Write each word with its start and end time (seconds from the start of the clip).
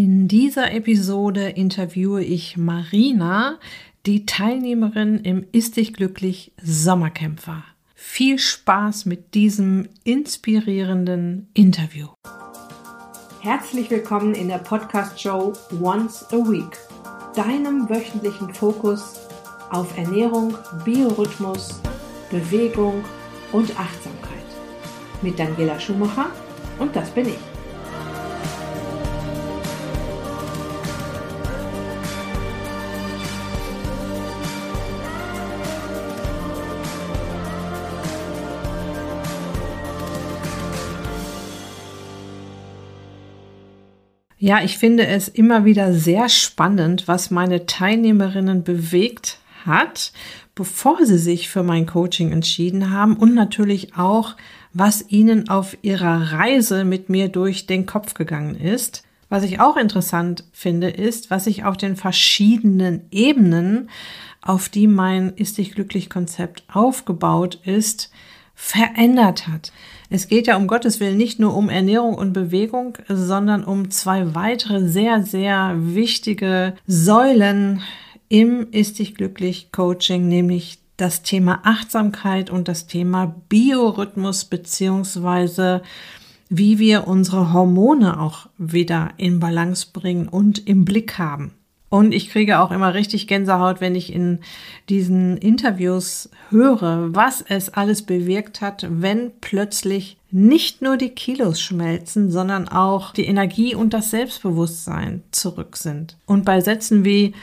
In 0.00 0.28
dieser 0.28 0.70
Episode 0.70 1.48
interviewe 1.48 2.22
ich 2.22 2.56
Marina, 2.56 3.58
die 4.06 4.26
Teilnehmerin 4.26 5.18
im 5.24 5.44
Ist 5.50 5.76
dich 5.76 5.92
glücklich 5.92 6.52
Sommerkämpfer. 6.62 7.64
Viel 7.96 8.38
Spaß 8.38 9.06
mit 9.06 9.34
diesem 9.34 9.88
inspirierenden 10.04 11.48
Interview. 11.52 12.06
Herzlich 13.40 13.90
willkommen 13.90 14.36
in 14.36 14.46
der 14.46 14.58
Podcast-Show 14.58 15.54
Once 15.82 16.24
a 16.30 16.36
Week, 16.48 16.78
deinem 17.34 17.88
wöchentlichen 17.88 18.54
Fokus 18.54 19.18
auf 19.70 19.98
Ernährung, 19.98 20.54
Biorhythmus, 20.84 21.80
Bewegung 22.30 23.04
und 23.50 23.68
Achtsamkeit. 23.76 24.46
Mit 25.22 25.40
Daniela 25.40 25.80
Schumacher 25.80 26.30
und 26.78 26.94
das 26.94 27.10
bin 27.10 27.30
ich. 27.30 27.57
Ja, 44.40 44.62
ich 44.62 44.78
finde 44.78 45.04
es 45.06 45.26
immer 45.26 45.64
wieder 45.64 45.92
sehr 45.92 46.28
spannend, 46.28 47.08
was 47.08 47.32
meine 47.32 47.66
Teilnehmerinnen 47.66 48.62
bewegt 48.62 49.40
hat, 49.66 50.12
bevor 50.54 51.04
sie 51.04 51.18
sich 51.18 51.48
für 51.48 51.64
mein 51.64 51.86
Coaching 51.86 52.30
entschieden 52.30 52.92
haben 52.92 53.16
und 53.16 53.34
natürlich 53.34 53.96
auch, 53.96 54.36
was 54.72 55.04
ihnen 55.08 55.48
auf 55.48 55.76
ihrer 55.82 56.32
Reise 56.32 56.84
mit 56.84 57.08
mir 57.08 57.28
durch 57.28 57.66
den 57.66 57.84
Kopf 57.84 58.14
gegangen 58.14 58.54
ist. 58.54 59.02
Was 59.28 59.42
ich 59.42 59.58
auch 59.60 59.76
interessant 59.76 60.44
finde, 60.52 60.88
ist, 60.88 61.32
was 61.32 61.44
sich 61.44 61.64
auf 61.64 61.76
den 61.76 61.96
verschiedenen 61.96 63.06
Ebenen, 63.10 63.90
auf 64.40 64.68
die 64.68 64.86
mein 64.86 65.34
Ist 65.34 65.58
dich 65.58 65.72
glücklich 65.72 66.08
Konzept 66.08 66.62
aufgebaut 66.72 67.60
ist, 67.64 68.12
verändert 68.54 69.48
hat. 69.48 69.72
Es 70.10 70.28
geht 70.28 70.46
ja 70.46 70.56
um 70.56 70.66
Gottes 70.66 71.00
Willen 71.00 71.18
nicht 71.18 71.38
nur 71.38 71.54
um 71.54 71.68
Ernährung 71.68 72.14
und 72.14 72.32
Bewegung, 72.32 72.96
sondern 73.08 73.62
um 73.62 73.90
zwei 73.90 74.34
weitere 74.34 74.88
sehr, 74.88 75.22
sehr 75.22 75.74
wichtige 75.76 76.74
Säulen 76.86 77.82
im 78.30 78.68
Ist 78.70 78.98
dich 78.98 79.14
glücklich 79.14 79.70
Coaching, 79.72 80.28
nämlich 80.28 80.78
das 80.96 81.22
Thema 81.22 81.60
Achtsamkeit 81.64 82.50
und 82.50 82.68
das 82.68 82.86
Thema 82.86 83.34
Biorhythmus 83.48 84.44
beziehungsweise 84.44 85.82
wie 86.50 86.78
wir 86.78 87.06
unsere 87.06 87.52
Hormone 87.52 88.18
auch 88.20 88.48
wieder 88.56 89.10
in 89.18 89.38
Balance 89.38 89.88
bringen 89.92 90.28
und 90.28 90.66
im 90.66 90.84
Blick 90.84 91.18
haben. 91.18 91.52
Und 91.90 92.12
ich 92.12 92.28
kriege 92.28 92.60
auch 92.60 92.70
immer 92.70 92.92
richtig 92.92 93.26
Gänsehaut, 93.26 93.80
wenn 93.80 93.94
ich 93.94 94.12
in 94.12 94.40
diesen 94.88 95.38
Interviews 95.38 96.28
höre, 96.50 97.14
was 97.14 97.40
es 97.40 97.70
alles 97.70 98.02
bewirkt 98.02 98.60
hat, 98.60 98.86
wenn 98.90 99.32
plötzlich 99.40 100.18
nicht 100.30 100.82
nur 100.82 100.98
die 100.98 101.10
Kilos 101.10 101.60
schmelzen, 101.60 102.30
sondern 102.30 102.68
auch 102.68 103.12
die 103.12 103.24
Energie 103.24 103.74
und 103.74 103.94
das 103.94 104.10
Selbstbewusstsein 104.10 105.22
zurück 105.30 105.76
sind. 105.76 106.18
Und 106.26 106.44
bei 106.44 106.60
Sätzen 106.60 107.04
wie 107.04 107.34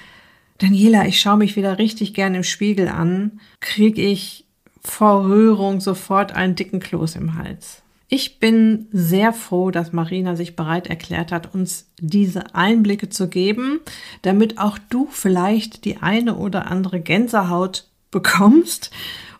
Daniela, 0.59 1.07
ich 1.07 1.19
schaue 1.19 1.37
mich 1.37 1.55
wieder 1.55 1.79
richtig 1.79 2.13
gern 2.13 2.35
im 2.35 2.43
Spiegel 2.43 2.87
an, 2.87 3.39
kriege 3.59 4.01
ich 4.01 4.45
vor 4.81 5.25
Rührung 5.25 5.81
sofort 5.81 6.33
einen 6.33 6.55
dicken 6.55 6.79
Kloß 6.79 7.15
im 7.15 7.35
Hals. 7.35 7.81
Ich 8.07 8.39
bin 8.39 8.87
sehr 8.91 9.33
froh, 9.33 9.71
dass 9.71 9.91
Marina 9.91 10.35
sich 10.35 10.55
bereit 10.55 10.87
erklärt 10.87 11.31
hat, 11.31 11.55
uns 11.55 11.89
diese 11.99 12.53
Einblicke 12.53 13.09
zu 13.09 13.27
geben, 13.27 13.79
damit 14.21 14.59
auch 14.59 14.77
du 14.89 15.07
vielleicht 15.09 15.85
die 15.85 15.97
eine 15.97 16.35
oder 16.35 16.69
andere 16.69 16.99
Gänsehaut 16.99 17.87
bekommst 18.11 18.91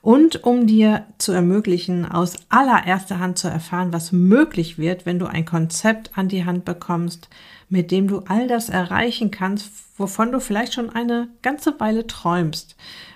und 0.01 0.43
um 0.43 0.67
dir 0.67 1.05
zu 1.17 1.31
ermöglichen, 1.31 2.05
aus 2.05 2.35
allererster 2.49 3.19
Hand 3.19 3.37
zu 3.37 3.47
erfahren, 3.47 3.93
was 3.93 4.11
möglich 4.11 4.77
wird, 4.77 5.05
wenn 5.05 5.19
du 5.19 5.25
ein 5.25 5.45
Konzept 5.45 6.17
an 6.17 6.27
die 6.27 6.45
Hand 6.45 6.65
bekommst, 6.65 7.29
mit 7.69 7.91
dem 7.91 8.07
du 8.07 8.19
all 8.27 8.47
das 8.47 8.69
erreichen 8.69 9.31
kannst, 9.31 9.71
wovon 9.97 10.31
du 10.31 10.39
vielleicht 10.39 10.73
schon 10.73 10.89
eine 10.89 11.29
ganze 11.41 11.79
Weile 11.79 12.05
träumst 12.05 12.75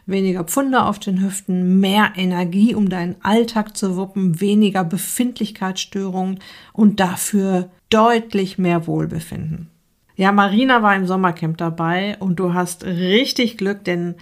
weniger 0.10 0.44
Pfunde 0.44 0.84
auf 0.84 1.00
den 1.00 1.22
Hüften, 1.22 1.80
mehr 1.80 2.14
Energie, 2.16 2.76
um 2.76 2.90
deinen 2.90 3.16
Alltag 3.22 3.78
zu 3.78 3.96
wuppen, 3.96 4.42
weniger 4.42 4.84
Befindlichkeitsstörungen 4.84 6.40
und 6.74 7.00
dafür 7.00 7.70
deutlich 7.90 8.58
mehr 8.58 8.88
Wohlbefinden. 8.88 9.70
Ja, 10.16 10.32
Marina 10.32 10.84
war 10.84 10.96
im 10.96 11.08
Sommercamp 11.08 11.58
dabei 11.58 12.18
und 12.20 12.40
du 12.40 12.54
hast 12.54 12.84
richtig 12.84 13.58
Glück, 13.58 13.86
denn 13.86 14.16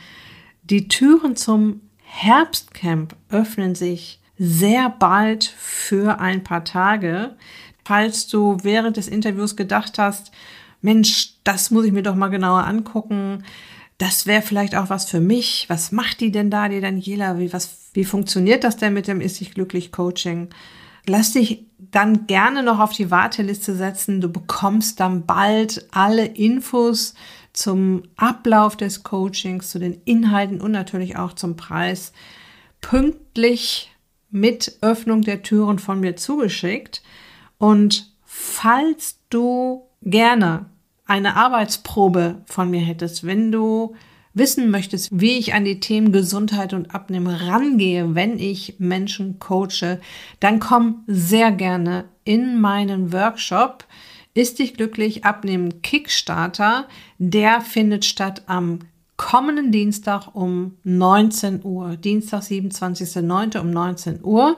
die 0.64 0.88
Türen 0.88 1.36
zum 1.36 1.82
Herbstcamp 2.04 3.16
öffnen 3.30 3.74
sich 3.74 4.20
sehr 4.38 4.90
bald 4.90 5.46
für 5.46 6.20
ein 6.20 6.44
paar 6.44 6.64
Tage. 6.64 7.36
Falls 7.84 8.28
du 8.28 8.58
während 8.62 8.98
des 8.98 9.08
Interviews 9.08 9.56
gedacht 9.56 9.98
hast, 9.98 10.32
Mensch, 10.82 11.34
das 11.44 11.72
muss 11.72 11.86
ich 11.86 11.92
mir 11.92 12.04
doch 12.04 12.16
mal 12.16 12.28
genauer 12.28 12.66
angucken, 12.66 13.44
das 13.98 14.28
wäre 14.28 14.42
vielleicht 14.42 14.76
auch 14.76 14.90
was 14.90 15.10
für 15.10 15.20
mich. 15.20 15.66
Was 15.70 15.92
macht 15.92 16.22
die 16.22 16.32
denn 16.32 16.52
da, 16.52 16.70
die 16.70 16.82
Daniela? 16.82 17.40
Wie, 17.40 17.52
was, 17.52 17.90
wie 17.94 18.06
funktioniert 18.06 18.64
das 18.64 18.78
denn 18.78 18.94
mit 18.94 19.08
dem 19.08 19.22
Ist 19.22 19.40
dich 19.40 19.54
glücklich 19.54 19.92
Coaching? 19.92 20.50
Lass 21.08 21.34
dich 21.34 21.66
dann 21.80 22.28
gerne 22.28 22.62
noch 22.62 22.80
auf 22.80 22.94
die 22.94 23.10
Warteliste 23.10 23.76
setzen. 23.76 24.22
Du 24.22 24.30
bekommst 24.30 25.00
dann 25.00 25.26
bald 25.26 25.88
alle 25.92 26.26
Infos 26.26 27.16
zum 27.54 28.04
Ablauf 28.18 28.78
des 28.78 29.02
Coachings, 29.04 29.70
zu 29.70 29.80
den 29.80 30.00
Inhalten 30.06 30.62
und 30.62 30.72
natürlich 30.72 31.18
auch 31.18 31.34
zum 31.34 31.56
Preis 31.56 32.14
pünktlich 32.82 33.92
mit 34.30 34.78
Öffnung 34.82 35.24
der 35.24 35.42
Türen 35.42 35.80
von 35.80 36.00
mir 36.00 36.16
zugeschickt. 36.16 37.02
Und 37.58 38.14
falls 38.26 39.18
du 39.30 39.88
gerne 40.04 40.66
eine 41.08 41.36
Arbeitsprobe 41.36 42.42
von 42.46 42.70
mir 42.70 42.82
hättest, 42.82 43.26
wenn 43.26 43.52
du 43.52 43.96
wissen 44.34 44.70
möchtest, 44.70 45.20
wie 45.20 45.38
ich 45.38 45.54
an 45.54 45.66
die 45.66 45.80
Themen 45.80 46.12
Gesundheit 46.12 46.74
und 46.74 46.94
Abnehmen 46.94 47.34
rangehe, 47.34 48.14
wenn 48.14 48.38
ich 48.38 48.76
Menschen 48.78 49.40
coache, 49.40 50.00
dann 50.40 50.60
komm 50.60 51.04
sehr 51.08 51.52
gerne 51.52 52.06
in 52.24 52.60
meinen 52.62 53.12
Workshop. 53.12 53.86
Ist 54.34 54.60
dich 54.60 54.76
glücklich 54.76 55.26
abnehmen 55.26 55.82
Kickstarter. 55.82 56.88
Der 57.18 57.62
findet 57.62 58.06
statt 58.06 58.44
am 58.46 58.80
kommenden 59.16 59.72
Dienstag 59.72 60.36
um 60.36 60.78
19 60.84 61.62
Uhr. 61.64 61.98
Dienstag, 61.98 62.44
27.09. 62.44 63.60
um 63.60 63.72
19 63.72 64.24
Uhr. 64.24 64.58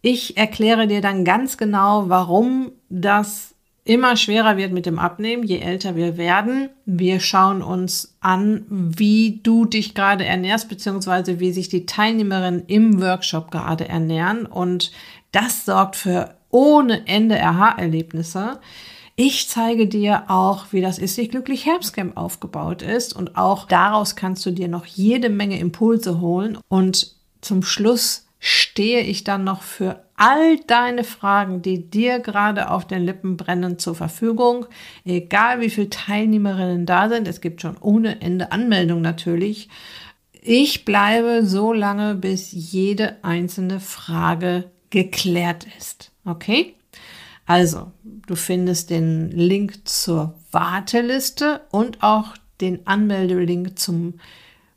Ich 0.00 0.38
erkläre 0.38 0.86
dir 0.86 1.02
dann 1.02 1.24
ganz 1.24 1.58
genau, 1.58 2.08
warum 2.08 2.72
das 2.88 3.54
immer 3.88 4.16
schwerer 4.16 4.58
wird 4.58 4.70
mit 4.70 4.84
dem 4.84 4.98
Abnehmen, 4.98 5.44
je 5.44 5.60
älter 5.60 5.96
wir 5.96 6.18
werden. 6.18 6.68
Wir 6.84 7.20
schauen 7.20 7.62
uns 7.62 8.14
an, 8.20 8.66
wie 8.68 9.40
du 9.42 9.64
dich 9.64 9.94
gerade 9.94 10.26
ernährst, 10.26 10.68
beziehungsweise 10.68 11.40
wie 11.40 11.52
sich 11.52 11.70
die 11.70 11.86
Teilnehmerinnen 11.86 12.64
im 12.66 13.00
Workshop 13.00 13.50
gerade 13.50 13.88
ernähren. 13.88 14.44
Und 14.44 14.92
das 15.32 15.64
sorgt 15.64 15.96
für 15.96 16.34
ohne 16.50 17.06
Ende 17.06 17.42
Aha-Erlebnisse. 17.42 18.60
Ich 19.16 19.48
zeige 19.48 19.86
dir 19.86 20.24
auch, 20.28 20.66
wie 20.70 20.82
das 20.82 20.98
Ist 20.98 21.16
dich 21.16 21.30
glücklich 21.30 21.64
Herbstcamp 21.64 22.16
aufgebaut 22.18 22.82
ist 22.82 23.16
und 23.16 23.38
auch 23.38 23.66
daraus 23.66 24.16
kannst 24.16 24.44
du 24.44 24.50
dir 24.50 24.68
noch 24.68 24.84
jede 24.84 25.30
Menge 25.30 25.58
Impulse 25.58 26.20
holen 26.20 26.58
und 26.68 27.16
zum 27.40 27.62
Schluss 27.62 28.27
stehe 28.40 29.00
ich 29.00 29.24
dann 29.24 29.44
noch 29.44 29.62
für 29.62 30.04
all 30.16 30.58
deine 30.66 31.04
Fragen, 31.04 31.62
die 31.62 31.90
dir 31.90 32.18
gerade 32.18 32.70
auf 32.70 32.86
den 32.86 33.04
Lippen 33.04 33.36
brennen, 33.36 33.78
zur 33.78 33.94
Verfügung. 33.94 34.66
Egal 35.04 35.60
wie 35.60 35.70
viele 35.70 35.90
Teilnehmerinnen 35.90 36.86
da 36.86 37.08
sind, 37.08 37.28
es 37.28 37.40
gibt 37.40 37.62
schon 37.62 37.76
ohne 37.78 38.20
Ende 38.20 38.52
Anmeldung 38.52 39.00
natürlich. 39.00 39.68
Ich 40.42 40.84
bleibe 40.84 41.44
so 41.44 41.72
lange, 41.72 42.14
bis 42.14 42.52
jede 42.52 43.22
einzelne 43.22 43.80
Frage 43.80 44.70
geklärt 44.90 45.66
ist. 45.76 46.12
Okay? 46.24 46.74
Also, 47.46 47.92
du 48.26 48.36
findest 48.36 48.90
den 48.90 49.30
Link 49.30 49.88
zur 49.88 50.34
Warteliste 50.52 51.62
und 51.70 52.02
auch 52.02 52.34
den 52.60 52.86
Anmeldelink 52.86 53.78
zum 53.78 54.20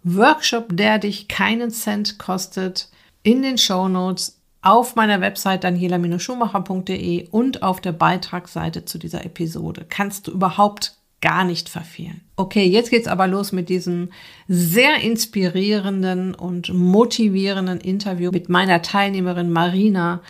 Workshop, 0.04 0.68
der 0.72 1.00
dich 1.00 1.28
keinen 1.28 1.70
Cent 1.70 2.18
kostet 2.18 2.90
in 3.24 3.42
den 3.42 3.58
Show 3.58 3.88
Notes 3.88 4.42
auf 4.62 4.96
meiner 4.96 5.22
Website 5.22 5.64
daniela-schumacher.de 5.64 7.30
und 7.30 7.64
auf 7.64 7.82
der 7.82 7.94
Beitragsseite 7.94 8.86
zu 8.86 8.98
dieser 8.98 9.26
Episode. 9.26 9.86
Kannst 9.90 10.28
du 10.28 10.32
überhaupt 10.32 10.98
gar 11.22 11.44
nicht 11.44 11.70
verfehlen. 11.70 12.22
Okay, 12.36 12.66
jetzt 12.66 12.90
geht's 12.90 13.08
aber 13.08 13.28
los 13.28 13.52
mit 13.52 13.70
diesem 13.70 14.10
sehr 14.48 15.02
inspirierenden 15.02 16.34
und 16.34 16.74
motivierenden 16.74 17.80
Interview 17.80 18.32
mit 18.32 18.50
meiner 18.50 18.82
Teilnehmerin 18.82 19.52
Marina 19.52 20.22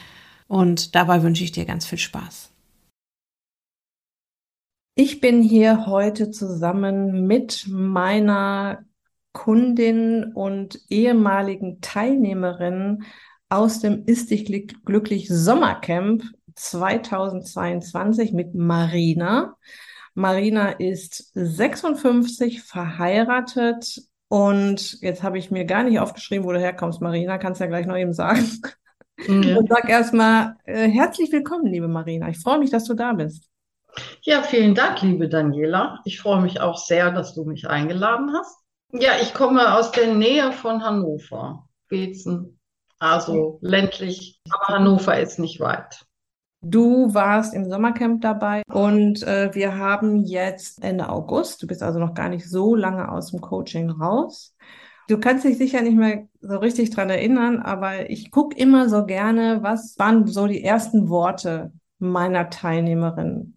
und 0.47 0.95
dabei 0.95 1.23
wünsche 1.23 1.45
ich 1.45 1.53
dir 1.53 1.65
ganz 1.65 1.85
viel 1.85 1.97
Spaß. 1.97 2.49
Ich 4.95 5.21
bin 5.21 5.41
hier 5.41 5.85
heute 5.85 6.31
zusammen 6.31 7.25
mit 7.25 7.65
meiner 7.69 8.83
Kundin 9.33 10.31
und 10.33 10.79
ehemaligen 10.89 11.81
Teilnehmerin 11.81 13.03
aus 13.49 13.79
dem 13.79 14.05
Ist 14.05 14.31
dich 14.31 14.45
glücklich 14.85 15.27
Sommercamp 15.29 16.23
2022 16.55 18.33
mit 18.33 18.55
Marina. 18.55 19.55
Marina 20.13 20.71
ist 20.71 21.31
56, 21.33 22.61
verheiratet 22.61 24.01
und 24.27 25.01
jetzt 25.01 25.23
habe 25.23 25.37
ich 25.37 25.51
mir 25.51 25.65
gar 25.65 25.83
nicht 25.83 25.99
aufgeschrieben, 25.99 26.45
wo 26.45 26.51
du 26.51 26.59
herkommst, 26.59 27.01
Marina. 27.01 27.37
Kannst 27.37 27.59
ja 27.59 27.67
gleich 27.67 27.85
noch 27.85 27.97
eben 27.97 28.13
sagen. 28.13 28.61
Ja. 29.27 29.57
Und 29.57 29.69
sag 29.69 29.87
erstmal 29.87 30.55
äh, 30.65 30.89
herzlich 30.89 31.31
willkommen, 31.31 31.67
liebe 31.67 31.87
Marina. 31.87 32.29
Ich 32.29 32.39
freue 32.39 32.57
mich, 32.57 32.71
dass 32.71 32.85
du 32.85 32.95
da 32.95 33.13
bist. 33.13 33.49
Ja, 34.21 34.41
vielen 34.41 34.73
Dank, 34.73 35.01
liebe 35.01 35.29
Daniela. 35.29 35.99
Ich 36.05 36.19
freue 36.19 36.41
mich 36.41 36.59
auch 36.59 36.77
sehr, 36.77 37.11
dass 37.11 37.35
du 37.35 37.43
mich 37.43 37.67
eingeladen 37.67 38.33
hast. 38.33 38.60
Ja, 38.93 39.13
ich 39.21 39.33
komme 39.33 39.73
aus 39.73 39.91
der 39.91 40.13
Nähe 40.13 40.51
von 40.51 40.83
Hannover, 40.83 41.67
Bezen, 41.87 42.59
also 42.99 43.57
ländlich, 43.61 44.39
aber 44.49 44.75
Hannover 44.75 45.19
ist 45.19 45.39
nicht 45.39 45.59
weit. 45.59 46.05
Du 46.63 47.11
warst 47.13 47.55
im 47.55 47.67
Sommercamp 47.67 48.21
dabei 48.21 48.61
und 48.71 49.23
äh, 49.23 49.49
wir 49.53 49.77
haben 49.77 50.23
jetzt 50.25 50.83
Ende 50.83 51.09
August. 51.09 51.63
Du 51.63 51.67
bist 51.67 51.81
also 51.81 51.97
noch 51.97 52.13
gar 52.13 52.29
nicht 52.29 52.47
so 52.47 52.75
lange 52.75 53.11
aus 53.11 53.31
dem 53.31 53.41
Coaching 53.41 53.89
raus. 53.89 54.55
Du 55.07 55.19
kannst 55.19 55.43
dich 55.43 55.57
sicher 55.57 55.81
nicht 55.81 55.97
mehr 55.97 56.27
so 56.39 56.57
richtig 56.57 56.91
dran 56.91 57.09
erinnern, 57.09 57.59
aber 57.59 58.09
ich 58.11 58.29
gucke 58.29 58.55
immer 58.55 58.89
so 58.89 59.05
gerne, 59.05 59.63
was 59.63 59.97
waren 59.97 60.27
so 60.27 60.45
die 60.45 60.63
ersten 60.63 61.09
Worte 61.09 61.71
meiner 61.97 62.49
Teilnehmerin. 62.49 63.55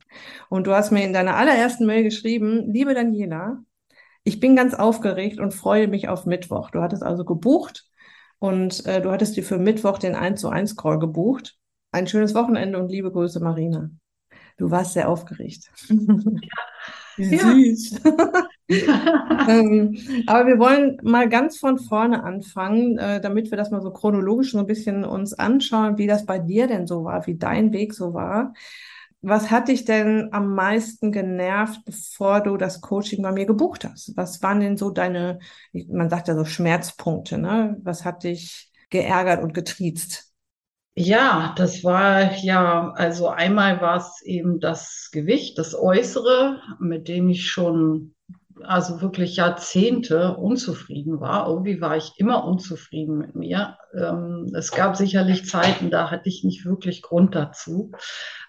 Und 0.49 0.67
du 0.67 0.75
hast 0.75 0.91
mir 0.91 1.05
in 1.05 1.13
deiner 1.13 1.37
allerersten 1.37 1.87
Mail 1.87 2.05
geschrieben, 2.05 2.73
liebe 2.73 2.95
Daniela, 2.95 3.63
ich 4.25 4.41
bin 4.41 4.57
ganz 4.57 4.75
aufgeregt 4.75 5.39
und 5.39 5.53
freue 5.53 5.87
mich 5.87 6.09
auf 6.09 6.27
Mittwoch. 6.27 6.71
Du 6.71 6.81
hattest 6.81 7.03
also 7.03 7.25
gebucht 7.25 7.85
und 8.39 8.85
äh, 8.87 9.01
du 9.01 9.11
hattest 9.11 9.37
dir 9.37 9.45
für 9.45 9.59
Mittwoch 9.59 9.99
den 9.99 10.15
1 10.15 10.41
zu 10.41 10.49
1 10.49 10.77
Call 10.77 10.99
gebucht. 10.99 11.57
Ein 11.93 12.07
schönes 12.07 12.35
Wochenende 12.35 12.79
und 12.79 12.89
liebe 12.89 13.13
Grüße, 13.13 13.41
Marina. 13.41 13.91
Du 14.57 14.71
warst 14.71 14.95
sehr 14.95 15.09
aufgeregt. 15.09 15.71
Ja. 17.17 17.39
Süß. 17.39 18.01
ähm, 18.69 19.97
aber 20.27 20.47
wir 20.49 20.59
wollen 20.59 20.99
mal 21.03 21.29
ganz 21.29 21.59
von 21.59 21.79
vorne 21.79 22.25
anfangen, 22.25 22.99
äh, 22.99 23.21
damit 23.21 23.51
wir 23.53 23.57
das 23.57 23.71
mal 23.71 23.83
so 23.83 23.93
chronologisch 23.93 24.53
so 24.53 24.59
ein 24.59 24.67
bisschen 24.67 25.05
uns 25.05 25.33
anschauen, 25.33 25.99
wie 25.99 26.07
das 26.09 26.27
bei 26.27 26.39
dir 26.41 26.67
denn 26.67 26.87
so 26.87 27.05
war, 27.05 27.25
wie 27.27 27.37
dein 27.37 27.73
Weg 27.73 27.95
so 27.95 28.15
war. 28.15 28.53
Was 29.27 29.51
hat 29.51 29.69
dich 29.69 29.87
denn 29.87 30.29
am 30.33 30.55
meisten 30.55 31.11
genervt, 31.11 31.81
bevor 31.87 32.43
du 32.43 32.59
das 32.59 32.83
Coaching 32.83 33.23
bei 33.23 33.33
mir 33.33 33.47
gebucht 33.47 33.85
hast? 33.85 34.15
Was 34.17 34.43
waren 34.43 34.61
denn 34.61 34.77
so 34.77 34.91
deine, 34.91 35.39
man 35.73 36.11
sagt 36.11 36.29
ja 36.29 36.35
so 36.35 36.45
Schmerzpunkte, 36.45 37.39
ne? 37.39 37.79
Was 37.83 38.05
hat 38.05 38.25
dich 38.25 38.71
geärgert 38.91 39.43
und 39.43 39.55
getriezt? 39.55 40.35
Ja, 40.97 41.55
das 41.57 41.83
war 41.83 42.35
ja, 42.37 42.93
also 42.93 43.29
einmal 43.29 43.81
war 43.81 43.97
es 43.97 44.23
eben 44.23 44.61
das 44.61 45.09
Gewicht, 45.11 45.59
das 45.59 45.75
Äußere, 45.75 46.61
mit 46.79 47.09
dem 47.09 47.29
ich 47.31 47.47
schon, 47.51 48.15
also 48.63 49.01
wirklich 49.01 49.37
Jahrzehnte 49.37 50.37
unzufrieden 50.37 51.19
war. 51.19 51.49
Irgendwie 51.49 51.81
war 51.81 51.97
ich 51.97 52.13
immer 52.19 52.45
unzufrieden 52.45 53.19
mit 53.19 53.35
mir. 53.35 53.77
Ähm, 53.99 54.53
es 54.55 54.71
gab 54.71 54.97
sicherlich 54.97 55.47
Zeiten, 55.47 55.91
da 55.91 56.11
hatte 56.11 56.29
ich 56.29 56.45
nicht 56.45 56.65
wirklich 56.65 57.03
Grund 57.03 57.35
dazu. 57.35 57.91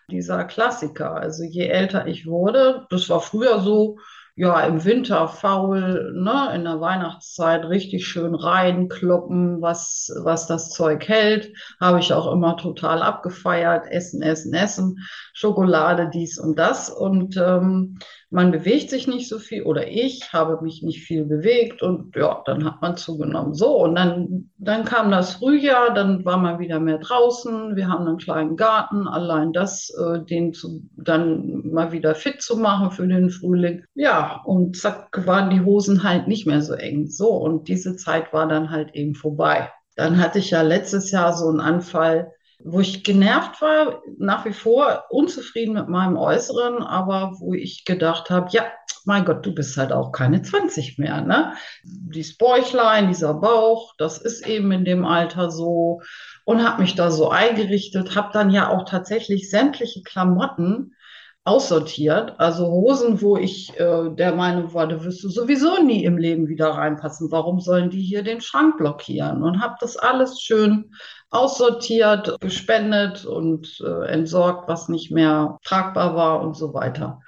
Dieser 0.09 0.43
Klassiker, 0.45 1.15
also 1.15 1.43
je 1.43 1.67
älter 1.67 2.07
ich 2.07 2.27
wurde, 2.27 2.85
das 2.89 3.09
war 3.09 3.21
früher 3.21 3.59
so, 3.59 3.97
ja, 4.37 4.59
im 4.61 4.83
Winter 4.83 5.29
faul, 5.29 6.11
ne, 6.13 6.51
in 6.53 6.65
der 6.65 6.81
Weihnachtszeit 6.81 7.65
richtig 7.69 8.05
schön 8.05 8.35
reinkloppen, 8.35 9.61
was, 9.61 10.11
was 10.23 10.45
das 10.45 10.71
Zeug 10.71 11.07
hält. 11.07 11.53
Habe 11.79 11.99
ich 11.99 12.11
auch 12.11 12.29
immer 12.33 12.57
total 12.57 13.01
abgefeiert. 13.01 13.87
Essen, 13.89 14.21
essen, 14.21 14.53
essen. 14.53 14.97
Schokolade, 15.33 16.09
dies 16.13 16.37
und 16.37 16.59
das. 16.59 16.89
Und 16.89 17.37
ähm, 17.37 17.97
man 18.35 18.51
bewegt 18.51 18.89
sich 18.89 19.07
nicht 19.07 19.29
so 19.29 19.39
viel 19.39 19.63
oder 19.63 19.87
ich 19.87 20.33
habe 20.33 20.61
mich 20.61 20.83
nicht 20.83 21.03
viel 21.03 21.23
bewegt 21.23 21.81
und 21.81 22.13
ja, 22.17 22.43
dann 22.45 22.65
hat 22.65 22.81
man 22.81 22.97
zugenommen. 22.97 23.53
So, 23.53 23.81
und 23.81 23.95
dann, 23.95 24.49
dann 24.57 24.83
kam 24.83 25.09
das 25.09 25.35
Frühjahr, 25.35 25.93
dann 25.93 26.25
war 26.25 26.35
man 26.35 26.59
wieder 26.59 26.81
mehr 26.81 26.97
draußen. 26.97 27.77
Wir 27.77 27.87
haben 27.87 28.05
einen 28.05 28.17
kleinen 28.17 28.57
Garten. 28.57 29.07
Allein 29.07 29.53
das, 29.53 29.89
äh, 29.89 30.19
den 30.19 30.51
zu, 30.51 30.81
dann 30.97 31.71
mal 31.71 31.93
wieder 31.93 32.13
fit 32.13 32.41
zu 32.41 32.57
machen 32.57 32.91
für 32.91 33.07
den 33.07 33.29
Frühling. 33.29 33.85
Ja, 33.93 34.41
und 34.43 34.75
zack, 34.75 35.25
waren 35.25 35.49
die 35.49 35.61
Hosen 35.61 36.03
halt 36.03 36.27
nicht 36.27 36.45
mehr 36.45 36.61
so 36.61 36.73
eng. 36.73 37.07
So, 37.07 37.29
und 37.29 37.69
diese 37.69 37.95
Zeit 37.95 38.33
war 38.33 38.49
dann 38.49 38.69
halt 38.69 38.93
eben 38.95 39.15
vorbei. 39.15 39.71
Dann 39.95 40.19
hatte 40.19 40.39
ich 40.39 40.51
ja 40.51 40.61
letztes 40.61 41.09
Jahr 41.09 41.31
so 41.31 41.47
einen 41.47 41.61
Anfall, 41.61 42.33
wo 42.67 42.79
ich 42.79 43.03
genervt 43.03 43.61
war, 43.61 44.01
nach 44.17 44.43
wie 44.45 44.53
vor 44.53 45.03
unzufrieden 45.09 45.75
mit 45.75 45.87
meinem 45.87 46.17
Äußeren, 46.17 46.81
aber 46.81 47.33
wo 47.39 47.53
ich 47.53 47.85
gedacht 47.85 48.31
habe, 48.31 48.49
ja, 48.51 48.63
mein 49.05 49.23
Gott, 49.23 49.45
du 49.45 49.53
bist 49.53 49.77
halt 49.77 49.93
auch 49.93 50.11
keine 50.11 50.41
20 50.41 50.97
mehr, 50.97 51.21
ne? 51.21 51.53
Dieses 51.83 52.37
Bäuchlein, 52.37 53.07
dieser 53.07 53.35
Bauch, 53.35 53.93
das 53.99 54.17
ist 54.17 54.47
eben 54.47 54.71
in 54.71 54.83
dem 54.83 55.05
Alter 55.05 55.51
so 55.51 56.01
und 56.43 56.67
habe 56.67 56.81
mich 56.81 56.95
da 56.95 57.11
so 57.11 57.29
eingerichtet, 57.29 58.15
habe 58.15 58.29
dann 58.33 58.49
ja 58.49 58.69
auch 58.69 58.85
tatsächlich 58.89 59.51
sämtliche 59.51 60.01
Klamotten 60.01 60.95
aussortiert. 61.43 62.33
Also 62.39 62.65
Hosen, 62.65 63.21
wo 63.21 63.37
ich 63.37 63.79
äh, 63.79 64.09
der 64.09 64.33
Meinung 64.33 64.73
war, 64.73 64.87
da 64.87 65.03
wirst 65.03 65.23
du 65.23 65.29
sowieso 65.29 65.83
nie 65.83 66.03
im 66.03 66.17
Leben 66.17 66.47
wieder 66.47 66.69
reinpassen. 66.69 67.31
Warum 67.31 67.59
sollen 67.59 67.91
die 67.91 68.01
hier 68.01 68.23
den 68.23 68.41
Schrank 68.41 68.77
blockieren? 68.77 69.43
Und 69.43 69.61
habe 69.61 69.75
das 69.79 69.95
alles 69.95 70.41
schön 70.41 70.91
aussortiert, 71.29 72.39
gespendet 72.39 73.25
und 73.25 73.81
äh, 73.85 74.07
entsorgt, 74.07 74.67
was 74.67 74.89
nicht 74.89 75.11
mehr 75.11 75.57
tragbar 75.63 76.15
war 76.15 76.41
und 76.41 76.55
so 76.55 76.73
weiter. 76.73 77.21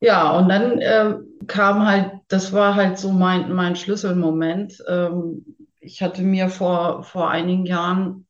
Ja, 0.00 0.36
und 0.38 0.48
dann 0.48 0.78
äh, 0.78 1.14
kam 1.46 1.86
halt, 1.86 2.12
das 2.28 2.52
war 2.52 2.74
halt 2.74 2.98
so 2.98 3.12
mein, 3.12 3.52
mein 3.52 3.76
Schlüsselmoment. 3.76 4.82
Ähm, 4.88 5.44
ich 5.80 6.02
hatte 6.02 6.22
mir 6.22 6.48
vor, 6.48 7.02
vor 7.02 7.30
einigen 7.30 7.66
Jahren 7.66 8.26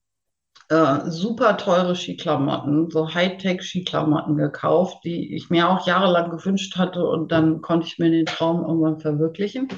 äh, 0.70 1.11
super 1.11 1.56
teure 1.56 1.97
Skiklamotten, 1.97 2.91
so 2.91 3.12
Hightech-Skiklamotten 3.12 4.37
gekauft, 4.37 5.05
die 5.05 5.35
ich 5.35 5.50
mir 5.50 5.69
auch 5.69 5.87
jahrelang 5.87 6.31
gewünscht 6.31 6.76
hatte 6.76 7.05
und 7.05 7.32
dann 7.32 7.61
konnte 7.61 7.87
ich 7.88 7.99
mir 7.99 8.11
den 8.11 8.26
Traum 8.26 8.62
irgendwann 8.62 9.00
verwirklichen. 9.00 9.69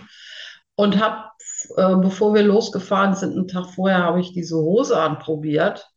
Und 0.74 1.02
habe, 1.02 1.30
äh, 1.76 1.96
bevor 1.96 2.34
wir 2.34 2.42
losgefahren 2.42 3.14
sind, 3.14 3.32
einen 3.32 3.48
Tag 3.48 3.66
vorher, 3.66 4.04
habe 4.04 4.20
ich 4.20 4.32
diese 4.32 4.56
Hose 4.56 4.98
anprobiert 4.98 5.88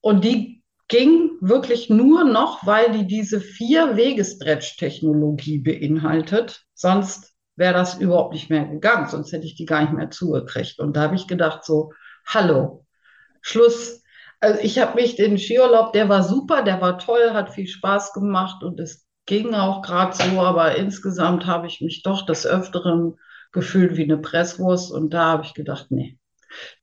und 0.00 0.24
die 0.24 0.62
ging 0.88 1.30
wirklich 1.40 1.88
nur 1.88 2.24
noch, 2.24 2.66
weil 2.66 2.90
die 2.90 3.06
diese 3.06 3.40
vier 3.40 3.96
Wegestretch-Technologie 3.96 5.58
beinhaltet. 5.58 6.64
Sonst 6.74 7.32
wäre 7.54 7.74
das 7.74 7.98
überhaupt 7.98 8.34
nicht 8.34 8.50
mehr 8.50 8.64
gegangen, 8.64 9.06
sonst 9.08 9.32
hätte 9.32 9.46
ich 9.46 9.54
die 9.54 9.66
gar 9.66 9.82
nicht 9.82 9.92
mehr 9.92 10.10
zugekriegt. 10.10 10.80
Und 10.80 10.96
da 10.96 11.02
habe 11.02 11.14
ich 11.14 11.28
gedacht 11.28 11.64
so, 11.64 11.92
hallo, 12.26 12.84
Schluss. 13.40 14.02
Also 14.40 14.60
ich 14.62 14.78
habe 14.78 15.00
mich 15.00 15.16
den 15.16 15.38
Skiurlaub, 15.38 15.92
der 15.92 16.08
war 16.08 16.22
super, 16.22 16.62
der 16.62 16.80
war 16.80 16.98
toll, 16.98 17.34
hat 17.34 17.50
viel 17.50 17.68
Spaß 17.68 18.12
gemacht 18.12 18.64
und 18.64 18.80
es 18.80 19.06
ging 19.26 19.54
auch 19.54 19.82
gerade 19.82 20.16
so, 20.16 20.40
aber 20.40 20.74
insgesamt 20.76 21.46
habe 21.46 21.66
ich 21.66 21.80
mich 21.80 22.02
doch 22.02 22.26
des 22.26 22.46
Öfteren 22.46 23.16
gefühlt 23.52 23.96
wie 23.96 24.04
eine 24.04 24.18
Presswurst 24.18 24.92
und 24.92 25.12
da 25.12 25.24
habe 25.26 25.44
ich 25.44 25.54
gedacht, 25.54 25.86
nee, 25.90 26.18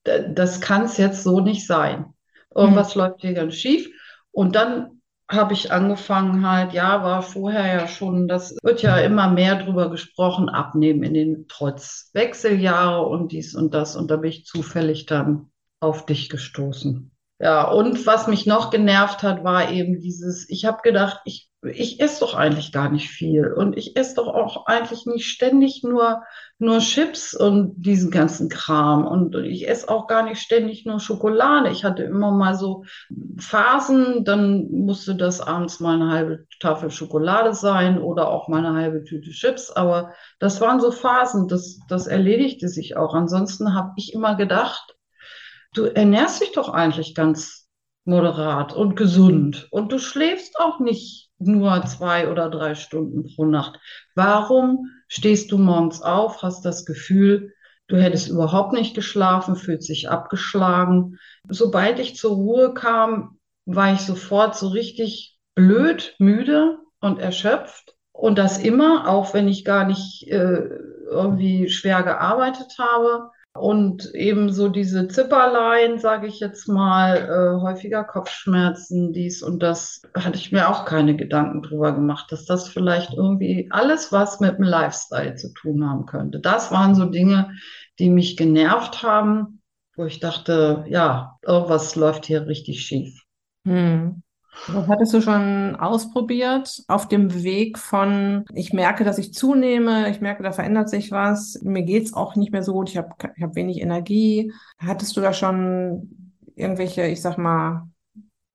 das 0.04 0.62
kann 0.62 0.84
es 0.84 0.98
jetzt 0.98 1.24
so 1.24 1.40
nicht 1.40 1.66
sein. 1.66 2.14
Irgendwas 2.56 2.96
mhm. 2.96 3.02
läuft 3.02 3.22
hier 3.22 3.34
ganz 3.34 3.56
schief. 3.56 3.90
Und 4.32 4.56
dann 4.56 5.02
habe 5.30 5.54
ich 5.54 5.72
angefangen 5.72 6.50
halt, 6.50 6.74
ja, 6.74 7.04
war 7.04 7.22
vorher 7.22 7.68
ja 7.68 7.88
schon, 7.88 8.28
das 8.28 8.56
wird 8.64 8.82
ja 8.82 8.98
immer 8.98 9.30
mehr 9.30 9.62
drüber 9.62 9.90
gesprochen, 9.90 10.48
abnehmen 10.48 11.04
in 11.04 11.14
den 11.14 11.46
trotz 11.50 12.12
Wechseljahre 12.14 13.06
und 13.06 13.32
dies 13.32 13.54
und 13.54 13.74
das. 13.74 13.96
Und 13.96 14.10
da 14.10 14.18
bin 14.18 14.30
ich 14.30 14.46
zufällig 14.46 15.06
dann 15.06 15.52
auf 15.80 16.06
dich 16.06 16.30
gestoßen. 16.30 17.12
Ja, 17.40 17.70
und 17.70 18.08
was 18.08 18.28
mich 18.28 18.48
noch 18.48 18.72
genervt 18.72 19.22
hat, 19.22 19.44
war 19.44 19.70
eben 19.70 20.00
dieses, 20.00 20.50
ich 20.50 20.66
habe 20.66 20.80
gedacht, 20.82 21.20
ich, 21.26 21.50
ich 21.70 22.00
esse 22.00 22.20
doch 22.22 22.34
eigentlich 22.34 22.72
gar 22.72 22.90
nicht 22.90 23.10
viel. 23.10 23.52
Und 23.52 23.78
ich 23.78 23.96
esse 23.96 24.16
doch 24.16 24.28
auch 24.28 24.66
eigentlich 24.66 25.06
nicht 25.06 25.28
ständig 25.28 25.84
nur, 25.84 26.24
nur 26.60 26.80
Chips 26.80 27.34
und 27.34 27.74
diesen 27.78 28.12
ganzen 28.12 28.50
Kram. 28.50 29.06
Und 29.06 29.36
ich 29.36 29.68
esse 29.68 29.90
auch 29.90 30.08
gar 30.08 30.24
nicht 30.24 30.42
ständig 30.42 30.86
nur 30.86 31.00
Schokolade. 31.00 31.70
Ich 31.70 31.84
hatte 31.84 32.04
immer 32.04 32.32
mal 32.32 32.56
so 32.56 32.84
Phasen, 33.38 34.24
dann 34.26 34.70
musste 34.72 35.16
das 35.16 35.42
abends 35.42 35.80
mal 35.80 35.96
eine 35.96 36.12
halbe 36.12 36.46
Tafel 36.60 36.92
Schokolade 36.92 37.54
sein 37.54 38.02
oder 38.02 38.30
auch 38.30 38.48
mal 38.48 38.66
eine 38.66 38.78
halbe 38.78 39.04
Tüte 39.04 39.32
Chips, 39.32 39.70
aber 39.72 40.14
das 40.40 40.60
waren 40.62 40.80
so 40.80 40.92
Phasen, 40.92 41.48
das, 41.48 41.80
das 41.88 42.08
erledigte 42.08 42.68
sich 42.68 42.98
auch. 42.98 43.14
Ansonsten 43.14 43.74
habe 43.74 43.94
ich 43.96 44.14
immer 44.14 44.36
gedacht, 44.36 44.96
du 45.74 45.84
ernährst 45.84 46.42
dich 46.42 46.52
doch 46.54 46.70
eigentlich 46.70 47.14
ganz 47.16 47.68
moderat 48.08 48.74
und 48.74 48.96
gesund. 48.96 49.68
Und 49.70 49.92
du 49.92 50.00
schläfst 50.00 50.60
auch 50.60 50.80
nicht 50.80 51.27
nur 51.40 51.86
zwei 51.86 52.30
oder 52.30 52.50
drei 52.50 52.76
Stunden 52.76 53.24
pro 53.24 53.46
Nacht. 53.46 53.80
Warum 54.16 54.90
stehst 55.08 55.52
du 55.52 55.58
morgens 55.58 56.02
auf, 56.02 56.42
hast 56.42 56.66
das 56.66 56.86
Gefühl, 56.86 57.54
du 57.88 57.98
hättest 57.98 58.30
überhaupt 58.30 58.74
nicht 58.74 58.96
geschlafen, 58.96 59.56
fühlst 59.56 59.90
dich 59.90 60.10
abgeschlagen. 60.10 61.20
Sobald 61.48 62.00
ich 62.00 62.16
zur 62.16 62.36
Ruhe 62.36 62.74
kam, 62.74 63.40
war 63.66 63.94
ich 63.94 64.02
sofort 64.02 64.56
so 64.56 64.70
richtig 64.70 65.38
blöd, 65.56 66.16
müde 66.20 66.80
und 67.00 67.20
erschöpft. 67.20 67.96
Und 68.12 68.38
das 68.38 68.58
immer, 68.58 69.08
auch 69.08 69.34
wenn 69.34 69.48
ich 69.48 69.64
gar 69.64 69.86
nicht 69.86 70.28
äh, 70.28 70.70
irgendwie 71.10 71.70
schwer 71.70 72.04
gearbeitet 72.04 72.76
habe. 72.80 73.30
Und 73.60 74.14
eben 74.14 74.52
so 74.52 74.70
diese 74.70 75.08
Zipperlein, 75.08 76.00
sage 76.00 76.28
ich 76.28 76.40
jetzt 76.40 76.68
mal, 76.68 77.18
äh, 77.18 77.62
häufiger 77.62 78.04
Kopfschmerzen, 78.04 79.14
dies 79.14 79.42
und 79.42 79.64
das, 79.64 80.02
hatte 80.16 80.38
ich 80.38 80.52
mir 80.52 80.70
auch 80.70 80.86
keine 80.86 81.16
Gedanken 81.16 81.62
drüber 81.62 81.94
gemacht, 81.94 82.32
dass 82.32 82.46
das 82.46 82.70
vielleicht 82.70 83.14
irgendwie 83.14 83.68
alles 83.72 84.12
was 84.12 84.40
mit 84.40 84.58
dem 84.58 84.64
Lifestyle 84.64 85.36
zu 85.36 85.52
tun 85.54 85.90
haben 85.90 86.06
könnte. 86.06 86.40
Das 86.40 86.72
waren 86.72 86.96
so 86.96 87.06
Dinge, 87.06 87.52
die 88.00 88.10
mich 88.10 88.38
genervt 88.38 89.04
haben, 89.04 89.62
wo 89.96 90.06
ich 90.06 90.20
dachte, 90.20 90.86
ja, 90.88 91.38
irgendwas 91.46 91.96
läuft 91.96 92.26
hier 92.26 92.48
richtig 92.48 92.86
schief. 92.86 93.24
Hm. 93.66 94.22
Was 94.68 94.88
hattest 94.88 95.14
du 95.14 95.22
schon 95.22 95.76
ausprobiert 95.76 96.84
auf 96.88 97.08
dem 97.08 97.44
Weg 97.44 97.78
von, 97.78 98.46
ich 98.54 98.74
merke, 98.74 99.04
dass 99.04 99.18
ich 99.18 99.34
zunehme, 99.34 100.10
ich 100.10 100.20
merke, 100.20 100.44
da 100.44 100.52
verändert 100.52 100.90
sich 100.90 101.12
was, 101.12 101.60
mir 101.64 101.84
geht's 101.84 102.14
auch 102.14 102.36
nicht 102.36 102.52
mehr 102.52 102.64
so 102.64 102.74
gut, 102.74 102.90
ich 102.90 102.98
habe 102.98 103.10
ich 103.36 103.44
hab 103.44 103.56
wenig 103.56 103.82
Energie. 103.82 104.52
Hattest 104.78 105.16
du 105.16 105.22
da 105.22 105.34
schon 105.34 106.42
irgendwelche, 106.56 107.06
ich 107.06 107.22
sag 107.22 107.38
mal, 107.38 107.88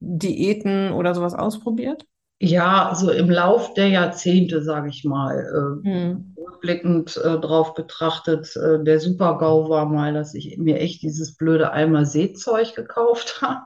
Diäten 0.01 0.93
oder 0.93 1.15
sowas 1.15 1.35
ausprobiert? 1.35 2.05
Ja, 2.41 2.93
so 2.97 3.11
im 3.13 3.31
Lauf 3.31 3.73
der 3.75 3.89
Jahrzehnte, 3.89 4.63
sage 4.63 4.89
ich 4.89 5.05
mal, 5.05 5.39
äh, 5.85 5.89
hm. 5.89 6.35
rückblickend 6.37 7.17
äh, 7.19 7.39
drauf 7.39 7.75
betrachtet, 7.75 8.57
äh, 8.57 8.83
der 8.83 8.99
Super-GAU 8.99 9.69
war 9.69 9.87
mal, 9.87 10.13
dass 10.13 10.35
ich 10.35 10.59
mir 10.59 10.81
echt 10.81 11.03
dieses 11.03 11.37
blöde 11.37 11.73
Eimer 11.73 12.05
Seezeug 12.05 12.75
gekauft 12.75 13.39
habe 13.43 13.63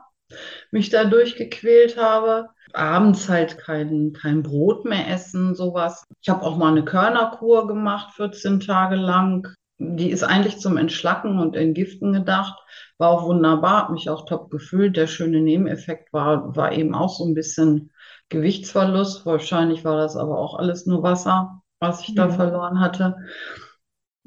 mich 0.71 0.89
da 0.89 1.05
durchgequält 1.05 1.97
habe. 1.97 2.49
Abends 2.73 3.29
halt 3.29 3.57
kein, 3.57 4.13
kein 4.13 4.43
Brot 4.43 4.85
mehr 4.85 5.09
essen, 5.09 5.55
sowas. 5.55 6.03
Ich 6.21 6.29
habe 6.29 6.43
auch 6.43 6.57
mal 6.57 6.71
eine 6.71 6.83
Körnerkur 6.83 7.67
gemacht, 7.67 8.13
14 8.15 8.59
Tage 8.59 8.95
lang. 8.95 9.47
Die 9.79 10.09
ist 10.09 10.23
eigentlich 10.23 10.59
zum 10.59 10.77
Entschlacken 10.77 11.39
und 11.39 11.55
Entgiften 11.55 12.11
gedacht. 12.11 12.57
War 12.97 13.09
auch 13.09 13.25
wunderbar, 13.25 13.83
hat 13.83 13.89
mich 13.91 14.09
auch 14.09 14.25
top 14.25 14.49
gefühlt. 14.49 14.97
Der 14.97 15.07
schöne 15.07 15.39
Nebeneffekt 15.39 16.11
war, 16.13 16.55
war 16.55 16.71
eben 16.73 16.93
auch 16.95 17.09
so 17.09 17.25
ein 17.25 17.35
bisschen 17.35 17.91
Gewichtsverlust. 18.29 19.25
Wahrscheinlich 19.25 19.85
war 19.85 19.97
das 19.97 20.17
aber 20.17 20.37
auch 20.37 20.57
alles 20.57 20.85
nur 20.85 21.03
Wasser, 21.03 21.61
was 21.79 22.01
ich 22.01 22.15
da 22.15 22.29
verloren 22.29 22.79
hatte. 22.79 23.15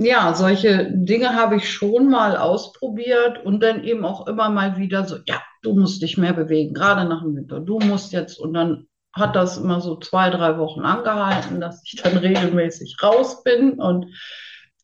Ja, 0.03 0.35
solche 0.35 0.91
Dinge 0.91 1.35
habe 1.35 1.57
ich 1.57 1.71
schon 1.71 2.09
mal 2.09 2.39
ausprobiert 2.39 3.45
und 3.45 3.63
dann 3.63 3.85
eben 3.85 4.07
auch 4.07 4.27
immer 4.27 4.49
mal 4.49 4.79
wieder 4.79 5.05
so, 5.05 5.19
ja, 5.27 5.43
du 5.61 5.75
musst 5.75 6.01
dich 6.01 6.17
mehr 6.17 6.33
bewegen, 6.33 6.73
gerade 6.73 7.07
nach 7.07 7.21
dem 7.21 7.37
Winter. 7.37 7.61
Du 7.61 7.79
musst 7.81 8.15
jetzt 8.15 8.41
und 8.41 8.55
dann 8.55 8.87
hat 9.13 9.37
das 9.37 9.59
immer 9.59 9.83
so 9.83 9.99
zwei, 9.99 10.31
drei 10.31 10.57
Wochen 10.57 10.87
angehalten, 10.87 11.61
dass 11.61 11.83
ich 11.85 12.01
dann 12.01 12.17
regelmäßig 12.17 12.97
raus 13.03 13.43
bin 13.43 13.75
und 13.75 14.07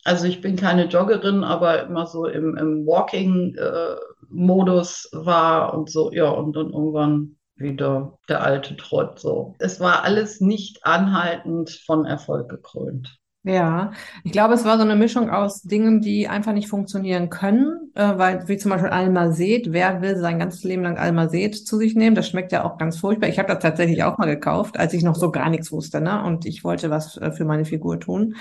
also 0.05 0.27
ich 0.27 0.43
bin 0.43 0.57
keine 0.57 0.85
Joggerin, 0.85 1.45
aber 1.45 1.85
immer 1.85 2.07
so 2.07 2.27
im, 2.27 2.55
im 2.59 2.87
Walking-Modus 2.87 5.09
äh, 5.15 5.25
war 5.25 5.73
und 5.73 5.91
so, 5.91 6.13
ja, 6.13 6.29
und 6.29 6.55
dann 6.55 6.75
irgendwann 6.75 7.39
wieder 7.55 8.19
der 8.29 8.45
alte 8.45 8.77
Trott 8.77 9.19
so. 9.19 9.55
Es 9.61 9.81
war 9.81 10.05
alles 10.05 10.43
nicht 10.43 10.85
anhaltend 10.85 11.71
von 11.87 12.05
Erfolg 12.05 12.51
gekrönt. 12.51 13.19
Ja, 13.49 13.93
ich 14.25 14.33
glaube, 14.33 14.55
es 14.55 14.65
war 14.65 14.77
so 14.77 14.83
eine 14.83 14.97
Mischung 14.97 15.31
aus 15.31 15.63
Dingen, 15.63 16.01
die 16.01 16.27
einfach 16.27 16.53
nicht 16.53 16.67
funktionieren 16.69 17.31
können, 17.31 17.93
äh, 17.95 18.19
weil 18.19 18.49
wie 18.49 18.57
zum 18.57 18.73
Beispiel 18.73 18.91
Almased, 18.91 19.73
wer 19.73 20.03
will 20.03 20.17
sein 20.17 20.41
ganzes 20.41 20.65
Leben 20.65 20.83
lang 20.83 20.99
Almased 20.99 21.65
zu 21.65 21.77
sich 21.79 21.95
nehmen? 21.95 22.17
Das 22.17 22.29
schmeckt 22.29 22.51
ja 22.51 22.65
auch 22.65 22.77
ganz 22.77 22.99
furchtbar. 22.99 23.29
Ich 23.29 23.39
habe 23.39 23.47
das 23.53 23.63
tatsächlich 23.63 24.03
auch 24.03 24.19
mal 24.19 24.27
gekauft, 24.27 24.81
als 24.81 24.95
ich 24.95 25.05
noch 25.05 25.15
so 25.15 25.31
gar 25.31 25.49
nichts 25.49 25.71
wusste, 25.71 26.01
ne? 26.01 26.25
Und 26.25 26.45
ich 26.45 26.65
wollte 26.65 26.91
was 26.91 27.19
äh, 27.19 27.31
für 27.31 27.45
meine 27.45 27.65
Figur 27.65 28.01
tun. 28.01 28.35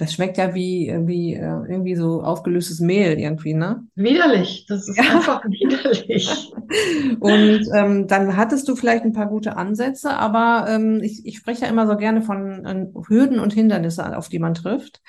Das 0.00 0.14
schmeckt 0.14 0.38
ja 0.38 0.54
wie, 0.54 0.90
wie 1.04 1.34
äh, 1.34 1.60
irgendwie 1.68 1.94
so 1.94 2.22
aufgelöstes 2.22 2.80
Mehl 2.80 3.18
irgendwie, 3.18 3.52
ne? 3.52 3.84
Widerlich, 3.96 4.64
das 4.66 4.88
ist 4.88 4.96
ja. 4.96 5.14
einfach 5.14 5.44
widerlich. 5.44 6.50
Und 7.20 7.66
ähm, 7.74 8.06
dann 8.06 8.34
hattest 8.34 8.66
du 8.66 8.76
vielleicht 8.76 9.04
ein 9.04 9.12
paar 9.12 9.28
gute 9.28 9.58
Ansätze, 9.58 10.16
aber 10.16 10.70
ähm, 10.70 11.00
ich, 11.02 11.26
ich 11.26 11.36
spreche 11.36 11.66
ja 11.66 11.68
immer 11.68 11.86
so 11.86 11.98
gerne 11.98 12.22
von 12.22 12.64
äh, 12.64 12.86
Hürden 13.08 13.38
und 13.38 13.52
Hindernisse, 13.52 14.16
auf 14.16 14.30
die 14.30 14.38
man 14.38 14.54
trifft 14.54 15.02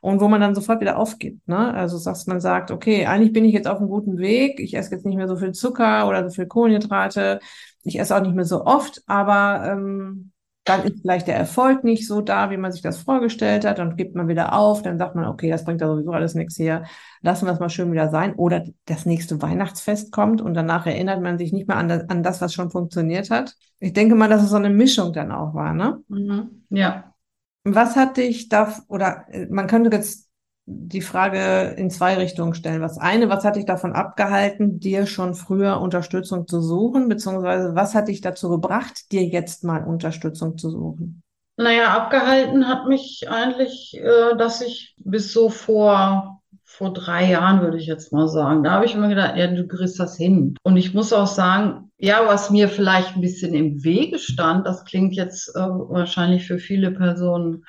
und 0.00 0.20
wo 0.20 0.28
man 0.28 0.40
dann 0.40 0.54
sofort 0.54 0.80
wieder 0.80 0.96
aufgibt. 0.96 1.48
Ne? 1.48 1.74
Also 1.74 1.98
dass 1.98 2.28
man 2.28 2.40
sagt, 2.40 2.70
okay, 2.70 3.06
eigentlich 3.06 3.32
bin 3.32 3.44
ich 3.44 3.52
jetzt 3.52 3.66
auf 3.66 3.78
einem 3.78 3.88
guten 3.88 4.18
Weg, 4.18 4.60
ich 4.60 4.74
esse 4.74 4.92
jetzt 4.92 5.06
nicht 5.06 5.16
mehr 5.16 5.26
so 5.26 5.34
viel 5.34 5.50
Zucker 5.50 6.06
oder 6.06 6.22
so 6.30 6.32
viel 6.32 6.46
Kohlenhydrate, 6.46 7.40
ich 7.82 7.98
esse 7.98 8.14
auch 8.14 8.22
nicht 8.22 8.36
mehr 8.36 8.44
so 8.44 8.64
oft, 8.64 9.02
aber 9.08 9.72
ähm, 9.72 10.30
dann 10.66 10.82
ist 10.84 11.00
vielleicht 11.00 11.28
der 11.28 11.36
Erfolg 11.36 11.84
nicht 11.84 12.06
so 12.06 12.20
da, 12.20 12.50
wie 12.50 12.56
man 12.56 12.72
sich 12.72 12.82
das 12.82 12.98
vorgestellt 12.98 13.64
hat, 13.64 13.78
dann 13.78 13.96
gibt 13.96 14.16
man 14.16 14.26
wieder 14.26 14.52
auf, 14.52 14.82
dann 14.82 14.98
sagt 14.98 15.14
man, 15.14 15.26
okay, 15.26 15.48
das 15.48 15.64
bringt 15.64 15.80
ja 15.80 15.86
sowieso 15.86 16.10
alles 16.10 16.34
nichts 16.34 16.56
hier, 16.56 16.84
lassen 17.22 17.46
wir 17.46 17.52
es 17.52 17.60
mal 17.60 17.70
schön 17.70 17.92
wieder 17.92 18.10
sein. 18.10 18.34
Oder 18.34 18.64
das 18.84 19.06
nächste 19.06 19.40
Weihnachtsfest 19.40 20.10
kommt 20.10 20.42
und 20.42 20.54
danach 20.54 20.86
erinnert 20.86 21.22
man 21.22 21.38
sich 21.38 21.52
nicht 21.52 21.68
mehr 21.68 21.76
an 21.76 21.88
das, 21.88 22.08
an 22.10 22.22
das 22.24 22.40
was 22.40 22.52
schon 22.52 22.70
funktioniert 22.70 23.30
hat. 23.30 23.54
Ich 23.78 23.92
denke 23.92 24.16
mal, 24.16 24.28
dass 24.28 24.42
es 24.42 24.50
so 24.50 24.56
eine 24.56 24.70
Mischung 24.70 25.12
dann 25.12 25.30
auch 25.30 25.54
war, 25.54 25.72
ne? 25.72 26.02
Mhm. 26.08 26.64
Ja. 26.70 27.14
Was 27.62 27.94
hat 27.96 28.16
dich 28.16 28.48
da, 28.48 28.74
oder 28.88 29.26
äh, 29.30 29.46
man 29.46 29.68
könnte 29.68 29.90
jetzt 29.94 30.25
die 30.66 31.00
Frage 31.00 31.74
in 31.76 31.90
zwei 31.90 32.14
Richtungen 32.14 32.54
stellen. 32.54 32.82
Was 32.82 32.98
eine, 32.98 33.28
was 33.28 33.44
hat 33.44 33.54
dich 33.54 33.66
davon 33.66 33.92
abgehalten, 33.92 34.80
dir 34.80 35.06
schon 35.06 35.34
früher 35.34 35.80
Unterstützung 35.80 36.48
zu 36.48 36.60
suchen, 36.60 37.08
beziehungsweise 37.08 37.76
was 37.76 37.94
hat 37.94 38.08
dich 38.08 38.20
dazu 38.20 38.50
gebracht, 38.50 39.12
dir 39.12 39.24
jetzt 39.24 39.62
mal 39.62 39.84
Unterstützung 39.84 40.58
zu 40.58 40.70
suchen? 40.70 41.22
Naja, 41.56 41.96
abgehalten 41.96 42.68
hat 42.68 42.86
mich 42.86 43.28
eigentlich, 43.30 43.96
äh, 43.96 44.36
dass 44.36 44.60
ich 44.60 44.94
bis 44.98 45.32
so 45.32 45.48
vor, 45.48 46.42
vor 46.64 46.92
drei 46.92 47.30
Jahren, 47.30 47.62
würde 47.62 47.78
ich 47.78 47.86
jetzt 47.86 48.12
mal 48.12 48.28
sagen, 48.28 48.64
da 48.64 48.72
habe 48.72 48.84
ich 48.86 48.94
immer 48.94 49.08
gedacht, 49.08 49.36
ja, 49.36 49.46
du 49.46 49.66
kriegst 49.66 49.98
das 50.00 50.16
hin. 50.16 50.56
Und 50.64 50.76
ich 50.76 50.92
muss 50.92 51.12
auch 51.12 51.28
sagen, 51.28 51.90
ja, 51.96 52.26
was 52.26 52.50
mir 52.50 52.68
vielleicht 52.68 53.14
ein 53.14 53.22
bisschen 53.22 53.54
im 53.54 53.84
Wege 53.84 54.18
stand, 54.18 54.66
das 54.66 54.84
klingt 54.84 55.14
jetzt 55.14 55.48
äh, 55.54 55.60
wahrscheinlich 55.60 56.46
für 56.46 56.58
viele 56.58 56.90
Personen 56.90 57.64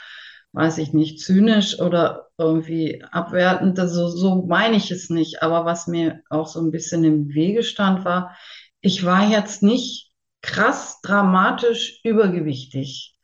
weiß 0.57 0.79
ich 0.79 0.91
nicht, 0.91 1.19
zynisch 1.19 1.79
oder 1.79 2.29
irgendwie 2.39 3.03
abwertend. 3.11 3.79
Also 3.79 4.07
so 4.07 4.43
meine 4.47 4.75
ich 4.75 4.89
es 4.89 5.11
nicht. 5.11 5.43
Aber 5.43 5.65
was 5.65 5.85
mir 5.85 6.23
auch 6.31 6.47
so 6.47 6.59
ein 6.59 6.71
bisschen 6.71 7.03
im 7.03 7.29
Wege 7.29 7.61
stand, 7.61 8.05
war, 8.05 8.35
ich 8.81 9.05
war 9.05 9.29
jetzt 9.29 9.61
nicht 9.61 10.11
krass 10.41 10.99
dramatisch 11.03 11.99
übergewichtig. 12.03 13.15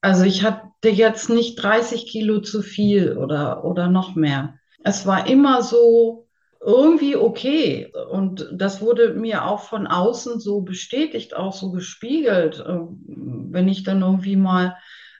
Also 0.00 0.24
ich 0.24 0.44
hatte 0.44 0.88
jetzt 0.88 1.28
nicht 1.28 1.62
30 1.62 2.06
Kilo 2.06 2.40
zu 2.40 2.62
viel 2.62 3.18
oder, 3.18 3.64
oder 3.64 3.88
noch 3.88 4.14
mehr. 4.14 4.54
Es 4.82 5.04
war 5.04 5.28
immer 5.28 5.62
so 5.62 6.26
irgendwie 6.58 7.16
okay. 7.16 7.92
Und 8.10 8.48
das 8.50 8.80
wurde 8.80 9.12
mir 9.12 9.44
auch 9.44 9.60
von 9.60 9.86
außen 9.86 10.40
so 10.40 10.62
bestätigt, 10.62 11.36
auch 11.36 11.52
so 11.52 11.70
gespiegelt. 11.70 12.64
Wenn 12.66 13.68
ich 13.68 13.82
dann 13.82 14.00
irgendwie 14.00 14.36
mal 14.36 14.74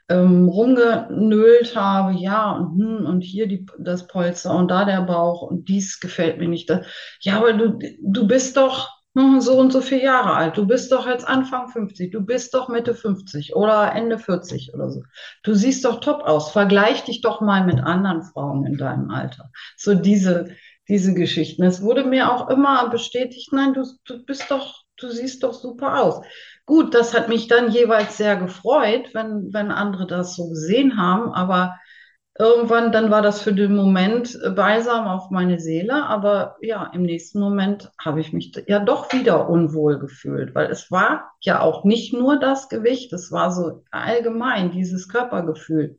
ähm, 0.09 0.49
rumgenölt 0.49 1.77
habe, 1.77 2.15
ja, 2.15 2.53
und, 2.53 2.79
hm, 2.81 3.07
und 3.07 3.21
hier 3.23 3.47
die, 3.47 3.67
das 3.79 4.07
Polster 4.07 4.55
und 4.57 4.69
da 4.71 4.85
der 4.85 5.03
Bauch 5.03 5.43
und 5.43 5.69
dies 5.69 6.01
gefällt 6.01 6.39
mir 6.39 6.49
nicht. 6.49 6.71
Das, 6.71 6.87
ja, 7.21 7.37
aber 7.37 7.53
du, 7.53 7.79
du 8.01 8.27
bist 8.27 8.57
doch 8.57 8.89
hm, 9.17 9.41
so 9.41 9.59
und 9.59 9.73
so 9.73 9.81
viele 9.81 10.05
Jahre 10.05 10.35
alt. 10.35 10.57
Du 10.57 10.67
bist 10.67 10.93
doch 10.93 11.07
jetzt 11.07 11.27
Anfang 11.27 11.69
50, 11.69 12.13
du 12.13 12.21
bist 12.21 12.55
doch 12.55 12.69
Mitte 12.69 12.95
50 12.95 13.57
oder 13.57 13.93
Ende 13.95 14.19
40 14.19 14.73
oder 14.75 14.91
so. 14.91 15.03
Du 15.43 15.55
siehst 15.55 15.85
doch 15.85 16.01
top 16.01 16.23
aus. 16.23 16.53
Vergleich 16.53 17.05
dich 17.05 17.21
doch 17.21 17.41
mal 17.41 17.67
mit 17.67 17.81
anderen 17.81 18.23
Frauen 18.23 18.65
in 18.65 18.77
deinem 18.77 19.11
Alter. 19.11 19.51
So 19.77 19.95
diese, 19.95 20.51
diese 20.89 21.15
Geschichten. 21.15 21.65
Es 21.65 21.83
wurde 21.83 22.05
mir 22.05 22.33
auch 22.33 22.49
immer 22.49 22.89
bestätigt, 22.91 23.53
nein, 23.53 23.75
du, 23.75 23.85
du 24.05 24.25
bist 24.25 24.51
doch, 24.51 24.85
du 24.99 25.11
siehst 25.11 25.43
doch 25.43 25.55
super 25.55 26.03
aus. 26.03 26.21
Gut, 26.67 26.95
das 26.95 27.15
hat 27.15 27.29
mich 27.29 27.49
dann 27.49 27.71
jeweils 27.71 28.17
sehr 28.17 28.37
gefreut, 28.37 29.11
wenn, 29.15 29.53
wenn 29.53 29.71
andere 29.71 30.07
das 30.07 30.37
so 30.37 30.49
gesehen 30.49 30.99
haben, 30.99 31.33
aber 31.33 31.77
irgendwann, 32.39 32.93
dann 32.93 33.11
war 33.11 33.21
das 33.21 33.43
für 33.43 33.53
den 33.53 33.75
Moment 33.75 34.39
beisam 34.55 35.07
auf 35.07 35.31
meine 35.31 35.59
Seele, 35.59 36.05
aber 36.07 36.57
ja, 36.61 36.91
im 36.95 37.03
nächsten 37.03 37.41
Moment 37.41 37.91
habe 38.01 38.21
ich 38.21 38.33
mich 38.33 38.53
ja 38.69 38.79
doch 38.79 39.13
wieder 39.13 39.49
unwohl 39.49 39.99
gefühlt, 39.99 40.55
weil 40.55 40.71
es 40.71 40.91
war 40.91 41.33
ja 41.41 41.61
auch 41.61 41.85
nicht 41.85 42.13
nur 42.15 42.39
das 42.39 42.69
Gewicht, 42.69 43.13
es 43.13 43.33
war 43.33 43.51
so 43.51 43.83
allgemein 43.91 44.71
dieses 44.71 45.09
Körpergefühl. 45.09 45.99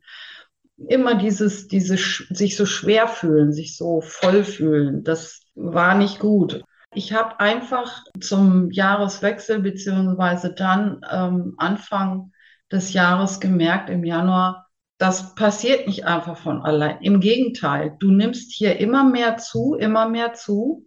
Immer 0.88 1.16
dieses, 1.16 1.68
dieses 1.68 2.24
sich 2.30 2.56
so 2.56 2.64
schwer 2.64 3.06
fühlen, 3.06 3.52
sich 3.52 3.76
so 3.76 4.00
voll 4.00 4.44
fühlen, 4.44 5.04
das 5.04 5.42
war 5.54 5.94
nicht 5.94 6.20
gut. 6.20 6.62
Ich 6.92 7.12
habe 7.12 7.38
einfach 7.38 8.04
zum 8.20 8.70
Jahreswechsel 8.70 9.60
beziehungsweise 9.60 10.52
dann 10.52 11.00
ähm, 11.10 11.54
Anfang 11.56 12.32
des 12.70 12.92
Jahres 12.92 13.40
gemerkt, 13.40 13.90
im 13.90 14.04
Januar, 14.04 14.66
das 14.98 15.34
passiert 15.34 15.86
nicht 15.86 16.04
einfach 16.04 16.36
von 16.36 16.62
allein. 16.62 17.00
Im 17.00 17.20
Gegenteil, 17.20 17.96
du 17.98 18.10
nimmst 18.10 18.52
hier 18.52 18.78
immer 18.80 19.04
mehr 19.04 19.38
zu, 19.38 19.74
immer 19.74 20.08
mehr 20.08 20.34
zu. 20.34 20.86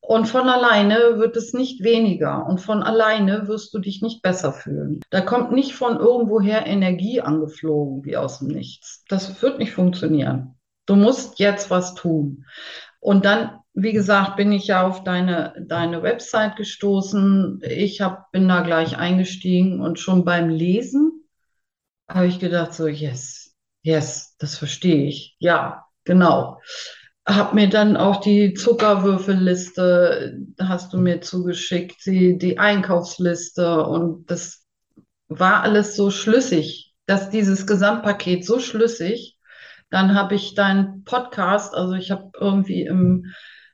Und 0.00 0.26
von 0.26 0.48
alleine 0.48 1.18
wird 1.18 1.36
es 1.36 1.52
nicht 1.52 1.84
weniger 1.84 2.46
und 2.46 2.60
von 2.60 2.82
alleine 2.82 3.46
wirst 3.46 3.74
du 3.74 3.78
dich 3.78 4.00
nicht 4.00 4.22
besser 4.22 4.52
fühlen. 4.52 5.00
Da 5.10 5.20
kommt 5.20 5.52
nicht 5.52 5.74
von 5.74 5.98
irgendwoher 5.98 6.66
Energie 6.66 7.20
angeflogen 7.20 8.04
wie 8.04 8.16
aus 8.16 8.38
dem 8.38 8.48
Nichts. 8.48 9.04
Das 9.08 9.42
wird 9.42 9.58
nicht 9.58 9.72
funktionieren. 9.72 10.58
Du 10.86 10.96
musst 10.96 11.38
jetzt 11.38 11.70
was 11.70 11.94
tun. 11.94 12.46
Und 13.00 13.24
dann, 13.24 13.58
wie 13.82 13.92
gesagt, 13.92 14.36
bin 14.36 14.52
ich 14.52 14.66
ja 14.66 14.86
auf 14.86 15.04
deine, 15.04 15.54
deine 15.66 16.02
Website 16.02 16.56
gestoßen. 16.56 17.60
Ich 17.62 18.00
hab, 18.00 18.30
bin 18.32 18.48
da 18.48 18.62
gleich 18.62 18.96
eingestiegen 18.96 19.80
und 19.80 19.98
schon 19.98 20.24
beim 20.24 20.48
Lesen 20.48 21.24
habe 22.08 22.26
ich 22.26 22.38
gedacht, 22.38 22.72
so, 22.72 22.86
yes, 22.86 23.54
yes, 23.82 24.36
das 24.38 24.56
verstehe 24.56 25.06
ich. 25.06 25.36
Ja, 25.38 25.84
genau 26.04 26.58
habe 27.28 27.54
mir 27.54 27.68
dann 27.68 27.96
auch 27.96 28.20
die 28.20 28.54
Zuckerwürfelliste, 28.54 30.38
hast 30.58 30.92
du 30.94 30.98
mir 30.98 31.20
zugeschickt, 31.20 32.06
die, 32.06 32.38
die 32.38 32.58
Einkaufsliste 32.58 33.84
und 33.84 34.30
das 34.30 34.64
war 35.28 35.62
alles 35.62 35.94
so 35.94 36.10
schlüssig, 36.10 36.94
dass 37.04 37.28
dieses 37.28 37.66
Gesamtpaket 37.66 38.46
so 38.46 38.58
schlüssig. 38.60 39.36
Dann 39.90 40.14
habe 40.14 40.36
ich 40.36 40.54
deinen 40.54 41.04
Podcast, 41.04 41.74
also 41.74 41.92
ich 41.92 42.10
habe 42.10 42.30
irgendwie 42.38 42.82
im, 42.84 43.26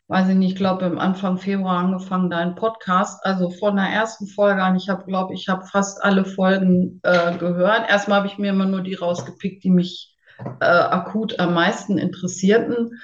weiß 0.09 0.29
ich 0.29 0.35
nicht, 0.35 0.53
ich 0.53 0.57
glaube 0.57 0.85
im 0.85 0.99
Anfang 0.99 1.39
Februar 1.39 1.79
angefangen, 1.79 2.31
deinen 2.31 2.55
Podcast, 2.55 3.25
also 3.25 3.51
von 3.51 3.77
der 3.77 3.87
ersten 3.87 4.27
Folge 4.27 4.63
an, 4.63 4.77
ich 4.77 4.89
habe, 4.89 5.05
glaube 5.07 5.35
ich, 5.35 5.49
habe 5.49 5.67
fast 5.67 6.03
alle 6.05 6.25
Folgen 6.25 7.01
äh, 7.03 7.37
gehört. 7.39 7.89
Erstmal 7.89 8.19
habe 8.19 8.27
ich 8.27 8.39
mir 8.39 8.51
immer 8.51 8.67
nur 8.67 8.83
die 8.83 8.95
rausgepickt, 8.95 9.65
die 9.65 9.71
mich 9.71 10.15
äh, 10.61 10.65
akut 10.65 11.39
am 11.39 11.55
meisten 11.55 11.97
interessierten 11.97 13.01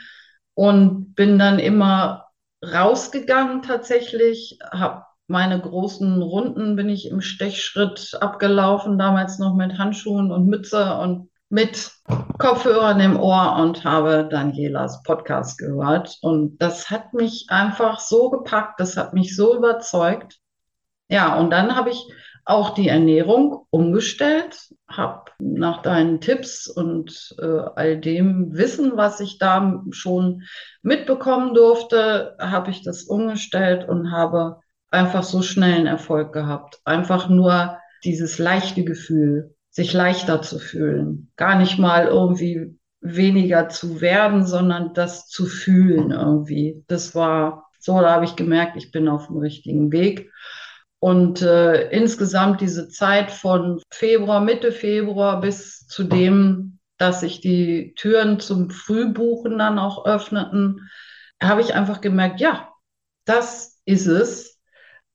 und 0.54 1.14
bin 1.14 1.38
dann 1.38 1.58
immer 1.58 2.26
rausgegangen 2.62 3.62
tatsächlich, 3.62 4.58
habe 4.70 5.04
meine 5.26 5.60
großen 5.60 6.20
Runden 6.20 6.74
bin 6.74 6.88
ich 6.88 7.08
im 7.08 7.20
Stechschritt 7.20 8.18
abgelaufen, 8.20 8.98
damals 8.98 9.38
noch 9.38 9.54
mit 9.54 9.78
Handschuhen 9.78 10.32
und 10.32 10.48
Mütze 10.48 10.96
und 10.96 11.29
mit 11.50 11.90
Kopfhörern 12.38 13.00
im 13.00 13.18
Ohr 13.18 13.56
und 13.60 13.84
habe 13.84 14.28
Danielas 14.30 15.02
Podcast 15.02 15.58
gehört. 15.58 16.16
Und 16.22 16.58
das 16.58 16.90
hat 16.90 17.12
mich 17.12 17.46
einfach 17.48 18.00
so 18.00 18.30
gepackt, 18.30 18.78
das 18.80 18.96
hat 18.96 19.12
mich 19.12 19.36
so 19.36 19.56
überzeugt. 19.56 20.38
Ja, 21.08 21.38
und 21.38 21.50
dann 21.50 21.74
habe 21.74 21.90
ich 21.90 22.08
auch 22.44 22.70
die 22.70 22.88
Ernährung 22.88 23.66
umgestellt, 23.70 24.58
habe 24.88 25.30
nach 25.40 25.82
deinen 25.82 26.20
Tipps 26.20 26.68
und 26.68 27.34
äh, 27.38 27.62
all 27.74 27.98
dem 27.98 28.56
Wissen, 28.56 28.96
was 28.96 29.20
ich 29.20 29.38
da 29.38 29.82
schon 29.90 30.44
mitbekommen 30.82 31.52
durfte, 31.54 32.36
habe 32.40 32.70
ich 32.70 32.82
das 32.82 33.02
umgestellt 33.02 33.88
und 33.88 34.12
habe 34.12 34.60
einfach 34.90 35.24
so 35.24 35.42
schnellen 35.42 35.86
Erfolg 35.86 36.32
gehabt. 36.32 36.80
Einfach 36.84 37.28
nur 37.28 37.76
dieses 38.04 38.38
leichte 38.38 38.84
Gefühl, 38.84 39.54
sich 39.70 39.92
leichter 39.92 40.42
zu 40.42 40.58
fühlen, 40.58 41.30
gar 41.36 41.58
nicht 41.58 41.78
mal 41.78 42.06
irgendwie 42.06 42.78
weniger 43.00 43.68
zu 43.68 44.00
werden, 44.00 44.46
sondern 44.46 44.94
das 44.94 45.28
zu 45.28 45.46
fühlen 45.46 46.10
irgendwie. 46.10 46.84
Das 46.88 47.14
war 47.14 47.70
so, 47.78 47.98
da 48.00 48.10
habe 48.12 48.24
ich 48.24 48.36
gemerkt, 48.36 48.76
ich 48.76 48.90
bin 48.90 49.08
auf 49.08 49.28
dem 49.28 49.38
richtigen 49.38 49.90
Weg. 49.90 50.30
Und 50.98 51.40
äh, 51.40 51.88
insgesamt 51.90 52.60
diese 52.60 52.88
Zeit 52.90 53.30
von 53.30 53.80
Februar, 53.90 54.40
Mitte 54.40 54.70
Februar 54.70 55.40
bis 55.40 55.86
zu 55.86 56.04
dem, 56.04 56.78
dass 56.98 57.20
sich 57.20 57.40
die 57.40 57.94
Türen 57.96 58.38
zum 58.38 58.68
Frühbuchen 58.68 59.56
dann 59.56 59.78
auch 59.78 60.04
öffneten, 60.04 60.90
habe 61.42 61.62
ich 61.62 61.74
einfach 61.74 62.02
gemerkt, 62.02 62.40
ja, 62.40 62.68
das 63.24 63.80
ist 63.86 64.06
es. 64.06 64.59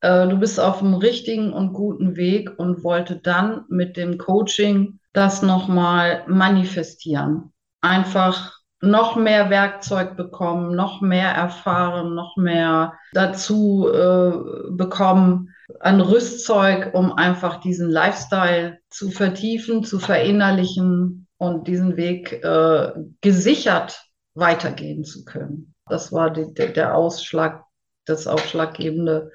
Äh, 0.00 0.28
du 0.28 0.38
bist 0.38 0.60
auf 0.60 0.80
dem 0.80 0.94
richtigen 0.94 1.52
und 1.52 1.72
guten 1.72 2.16
Weg 2.16 2.58
und 2.58 2.84
wollte 2.84 3.16
dann 3.16 3.64
mit 3.68 3.96
dem 3.96 4.18
Coaching 4.18 5.00
das 5.12 5.42
nochmal 5.42 6.24
manifestieren. 6.26 7.52
Einfach 7.80 8.56
noch 8.80 9.16
mehr 9.16 9.50
Werkzeug 9.50 10.16
bekommen, 10.16 10.76
noch 10.76 11.00
mehr 11.00 11.30
erfahren, 11.30 12.14
noch 12.14 12.36
mehr 12.36 12.92
dazu 13.12 13.88
äh, 13.88 14.70
bekommen, 14.70 15.54
an 15.80 16.00
Rüstzeug, 16.00 16.94
um 16.94 17.12
einfach 17.12 17.60
diesen 17.60 17.90
Lifestyle 17.90 18.78
zu 18.90 19.10
vertiefen, 19.10 19.82
zu 19.82 19.98
verinnerlichen 19.98 21.26
und 21.38 21.66
diesen 21.66 21.96
Weg 21.96 22.32
äh, 22.44 22.92
gesichert 23.20 24.04
weitergehen 24.34 25.04
zu 25.04 25.24
können. 25.24 25.74
Das 25.88 26.12
war 26.12 26.30
die, 26.30 26.52
der, 26.54 26.94
Ausschlag, 26.94 27.64
das 28.04 28.26
Ausschlaggebende, 28.26 29.32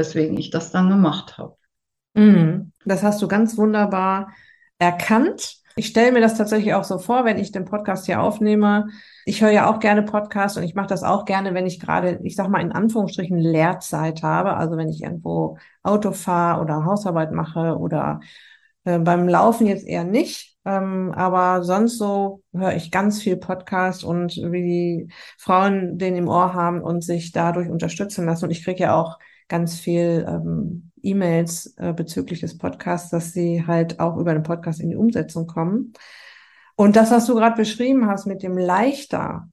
weswegen 0.00 0.38
ich 0.38 0.50
das 0.50 0.72
dann 0.72 0.88
gemacht 0.88 1.36
habe. 1.36 1.56
Mhm. 2.14 2.72
Das 2.84 3.02
hast 3.02 3.20
du 3.20 3.28
ganz 3.28 3.56
wunderbar 3.58 4.32
erkannt. 4.78 5.56
Ich 5.76 5.86
stelle 5.86 6.10
mir 6.10 6.20
das 6.20 6.36
tatsächlich 6.36 6.74
auch 6.74 6.84
so 6.84 6.98
vor, 6.98 7.24
wenn 7.24 7.38
ich 7.38 7.52
den 7.52 7.64
Podcast 7.64 8.06
hier 8.06 8.20
aufnehme, 8.20 8.88
ich 9.24 9.42
höre 9.42 9.50
ja 9.50 9.70
auch 9.70 9.78
gerne 9.78 10.02
Podcasts 10.02 10.56
und 10.56 10.64
ich 10.64 10.74
mache 10.74 10.88
das 10.88 11.04
auch 11.04 11.24
gerne, 11.24 11.54
wenn 11.54 11.66
ich 11.66 11.78
gerade, 11.78 12.18
ich 12.24 12.34
sag 12.34 12.48
mal 12.48 12.60
in 12.60 12.72
Anführungsstrichen 12.72 13.38
Lehrzeit 13.38 14.22
habe, 14.22 14.56
also 14.56 14.76
wenn 14.76 14.88
ich 14.88 15.02
irgendwo 15.02 15.58
Auto 15.82 16.12
fahre 16.12 16.60
oder 16.60 16.84
Hausarbeit 16.84 17.30
mache 17.32 17.78
oder 17.78 18.20
äh, 18.84 18.98
beim 18.98 19.28
Laufen 19.28 19.66
jetzt 19.66 19.86
eher 19.86 20.04
nicht, 20.04 20.56
ähm, 20.64 21.12
aber 21.14 21.62
sonst 21.62 21.98
so 21.98 22.42
höre 22.52 22.74
ich 22.74 22.90
ganz 22.90 23.22
viel 23.22 23.36
Podcast 23.36 24.02
und 24.02 24.36
wie 24.36 24.62
die 24.62 25.08
Frauen 25.38 25.98
den 25.98 26.16
im 26.16 26.28
Ohr 26.28 26.52
haben 26.54 26.82
und 26.82 27.02
sich 27.04 27.32
dadurch 27.32 27.68
unterstützen 27.68 28.26
lassen. 28.26 28.46
Und 28.46 28.50
ich 28.50 28.64
kriege 28.64 28.82
ja 28.82 28.94
auch 28.94 29.18
ganz 29.50 29.78
viel 29.78 30.24
ähm, 30.26 30.90
E-Mails 31.02 31.74
äh, 31.76 31.92
bezüglich 31.92 32.40
des 32.40 32.56
Podcasts, 32.56 33.10
dass 33.10 33.32
sie 33.32 33.66
halt 33.66 34.00
auch 34.00 34.16
über 34.16 34.32
den 34.32 34.42
Podcast 34.42 34.80
in 34.80 34.88
die 34.88 34.96
Umsetzung 34.96 35.46
kommen. 35.46 35.92
Und 36.76 36.96
das, 36.96 37.10
was 37.10 37.26
du 37.26 37.34
gerade 37.34 37.56
beschrieben 37.56 38.06
hast 38.06 38.26
mit 38.26 38.42
dem 38.42 38.56
leichter 38.56 39.50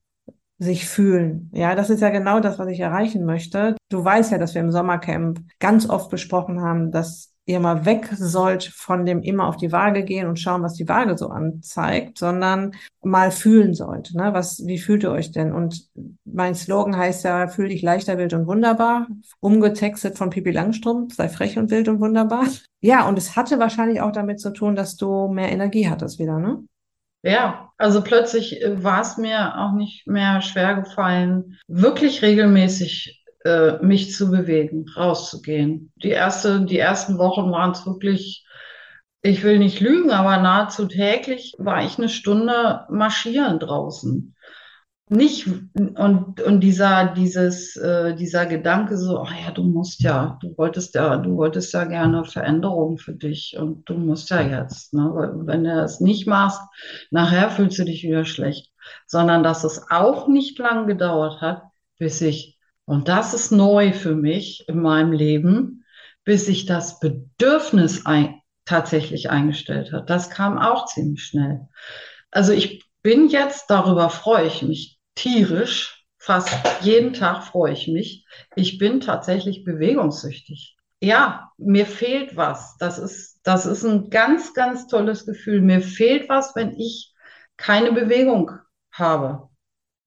sich 0.59 0.87
fühlen, 0.87 1.51
ja, 1.53 1.75
das 1.75 1.89
ist 1.89 1.99
ja 2.01 2.09
genau 2.09 2.39
das, 2.39 2.57
was 2.57 2.69
ich 2.69 2.79
erreichen 2.79 3.25
möchte. 3.25 3.75
Du 3.89 4.03
weißt 4.03 4.31
ja, 4.31 4.37
dass 4.37 4.53
wir 4.53 4.61
im 4.61 4.71
Sommercamp 4.71 5.41
ganz 5.59 5.89
oft 5.89 6.09
besprochen 6.09 6.61
haben, 6.61 6.91
dass 6.91 7.33
ihr 7.47 7.59
mal 7.61 7.85
weg 7.85 8.09
sollt 8.13 8.65
von 8.65 9.05
dem 9.05 9.21
immer 9.21 9.47
auf 9.47 9.55
die 9.55 9.71
Waage 9.71 10.03
gehen 10.03 10.27
und 10.27 10.37
schauen, 10.37 10.63
was 10.63 10.73
die 10.73 10.87
Waage 10.87 11.17
so 11.17 11.29
anzeigt, 11.29 12.17
sondern 12.17 12.73
mal 13.01 13.31
fühlen 13.31 13.73
sollt. 13.73 14.13
Ne? 14.13 14.33
Was, 14.33 14.65
wie 14.65 14.77
fühlt 14.77 15.03
ihr 15.03 15.11
euch 15.11 15.31
denn? 15.31 15.53
Und 15.53 15.87
mein 16.25 16.55
Slogan 16.55 16.97
heißt 16.97 17.23
ja, 17.23 17.47
fühl 17.47 17.69
dich 17.69 17.81
leichter, 17.81 18.17
wild 18.17 18.33
und 18.33 18.47
wunderbar. 18.47 19.07
Umgetextet 19.39 20.17
von 20.17 20.29
Pipi 20.29 20.51
Langstrumpf, 20.51 21.15
sei 21.15 21.29
frech 21.29 21.57
und 21.57 21.71
wild 21.71 21.87
und 21.87 22.01
wunderbar. 22.01 22.45
Ja, 22.81 23.07
und 23.07 23.17
es 23.17 23.37
hatte 23.37 23.59
wahrscheinlich 23.59 24.01
auch 24.01 24.11
damit 24.11 24.41
zu 24.41 24.51
tun, 24.51 24.75
dass 24.75 24.97
du 24.97 25.29
mehr 25.29 25.51
Energie 25.51 25.89
hattest 25.89 26.19
wieder, 26.19 26.39
ne? 26.39 26.63
Ja, 27.23 27.71
also 27.77 28.03
plötzlich 28.03 28.61
äh, 28.61 28.83
war 28.83 29.01
es 29.01 29.17
mir 29.17 29.57
auch 29.57 29.73
nicht 29.73 30.05
mehr 30.05 30.41
schwer 30.41 30.75
gefallen, 30.75 31.57
wirklich 31.67 32.21
regelmäßig 32.21 33.16
äh, 33.45 33.77
mich 33.83 34.13
zu 34.13 34.31
bewegen, 34.31 34.85
rauszugehen. 34.95 35.91
Die 36.03 36.09
erste, 36.09 36.61
die 36.65 36.79
ersten 36.79 37.17
Wochen 37.17 37.51
waren 37.51 37.71
es 37.71 37.85
wirklich, 37.85 38.45
ich 39.21 39.43
will 39.43 39.59
nicht 39.59 39.79
lügen, 39.79 40.11
aber 40.11 40.37
nahezu 40.37 40.87
täglich 40.87 41.53
war 41.57 41.83
ich 41.83 41.97
eine 41.97 42.09
Stunde 42.09 42.85
marschieren 42.89 43.59
draußen. 43.59 44.35
Nicht 45.09 45.47
und 45.47 46.41
und 46.41 46.59
dieser 46.59 47.13
dieses 47.13 47.77
äh, 47.77 48.13
dieser 48.13 48.45
Gedanke 48.45 48.97
so 48.97 49.19
ach 49.21 49.31
ja 49.31 49.51
du 49.51 49.63
musst 49.63 50.01
ja 50.01 50.37
du 50.41 50.57
wolltest 50.57 50.95
ja 50.95 51.15
du 51.15 51.37
wolltest 51.37 51.73
ja 51.73 51.85
gerne 51.85 52.25
Veränderung 52.25 52.97
für 52.97 53.13
dich 53.13 53.55
und 53.57 53.87
du 53.87 53.93
musst 53.93 54.29
ja 54.31 54.41
jetzt 54.41 54.93
ne? 54.93 55.09
Weil 55.13 55.47
wenn 55.47 55.63
du 55.63 55.81
es 55.81 56.01
nicht 56.01 56.27
machst 56.27 56.59
nachher 57.09 57.49
fühlst 57.49 57.79
du 57.79 57.85
dich 57.85 58.03
wieder 58.03 58.25
schlecht. 58.25 58.69
Sondern 59.05 59.43
dass 59.43 59.63
es 59.63 59.89
auch 59.89 60.27
nicht 60.27 60.59
lang 60.59 60.87
gedauert 60.87 61.39
hat 61.39 61.63
bis 61.97 62.19
ich 62.19 62.56
und 62.87 63.07
das 63.07 63.35
ist 63.35 63.51
neu 63.51 63.93
für 63.93 64.15
mich 64.15 64.67
in 64.67 64.81
meinem 64.81 65.11
Leben 65.11 65.83
bis 66.23 66.47
sich 66.47 66.65
das 66.65 66.99
Bedürfnis 66.99 68.05
ein, 68.05 68.41
tatsächlich 68.65 69.29
eingestellt 69.29 69.91
hat 69.91 70.09
das 70.09 70.29
kam 70.29 70.57
auch 70.57 70.85
ziemlich 70.87 71.23
schnell 71.23 71.67
also 72.31 72.51
ich 72.51 72.83
bin 73.01 73.29
jetzt 73.29 73.69
darüber 73.69 74.09
freue 74.09 74.47
ich 74.47 74.61
mich 74.63 74.97
tierisch. 75.17 76.05
Fast 76.19 76.49
jeden 76.81 77.13
Tag 77.13 77.43
freue 77.43 77.73
ich 77.73 77.87
mich. 77.87 78.25
Ich 78.55 78.77
bin 78.77 79.01
tatsächlich 79.01 79.63
bewegungssüchtig. 79.63 80.77
Ja, 81.01 81.51
mir 81.57 81.85
fehlt 81.85 82.35
was. 82.35 82.75
Das 82.77 82.97
ist, 82.97 83.39
das 83.43 83.65
ist 83.65 83.83
ein 83.83 84.09
ganz, 84.09 84.53
ganz 84.53 84.87
tolles 84.87 85.25
Gefühl. 85.25 85.61
Mir 85.61 85.81
fehlt 85.81 86.27
was, 86.29 86.55
wenn 86.55 86.77
ich 86.77 87.13
keine 87.55 87.91
Bewegung 87.91 88.51
habe 88.91 89.49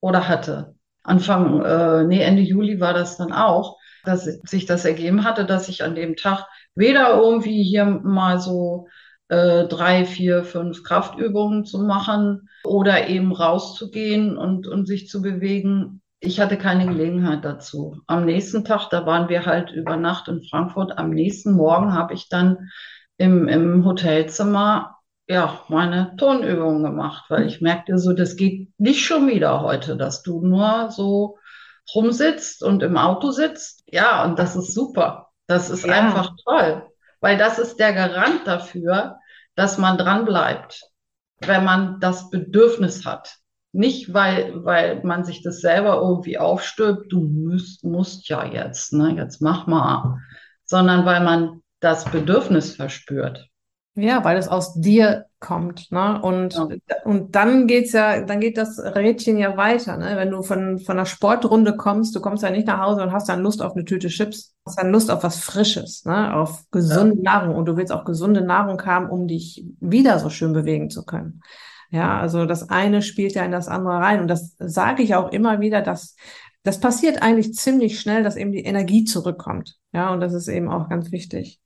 oder 0.01 0.29
hatte. 0.29 0.75
Anfang, 1.03 1.65
äh, 1.65 2.05
nee, 2.05 2.21
Ende 2.21 2.43
Juli 2.43 2.81
war 2.81 2.95
das 2.95 3.17
dann 3.17 3.33
auch, 3.33 3.79
dass 4.05 4.25
sich 4.25 4.67
das 4.67 4.85
ergeben 4.85 5.25
hatte, 5.25 5.45
dass 5.45 5.69
ich 5.69 5.83
an 5.83 5.95
dem 5.95 6.17
Tag 6.17 6.47
weder 6.75 7.19
irgendwie 7.19 7.63
hier 7.63 7.85
mal 7.85 8.39
so 8.39 8.87
äh, 9.29 9.67
drei, 9.67 10.05
vier, 10.05 10.45
fünf 10.45 10.83
Kraftübungen 10.83 11.65
zu 11.65 11.79
machen 11.79 12.49
oder 12.65 13.09
eben 13.09 13.33
rauszugehen 13.33 14.37
und, 14.37 14.67
und 14.67 14.87
sich 14.87 15.09
zu 15.09 15.23
bewegen. 15.23 16.03
Ich 16.21 16.41
hatte 16.41 16.59
keine 16.59 16.87
Gelegenheit 16.87 17.45
dazu. 17.45 17.97
Am 18.07 18.27
nächsten 18.27 18.65
Tag, 18.65 18.91
da 18.91 19.07
waren 19.07 19.29
wir 19.29 19.47
halt 19.47 19.71
über 19.71 19.97
Nacht 19.97 20.29
in 20.29 20.43
Frankfurt, 20.43 20.99
am 20.99 21.11
nächsten 21.11 21.53
Morgen 21.53 21.95
habe 21.95 22.15
ich 22.15 22.29
dann 22.29 22.71
im, 23.17 23.49
im 23.49 23.85
Hotelzimmer 23.85 24.97
ja, 25.31 25.61
meine 25.69 26.16
Tonübungen 26.16 26.83
gemacht, 26.83 27.27
weil 27.29 27.47
ich 27.47 27.61
merkte 27.61 27.99
so, 27.99 28.12
das 28.12 28.35
geht 28.35 28.69
nicht 28.79 29.07
schon 29.07 29.29
wieder 29.29 29.61
heute, 29.61 29.97
dass 29.97 30.25
du 30.25 30.45
nur 30.45 30.90
so 30.90 31.38
rumsitzt 31.95 32.64
und 32.64 32.83
im 32.83 32.97
Auto 32.97 33.31
sitzt. 33.31 33.85
Ja, 33.87 34.25
und 34.25 34.40
das 34.40 34.57
ist 34.57 34.75
super. 34.75 35.29
Das 35.47 35.71
ist 35.71 35.87
ja. 35.87 35.93
einfach 35.93 36.35
toll, 36.45 36.85
weil 37.21 37.38
das 37.38 37.61
ist 37.61 37.77
der 37.79 37.93
Garant 37.93 38.45
dafür, 38.45 39.19
dass 39.55 39.79
man 39.79 39.99
dran 39.99 40.25
bleibt, 40.25 40.83
wenn 41.38 41.64
man 41.64 42.01
das 42.01 42.29
Bedürfnis 42.31 43.07
hat. 43.07 43.37
Nicht, 43.71 44.12
weil, 44.12 44.64
weil 44.64 45.01
man 45.05 45.23
sich 45.23 45.45
das 45.45 45.61
selber 45.61 45.95
irgendwie 46.01 46.38
aufstülpt, 46.38 47.12
du 47.12 47.21
musst, 47.21 47.85
musst 47.85 48.29
ja 48.29 48.45
jetzt, 48.45 48.93
ne, 48.93 49.14
jetzt 49.14 49.40
mach 49.40 49.69
mal, 49.69 50.19
sondern 50.64 51.07
weil 51.07 51.21
man 51.21 51.62
das 51.79 52.05
Bedürfnis 52.07 52.75
verspürt. 52.75 53.50
Ja, 53.96 54.24
weil 54.24 54.38
es 54.38 54.46
aus 54.46 54.74
dir 54.74 55.26
kommt, 55.40 55.90
ne? 55.90 56.20
Und, 56.22 56.55
ja. 56.55 56.68
und 57.05 57.35
dann 57.35 57.66
geht's 57.66 57.92
ja, 57.92 58.20
dann 58.20 58.38
geht 58.38 58.57
das 58.57 58.79
Rädchen 58.79 59.37
ja 59.37 59.57
weiter, 59.57 59.96
ne? 59.96 60.12
Wenn 60.16 60.31
du 60.31 60.42
von, 60.42 60.79
von 60.79 60.96
einer 60.96 61.07
Sportrunde 61.07 61.76
kommst, 61.76 62.14
du 62.14 62.20
kommst 62.20 62.44
ja 62.44 62.50
nicht 62.50 62.68
nach 62.68 62.81
Hause 62.81 63.03
und 63.03 63.12
hast 63.12 63.29
dann 63.29 63.40
Lust 63.40 63.62
auf 63.62 63.74
eine 63.74 63.85
Tüte 63.85 64.09
Chips, 64.09 64.55
hast 64.64 64.79
dann 64.79 64.92
Lust 64.92 65.11
auf 65.11 65.24
was 65.24 65.40
Frisches, 65.40 66.05
ne? 66.05 66.35
Auf 66.35 66.64
gesunde 66.70 67.16
ja. 67.16 67.22
Nahrung 67.22 67.57
und 67.57 67.66
du 67.66 67.76
willst 67.76 67.92
auch 67.92 68.05
gesunde 68.05 68.42
Nahrung 68.42 68.81
haben, 68.87 69.11
um 69.11 69.26
dich 69.26 69.66
wieder 69.81 70.20
so 70.20 70.31
schön 70.31 70.53
bewegen 70.53 70.88
zu 70.88 71.05
können. 71.05 71.40
Ja, 71.90 72.20
also 72.20 72.46
das 72.46 72.68
eine 72.68 73.03
spielt 73.03 73.35
ja 73.35 73.44
in 73.44 73.50
das 73.50 73.66
andere 73.66 73.94
rein 73.94 74.20
und 74.20 74.29
das 74.29 74.55
sage 74.59 75.03
ich 75.03 75.16
auch 75.16 75.33
immer 75.33 75.59
wieder, 75.61 75.83
dass 75.83 76.14
das 76.62 76.79
passiert 76.79 77.22
eigentlich 77.22 77.55
ziemlich 77.55 77.98
schnell, 77.98 78.22
dass 78.22 78.37
eben 78.37 78.53
die 78.53 78.64
Energie 78.64 79.05
zurückkommt. 79.05 79.79
Ja, 79.92 80.12
und 80.12 80.20
das 80.20 80.33
ist 80.33 80.46
eben 80.46 80.68
auch 80.68 80.88
ganz 80.88 81.11
wichtig 81.11 81.59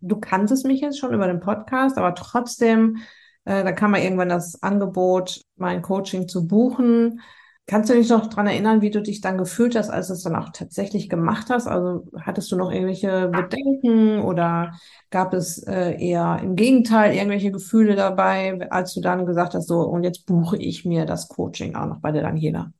du 0.00 0.20
kanntest 0.20 0.66
mich 0.66 0.80
jetzt 0.80 0.98
schon 0.98 1.14
über 1.14 1.26
den 1.26 1.40
Podcast, 1.40 1.98
aber 1.98 2.14
trotzdem, 2.14 2.98
äh, 3.44 3.64
da 3.64 3.72
kam 3.72 3.92
mal 3.92 4.00
irgendwann 4.00 4.28
das 4.28 4.62
Angebot, 4.62 5.42
mein 5.56 5.82
Coaching 5.82 6.28
zu 6.28 6.46
buchen. 6.46 7.20
Kannst 7.66 7.88
du 7.88 7.94
dich 7.94 8.10
noch 8.10 8.26
dran 8.26 8.46
erinnern, 8.46 8.82
wie 8.82 8.90
du 8.90 9.00
dich 9.00 9.22
dann 9.22 9.38
gefühlt 9.38 9.74
hast, 9.74 9.88
als 9.88 10.08
du 10.08 10.12
es 10.12 10.22
dann 10.22 10.36
auch 10.36 10.50
tatsächlich 10.50 11.08
gemacht 11.08 11.48
hast? 11.48 11.66
Also 11.66 12.06
hattest 12.20 12.52
du 12.52 12.56
noch 12.56 12.70
irgendwelche 12.70 13.28
Bedenken 13.28 14.20
oder 14.20 14.78
gab 15.08 15.32
es 15.32 15.62
äh, 15.62 15.98
eher 15.98 16.40
im 16.42 16.56
Gegenteil 16.56 17.14
irgendwelche 17.14 17.50
Gefühle 17.50 17.96
dabei, 17.96 18.70
als 18.70 18.92
du 18.92 19.00
dann 19.00 19.24
gesagt 19.24 19.54
hast, 19.54 19.66
so, 19.66 19.80
und 19.80 20.04
jetzt 20.04 20.26
buche 20.26 20.58
ich 20.58 20.84
mir 20.84 21.06
das 21.06 21.28
Coaching 21.28 21.74
auch 21.74 21.86
noch 21.86 22.00
bei 22.00 22.12
der 22.12 22.22
Daniela? 22.22 22.70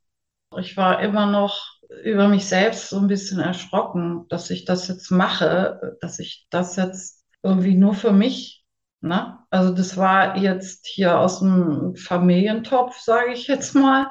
Ich 0.57 0.77
war 0.77 1.01
immer 1.01 1.25
noch 1.25 1.74
über 2.03 2.27
mich 2.27 2.45
selbst 2.45 2.89
so 2.89 2.97
ein 2.97 3.07
bisschen 3.07 3.39
erschrocken, 3.39 4.25
dass 4.29 4.49
ich 4.49 4.65
das 4.65 4.87
jetzt 4.87 5.11
mache, 5.11 5.97
dass 6.01 6.19
ich 6.19 6.47
das 6.49 6.75
jetzt 6.75 7.23
irgendwie 7.43 7.75
nur 7.75 7.93
für 7.93 8.11
mich, 8.11 8.65
ne? 9.01 9.39
Also 9.49 9.73
das 9.73 9.97
war 9.97 10.37
jetzt 10.37 10.87
hier 10.87 11.19
aus 11.19 11.39
dem 11.39 11.95
Familientopf, 11.95 12.99
sage 12.99 13.33
ich 13.33 13.47
jetzt 13.47 13.75
mal. 13.75 14.07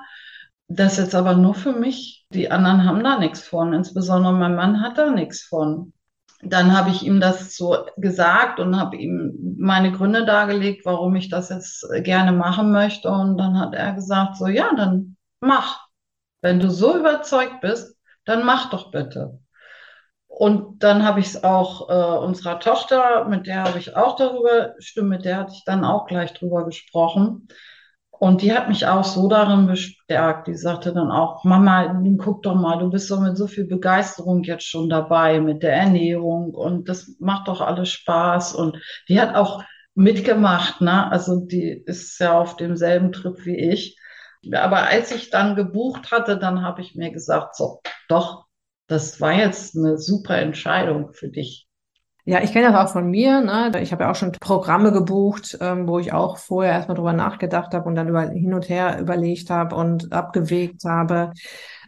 Das 0.68 0.96
jetzt 0.96 1.14
aber 1.14 1.34
nur 1.34 1.54
für 1.54 1.72
mich. 1.72 2.26
Die 2.30 2.50
anderen 2.50 2.84
haben 2.84 3.04
da 3.04 3.18
nichts 3.18 3.42
von, 3.42 3.74
insbesondere 3.74 4.32
mein 4.32 4.54
Mann 4.54 4.80
hat 4.80 4.98
da 4.98 5.10
nichts 5.10 5.42
von. 5.42 5.92
Dann 6.42 6.76
habe 6.76 6.90
ich 6.90 7.02
ihm 7.02 7.20
das 7.20 7.56
so 7.56 7.86
gesagt 7.96 8.60
und 8.60 8.78
habe 8.78 8.96
ihm 8.96 9.56
meine 9.58 9.92
Gründe 9.92 10.26
dargelegt, 10.26 10.84
warum 10.84 11.16
ich 11.16 11.28
das 11.28 11.48
jetzt 11.48 11.86
gerne 12.02 12.32
machen 12.32 12.70
möchte. 12.72 13.08
Und 13.10 13.38
dann 13.38 13.58
hat 13.58 13.74
er 13.74 13.92
gesagt, 13.92 14.36
so 14.36 14.46
ja, 14.46 14.74
dann 14.76 15.16
mach. 15.40 15.83
Wenn 16.44 16.60
du 16.60 16.70
so 16.70 16.94
überzeugt 16.94 17.62
bist, 17.62 17.96
dann 18.26 18.44
mach 18.44 18.68
doch 18.68 18.90
bitte. 18.90 19.40
Und 20.26 20.82
dann 20.82 21.02
habe 21.02 21.20
ich 21.20 21.28
es 21.28 21.42
auch 21.42 21.88
äh, 21.88 22.18
unserer 22.18 22.60
Tochter, 22.60 23.24
mit 23.24 23.46
der 23.46 23.64
habe 23.64 23.78
ich 23.78 23.96
auch 23.96 24.16
darüber, 24.16 24.74
stimmt, 24.78 25.08
mit 25.08 25.24
der 25.24 25.38
hatte 25.38 25.52
ich 25.54 25.64
dann 25.64 25.86
auch 25.86 26.04
gleich 26.04 26.34
drüber 26.34 26.66
gesprochen. 26.66 27.48
Und 28.10 28.42
die 28.42 28.54
hat 28.54 28.68
mich 28.68 28.86
auch 28.86 29.04
so 29.04 29.26
darin 29.26 29.66
bestärkt. 29.66 30.46
Die 30.46 30.54
sagte 30.54 30.92
dann 30.92 31.10
auch, 31.10 31.44
Mama, 31.44 31.98
guck 32.18 32.42
doch 32.42 32.56
mal, 32.56 32.78
du 32.78 32.90
bist 32.90 33.10
doch 33.10 33.20
mit 33.20 33.38
so 33.38 33.46
viel 33.46 33.64
Begeisterung 33.64 34.42
jetzt 34.42 34.68
schon 34.68 34.90
dabei 34.90 35.40
mit 35.40 35.62
der 35.62 35.72
Ernährung 35.72 36.52
und 36.52 36.90
das 36.90 37.16
macht 37.20 37.48
doch 37.48 37.62
alles 37.62 37.88
Spaß. 37.88 38.54
Und 38.54 38.76
die 39.08 39.18
hat 39.18 39.34
auch 39.34 39.64
mitgemacht, 39.94 40.82
ne? 40.82 41.10
Also 41.10 41.40
die 41.40 41.70
ist 41.86 42.18
ja 42.20 42.38
auf 42.38 42.56
demselben 42.56 43.12
Trip 43.12 43.46
wie 43.46 43.56
ich. 43.56 43.96
Aber 44.52 44.84
als 44.84 45.10
ich 45.12 45.30
dann 45.30 45.56
gebucht 45.56 46.10
hatte, 46.10 46.38
dann 46.38 46.62
habe 46.62 46.82
ich 46.82 46.94
mir 46.94 47.10
gesagt, 47.10 47.56
so, 47.56 47.80
doch, 48.08 48.46
das 48.86 49.20
war 49.20 49.32
jetzt 49.32 49.76
eine 49.76 49.98
super 49.98 50.36
Entscheidung 50.38 51.12
für 51.12 51.28
dich. 51.28 51.66
Ja, 52.26 52.42
ich 52.42 52.52
kenne 52.52 52.72
das 52.72 52.76
auch 52.76 52.92
von 52.92 53.10
mir. 53.10 53.42
Ne? 53.42 53.70
Ich 53.82 53.92
habe 53.92 54.04
ja 54.04 54.10
auch 54.10 54.14
schon 54.14 54.32
Programme 54.32 54.92
gebucht, 54.92 55.58
ähm, 55.60 55.86
wo 55.86 55.98
ich 55.98 56.12
auch 56.14 56.38
vorher 56.38 56.72
erstmal 56.72 56.96
drüber 56.96 57.12
nachgedacht 57.12 57.74
habe 57.74 57.86
und 57.86 57.94
dann 57.96 58.08
über, 58.08 58.22
hin 58.22 58.54
und 58.54 58.68
her 58.68 58.98
überlegt 58.98 59.50
habe 59.50 59.76
und 59.76 60.10
abgewegt 60.10 60.84
habe. 60.84 61.32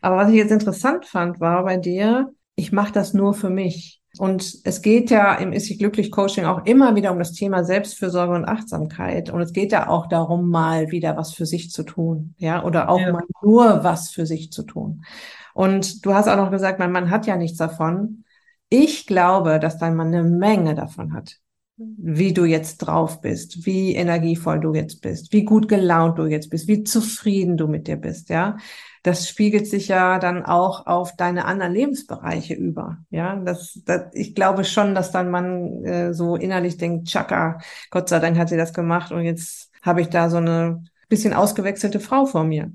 Aber 0.03 0.16
was 0.16 0.29
ich 0.29 0.37
jetzt 0.37 0.53
interessant 0.53 1.07
fand, 1.07 1.40
war 1.40 1.64
bei 1.64 1.79
dir, 1.79 2.33
ich 2.55 2.71
mache 2.71 2.92
das 2.92 3.14
nur 3.14 3.33
für 3.33 3.49
mich. 3.49 4.03
Und 4.18 4.59
es 4.64 4.83
geht 4.83 5.11
ja 5.11 5.35
im 5.35 5.52
Ist 5.52 5.66
sich 5.66 5.79
glücklich 5.79 6.11
Coaching 6.11 6.44
auch 6.44 6.64
immer 6.64 6.96
wieder 6.96 7.12
um 7.12 7.18
das 7.18 7.33
Thema 7.33 7.64
Selbstfürsorge 7.64 8.35
und 8.35 8.44
Achtsamkeit. 8.44 9.31
Und 9.31 9.40
es 9.40 9.52
geht 9.52 9.72
ja 9.72 9.88
auch 9.88 10.07
darum, 10.07 10.50
mal 10.50 10.90
wieder 10.90 11.16
was 11.16 11.35
für 11.35 11.46
sich 11.46 11.70
zu 11.70 11.83
tun. 11.83 12.35
Ja, 12.38 12.64
oder 12.64 12.88
auch 12.88 13.00
ja. 13.00 13.12
mal 13.12 13.24
nur 13.42 13.85
was 13.85 14.11
für 14.11 14.26
sich 14.26 14.52
zu 14.52 14.62
tun. 14.62 15.05
Und 15.55 16.05
du 16.05 16.14
hast 16.14 16.29
auch 16.29 16.37
noch 16.37 16.50
gesagt, 16.50 16.79
mein 16.79 16.92
Mann 16.92 17.11
hat 17.11 17.26
ja 17.26 17.37
nichts 17.37 17.59
davon. 17.59 18.24
Ich 18.68 19.07
glaube, 19.07 19.59
dass 19.59 19.79
dein 19.79 19.94
Mann 19.94 20.09
eine 20.09 20.24
Menge 20.24 20.74
davon 20.74 21.12
hat 21.12 21.38
wie 21.79 22.33
du 22.33 22.45
jetzt 22.45 22.79
drauf 22.79 23.21
bist, 23.21 23.67
wie 23.67 23.95
energievoll 23.95 24.61
du 24.61 24.75
jetzt 24.75 25.03
bist, 25.03 25.33
wie 25.33 25.45
gut 25.45 25.69
gelaunt 25.69 26.19
du 26.19 26.25
jetzt 26.25 26.49
bist, 26.49 26.69
wie 26.69 26.85
zufrieden 26.85 27.57
du 27.57 27.69
mit 27.69 27.87
dir 27.87 27.97
bist, 27.97 28.31
ja. 28.31 28.57
Das 29.03 29.29
spiegelt 29.29 29.69
sich 29.69 29.89
ja 29.89 30.19
dann 30.19 30.45
auch 30.45 30.87
auf 30.87 31.15
deine 31.17 31.45
anderen 31.45 31.73
Lebensbereiche 31.73 32.55
über, 32.55 32.99
ja. 33.11 33.37
Das, 33.37 33.81
das 33.85 34.07
ich 34.15 34.35
glaube 34.35 34.65
schon, 34.65 34.95
dass 34.95 35.11
dein 35.11 35.31
Mann 35.31 35.85
äh, 35.85 36.15
so 36.15 36.37
innerlich 36.37 36.79
denkt, 36.79 37.09
Chaka, 37.09 37.59
Gott 37.91 38.09
sei 38.09 38.21
Dank 38.21 38.39
hat 38.39 38.49
sie 38.49 38.57
das 38.57 38.73
gemacht 38.73 39.12
und 39.12 39.23
jetzt 39.23 39.71
habe 39.83 40.01
ich 40.01 40.09
da 40.09 40.31
so 40.31 40.39
eine 40.39 40.83
bisschen 41.09 41.35
ausgewechselte 41.35 42.01
Frau 42.01 42.25
vor 42.25 42.45
mir. 42.45 42.73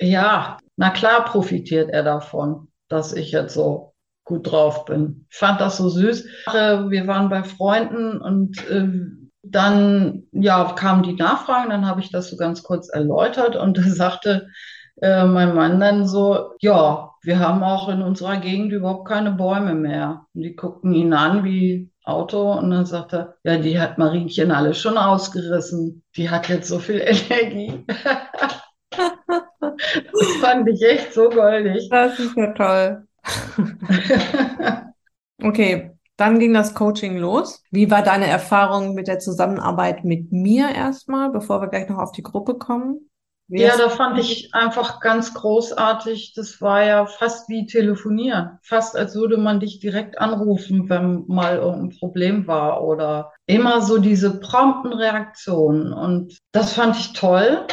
Ja, 0.00 0.58
na 0.76 0.90
klar 0.90 1.24
profitiert 1.24 1.90
er 1.90 2.02
davon, 2.02 2.68
dass 2.88 3.12
ich 3.12 3.32
jetzt 3.32 3.54
so 3.54 3.91
gut 4.32 4.50
drauf 4.50 4.86
bin. 4.86 5.26
Ich 5.30 5.36
fand 5.36 5.60
das 5.60 5.76
so 5.76 5.90
süß. 5.90 6.24
Wir 6.46 7.06
waren 7.06 7.28
bei 7.28 7.42
Freunden 7.44 8.18
und 8.18 8.66
äh, 8.70 8.88
dann 9.42 10.22
ja 10.32 10.72
kamen 10.72 11.02
die 11.02 11.14
Nachfragen, 11.14 11.68
dann 11.68 11.86
habe 11.86 12.00
ich 12.00 12.10
das 12.10 12.30
so 12.30 12.36
ganz 12.36 12.62
kurz 12.62 12.88
erläutert 12.88 13.56
und 13.56 13.76
da 13.78 13.82
sagte 13.82 14.48
äh, 15.02 15.26
mein 15.26 15.54
Mann 15.54 15.80
dann 15.80 16.06
so, 16.06 16.52
ja, 16.60 17.10
wir 17.22 17.38
haben 17.38 17.62
auch 17.62 17.88
in 17.88 18.00
unserer 18.02 18.38
Gegend 18.38 18.72
überhaupt 18.72 19.06
keine 19.06 19.32
Bäume 19.32 19.74
mehr. 19.74 20.26
Und 20.34 20.42
die 20.42 20.56
guckten 20.56 20.94
ihn 20.94 21.12
an 21.12 21.44
wie 21.44 21.90
Auto 22.04 22.52
und 22.52 22.70
dann 22.70 22.86
sagte 22.86 23.34
er, 23.42 23.54
ja, 23.54 23.60
die 23.60 23.78
hat 23.80 23.98
Marienchen 23.98 24.50
alle 24.50 24.74
schon 24.74 24.96
ausgerissen. 24.96 26.02
Die 26.16 26.30
hat 26.30 26.48
jetzt 26.48 26.68
so 26.68 26.78
viel 26.78 27.00
Energie. 27.04 27.84
das 28.90 30.26
fand 30.40 30.68
ich 30.68 30.82
echt 30.82 31.12
so 31.12 31.28
goldig. 31.28 31.88
Das 31.90 32.18
ist 32.18 32.36
ja 32.36 32.52
toll. 32.54 33.06
okay, 35.42 35.90
dann 36.16 36.38
ging 36.38 36.54
das 36.54 36.74
Coaching 36.74 37.16
los. 37.18 37.62
Wie 37.70 37.90
war 37.90 38.02
deine 38.02 38.26
Erfahrung 38.26 38.94
mit 38.94 39.08
der 39.08 39.18
Zusammenarbeit 39.18 40.04
mit 40.04 40.32
mir 40.32 40.70
erstmal, 40.70 41.30
bevor 41.30 41.60
wir 41.60 41.68
gleich 41.68 41.88
noch 41.88 41.98
auf 41.98 42.12
die 42.12 42.22
Gruppe 42.22 42.54
kommen? 42.54 43.08
Wie 43.48 43.60
ja, 43.60 43.76
da 43.76 43.90
fand 43.90 44.18
ich 44.18 44.54
einfach 44.54 45.00
ganz 45.00 45.34
großartig. 45.34 46.32
Das 46.34 46.60
war 46.62 46.84
ja 46.84 47.06
fast 47.06 47.48
wie 47.48 47.66
telefonieren. 47.66 48.58
Fast 48.62 48.96
als 48.96 49.14
würde 49.14 49.36
man 49.36 49.60
dich 49.60 49.78
direkt 49.78 50.18
anrufen, 50.18 50.88
wenn 50.88 51.24
mal 51.26 51.56
irgendein 51.56 51.98
Problem 51.98 52.46
war 52.46 52.82
oder 52.82 53.32
immer 53.46 53.82
so 53.82 53.98
diese 53.98 54.40
prompten 54.40 54.92
Reaktionen. 54.94 55.92
Und 55.92 56.38
das 56.52 56.72
fand 56.72 56.96
ich 56.96 57.12
toll. 57.12 57.66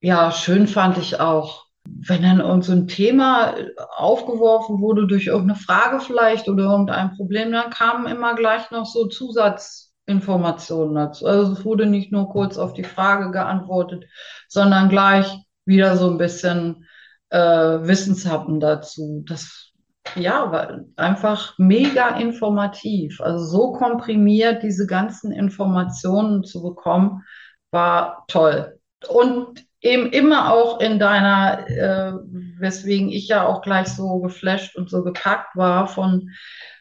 Ja, 0.00 0.32
schön 0.32 0.66
fand 0.66 0.98
ich 0.98 1.20
auch, 1.20 1.66
wenn 2.06 2.22
dann 2.22 2.40
irgend 2.40 2.64
so 2.64 2.72
ein 2.72 2.88
Thema 2.88 3.54
aufgeworfen 3.96 4.80
wurde 4.80 5.06
durch 5.06 5.26
irgendeine 5.26 5.58
Frage 5.58 6.00
vielleicht 6.00 6.48
oder 6.48 6.64
irgendein 6.64 7.16
Problem, 7.16 7.52
dann 7.52 7.70
kamen 7.70 8.06
immer 8.06 8.34
gleich 8.34 8.70
noch 8.70 8.86
so 8.86 9.06
Zusatzinformationen 9.06 10.94
dazu. 10.94 11.26
Also 11.26 11.52
es 11.52 11.64
wurde 11.64 11.86
nicht 11.86 12.12
nur 12.12 12.30
kurz 12.30 12.58
auf 12.58 12.72
die 12.72 12.84
Frage 12.84 13.30
geantwortet, 13.30 14.04
sondern 14.48 14.88
gleich 14.88 15.36
wieder 15.64 15.96
so 15.96 16.10
ein 16.10 16.18
bisschen 16.18 16.86
äh, 17.30 17.38
Wissenshappen 17.38 18.60
dazu. 18.60 19.24
Das 19.26 19.72
ja, 20.16 20.50
war 20.50 20.80
einfach 20.96 21.54
mega 21.58 22.16
informativ. 22.16 23.20
Also 23.20 23.44
so 23.44 23.72
komprimiert 23.72 24.62
diese 24.62 24.86
ganzen 24.86 25.32
Informationen 25.32 26.44
zu 26.44 26.62
bekommen, 26.62 27.22
war 27.70 28.24
toll. 28.28 28.78
Und 29.08 29.64
eben 29.80 30.10
immer 30.10 30.52
auch 30.52 30.80
in 30.80 30.98
deiner, 30.98 31.68
äh, 31.68 32.12
weswegen 32.58 33.08
ich 33.08 33.28
ja 33.28 33.46
auch 33.46 33.62
gleich 33.62 33.88
so 33.88 34.20
geflasht 34.20 34.76
und 34.76 34.90
so 34.90 35.02
gepackt 35.02 35.56
war 35.56 35.88
von, 35.88 36.30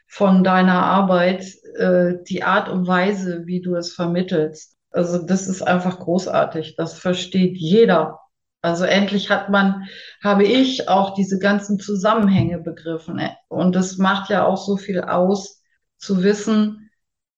von 0.07 0.43
deiner 0.43 0.83
Arbeit, 0.83 1.45
äh, 1.77 2.15
die 2.27 2.43
Art 2.43 2.69
und 2.69 2.87
Weise, 2.87 3.43
wie 3.45 3.61
du 3.61 3.75
es 3.75 3.93
vermittelst. 3.93 4.75
Also 4.91 5.25
das 5.25 5.47
ist 5.47 5.61
einfach 5.61 5.99
großartig. 5.99 6.75
Das 6.75 6.97
versteht 6.97 7.57
jeder. 7.57 8.19
Also 8.61 8.83
endlich 8.83 9.29
hat 9.29 9.49
man, 9.49 9.87
habe 10.21 10.43
ich 10.43 10.89
auch 10.89 11.13
diese 11.13 11.39
ganzen 11.39 11.79
Zusammenhänge 11.79 12.59
begriffen. 12.59 13.21
Und 13.47 13.75
es 13.75 13.97
macht 13.97 14.29
ja 14.29 14.45
auch 14.45 14.57
so 14.57 14.75
viel 14.75 15.01
aus, 15.01 15.61
zu 15.97 16.23
wissen, 16.23 16.89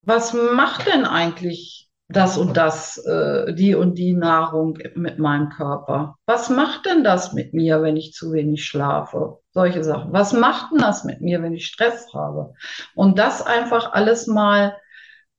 was 0.02 0.32
macht 0.32 0.86
denn 0.86 1.04
eigentlich 1.04 1.88
das 2.16 2.38
und 2.38 2.56
das, 2.56 2.98
äh, 2.98 3.54
die 3.54 3.74
und 3.74 3.96
die 3.96 4.14
Nahrung 4.14 4.78
mit 4.94 5.18
meinem 5.18 5.48
Körper? 5.50 6.16
Was 6.26 6.50
macht 6.50 6.86
denn 6.86 7.04
das 7.04 7.32
mit 7.32 7.54
mir, 7.54 7.82
wenn 7.82 7.96
ich 7.96 8.12
zu 8.12 8.32
wenig 8.32 8.64
schlafe? 8.64 9.38
Solche 9.52 9.84
Sachen. 9.84 10.12
Was 10.12 10.32
macht 10.32 10.72
denn 10.72 10.78
das 10.78 11.04
mit 11.04 11.20
mir, 11.20 11.42
wenn 11.42 11.54
ich 11.54 11.66
Stress 11.66 12.12
habe? 12.14 12.54
Und 12.94 13.18
das 13.18 13.44
einfach 13.44 13.92
alles 13.92 14.26
mal 14.26 14.76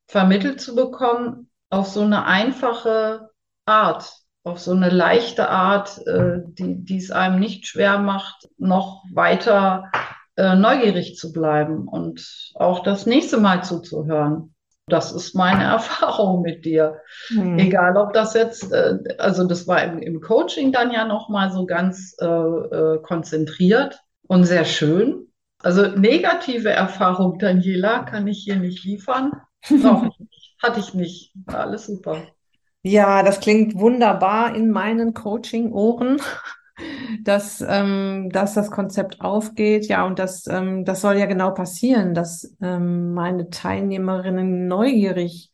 vermittelt 0.08 0.62
zu 0.62 0.76
bekommen 0.76 1.50
auf 1.70 1.88
so 1.88 2.02
eine 2.02 2.26
einfache 2.26 3.30
Art 3.66 4.24
auf 4.44 4.60
so 4.60 4.72
eine 4.72 4.90
leichte 4.90 5.50
Art, 5.50 6.06
äh, 6.06 6.40
die, 6.44 6.84
die 6.84 6.98
es 6.98 7.12
einem 7.12 7.40
nicht 7.40 7.66
schwer 7.66 7.98
macht, 8.00 8.50
noch 8.58 9.04
weiter 9.14 9.90
äh, 10.36 10.56
neugierig 10.56 11.16
zu 11.16 11.32
bleiben 11.32 11.88
und 11.88 12.52
auch 12.56 12.84
das 12.84 13.06
nächste 13.06 13.38
Mal 13.38 13.64
zuzuhören. 13.64 14.53
Das 14.88 15.12
ist 15.12 15.36
meine 15.36 15.64
Erfahrung 15.72 16.42
mit 16.42 16.66
dir. 16.66 17.02
Mhm. 17.30 17.58
Egal, 17.60 17.98
ob 17.98 18.14
das 18.14 18.34
jetzt, 18.34 18.72
äh, 18.72 18.98
also 19.18 19.46
das 19.46 19.68
war 19.68 19.84
im, 19.84 20.00
im 20.00 20.22
Coaching 20.22 20.72
dann 20.72 20.92
ja 20.92 21.06
nochmal 21.06 21.52
so 21.52 21.66
ganz 21.66 22.16
äh, 22.20 22.26
äh, 22.26 23.02
konzentriert 23.02 24.02
und 24.28 24.46
sehr 24.46 24.66
schön. 24.66 25.28
Also 25.62 25.88
negative 25.88 26.70
Erfahrung, 26.70 27.40
Daniela, 27.40 28.04
kann 28.04 28.28
ich 28.28 28.44
hier 28.44 28.58
nicht 28.58 28.84
liefern. 28.84 29.32
Nicht. 29.70 29.86
Hatte 30.62 30.80
ich 30.80 30.94
nicht. 30.94 31.34
War 31.46 31.62
alles 31.62 31.86
super. 31.86 32.18
Ja, 32.82 33.24
das 33.24 33.40
klingt 33.40 33.76
wunderbar 33.76 34.56
in 34.56 34.70
meinen 34.70 35.14
Coaching-Ohren, 35.14 36.22
dass, 37.22 37.64
ähm, 37.68 38.30
dass 38.32 38.54
das 38.54 38.72
Konzept 38.72 39.22
aufgeht. 39.22 39.88
Ja, 39.88 40.06
und 40.06 40.20
das, 40.20 40.48
ähm, 40.48 40.86
das 40.86 41.02
soll 41.02 41.18
ja 41.18 41.26
genau 41.26 41.52
passieren, 41.52 42.14
dass 42.14 42.56
ähm, 42.62 43.14
meine 43.14 43.50
Teilnehmerinnen 43.50 44.68
neugierig 44.68 45.52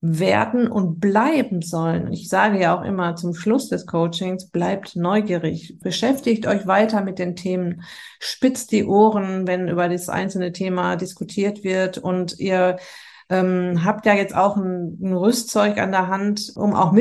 werden 0.00 0.68
und 0.68 1.00
bleiben 1.00 1.60
sollen. 1.60 2.12
Ich 2.12 2.28
sage 2.28 2.60
ja 2.60 2.78
auch 2.78 2.84
immer 2.84 3.16
zum 3.16 3.34
Schluss 3.34 3.68
des 3.68 3.84
Coachings, 3.84 4.48
bleibt 4.48 4.94
neugierig, 4.94 5.76
beschäftigt 5.80 6.46
euch 6.46 6.68
weiter 6.68 7.02
mit 7.02 7.18
den 7.18 7.34
Themen, 7.34 7.82
spitzt 8.20 8.70
die 8.70 8.84
Ohren, 8.84 9.48
wenn 9.48 9.66
über 9.66 9.88
das 9.88 10.08
einzelne 10.08 10.52
Thema 10.52 10.94
diskutiert 10.94 11.64
wird 11.64 11.98
und 11.98 12.38
ihr 12.38 12.76
ähm, 13.28 13.84
habt 13.84 14.06
ja 14.06 14.14
jetzt 14.14 14.36
auch 14.36 14.56
ein, 14.56 14.98
ein 15.02 15.14
Rüstzeug 15.14 15.78
an 15.78 15.90
der 15.90 16.06
Hand, 16.06 16.52
um 16.54 16.74
auch 16.74 16.92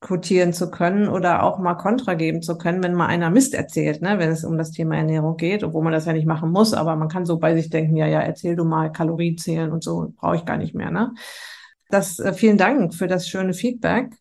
mitdiskutieren 0.00 0.52
zu 0.52 0.70
können 0.70 1.08
oder 1.08 1.42
auch 1.42 1.58
mal 1.58 1.74
Kontra 1.74 2.14
geben 2.14 2.42
zu 2.42 2.56
können, 2.56 2.82
wenn 2.82 2.94
mal 2.94 3.06
einer 3.06 3.30
Mist 3.30 3.54
erzählt, 3.54 4.02
ne, 4.02 4.18
wenn 4.18 4.30
es 4.30 4.44
um 4.44 4.56
das 4.56 4.70
Thema 4.70 4.96
Ernährung 4.96 5.36
geht, 5.36 5.64
obwohl 5.64 5.82
man 5.82 5.92
das 5.92 6.06
ja 6.06 6.12
nicht 6.12 6.26
machen 6.26 6.50
muss, 6.50 6.74
aber 6.74 6.96
man 6.96 7.08
kann 7.08 7.26
so 7.26 7.38
bei 7.38 7.54
sich 7.54 7.70
denken, 7.70 7.96
ja, 7.96 8.06
ja, 8.06 8.20
erzähl 8.20 8.56
du 8.56 8.64
mal 8.64 8.92
Kalorien 8.92 9.38
zählen 9.38 9.72
und 9.72 9.82
so, 9.82 10.12
brauche 10.16 10.36
ich 10.36 10.44
gar 10.44 10.56
nicht 10.56 10.74
mehr, 10.74 10.90
ne? 10.90 11.14
Das, 11.90 12.18
äh, 12.18 12.32
vielen 12.34 12.58
Dank 12.58 12.94
für 12.94 13.06
das 13.06 13.28
schöne 13.28 13.54
Feedback. 13.54 14.12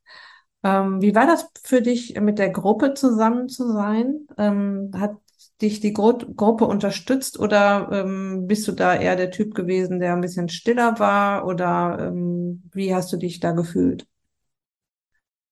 Ähm, 0.63 1.01
wie 1.01 1.13
war 1.15 1.27
das 1.27 1.49
für 1.63 1.81
dich, 1.81 2.19
mit 2.19 2.39
der 2.39 2.49
Gruppe 2.49 2.93
zusammen 2.93 3.49
zu 3.49 3.71
sein? 3.71 4.27
Ähm, 4.37 4.91
hat 4.97 5.17
dich 5.61 5.79
die 5.79 5.93
Gru 5.93 6.13
Gruppe 6.35 6.65
unterstützt 6.65 7.39
oder 7.39 7.89
ähm, 7.91 8.47
bist 8.47 8.67
du 8.67 8.71
da 8.71 8.95
eher 8.95 9.15
der 9.15 9.31
Typ 9.31 9.53
gewesen, 9.55 9.99
der 9.99 10.13
ein 10.13 10.21
bisschen 10.21 10.49
stiller 10.49 10.99
war 10.99 11.45
oder 11.45 11.97
ähm, 11.99 12.63
wie 12.73 12.93
hast 12.95 13.11
du 13.11 13.17
dich 13.17 13.39
da 13.39 13.51
gefühlt? 13.51 14.07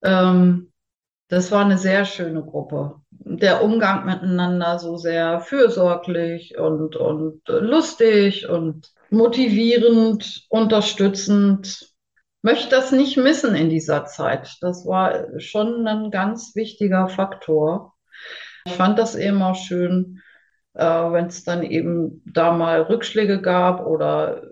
Ähm, 0.06 0.72
das 1.28 1.52
war 1.52 1.66
eine 1.66 1.78
sehr 1.78 2.06
schöne 2.06 2.44
Gruppe. 2.44 3.02
Der 3.10 3.64
Umgang 3.64 4.06
miteinander 4.06 4.78
so 4.78 4.98
sehr 4.98 5.40
fürsorglich 5.40 6.58
und, 6.58 6.96
und 6.96 7.42
lustig 7.48 8.48
und 8.48 8.92
motivierend, 9.10 10.46
unterstützend. 10.50 11.90
Möchte 12.44 12.70
das 12.70 12.92
nicht 12.92 13.18
missen 13.18 13.56
in 13.56 13.70
dieser 13.70 14.06
Zeit. 14.06 14.58
Das 14.62 14.86
war 14.86 15.40
schon 15.40 15.88
ein 15.88 16.12
ganz 16.12 16.56
wichtiger 16.56 17.08
Faktor. 17.08 17.96
Ich 18.68 18.74
fand 18.74 19.00
das 19.00 19.18
auch 19.18 19.56
schön, 19.56 20.22
äh, 20.76 20.84
wenn 20.86 21.26
es 21.26 21.44
dann 21.44 21.64
eben 21.64 22.22
da 22.26 22.52
mal 22.52 22.82
Rückschläge 22.84 23.42
gab 23.42 23.86
oder 23.88 24.44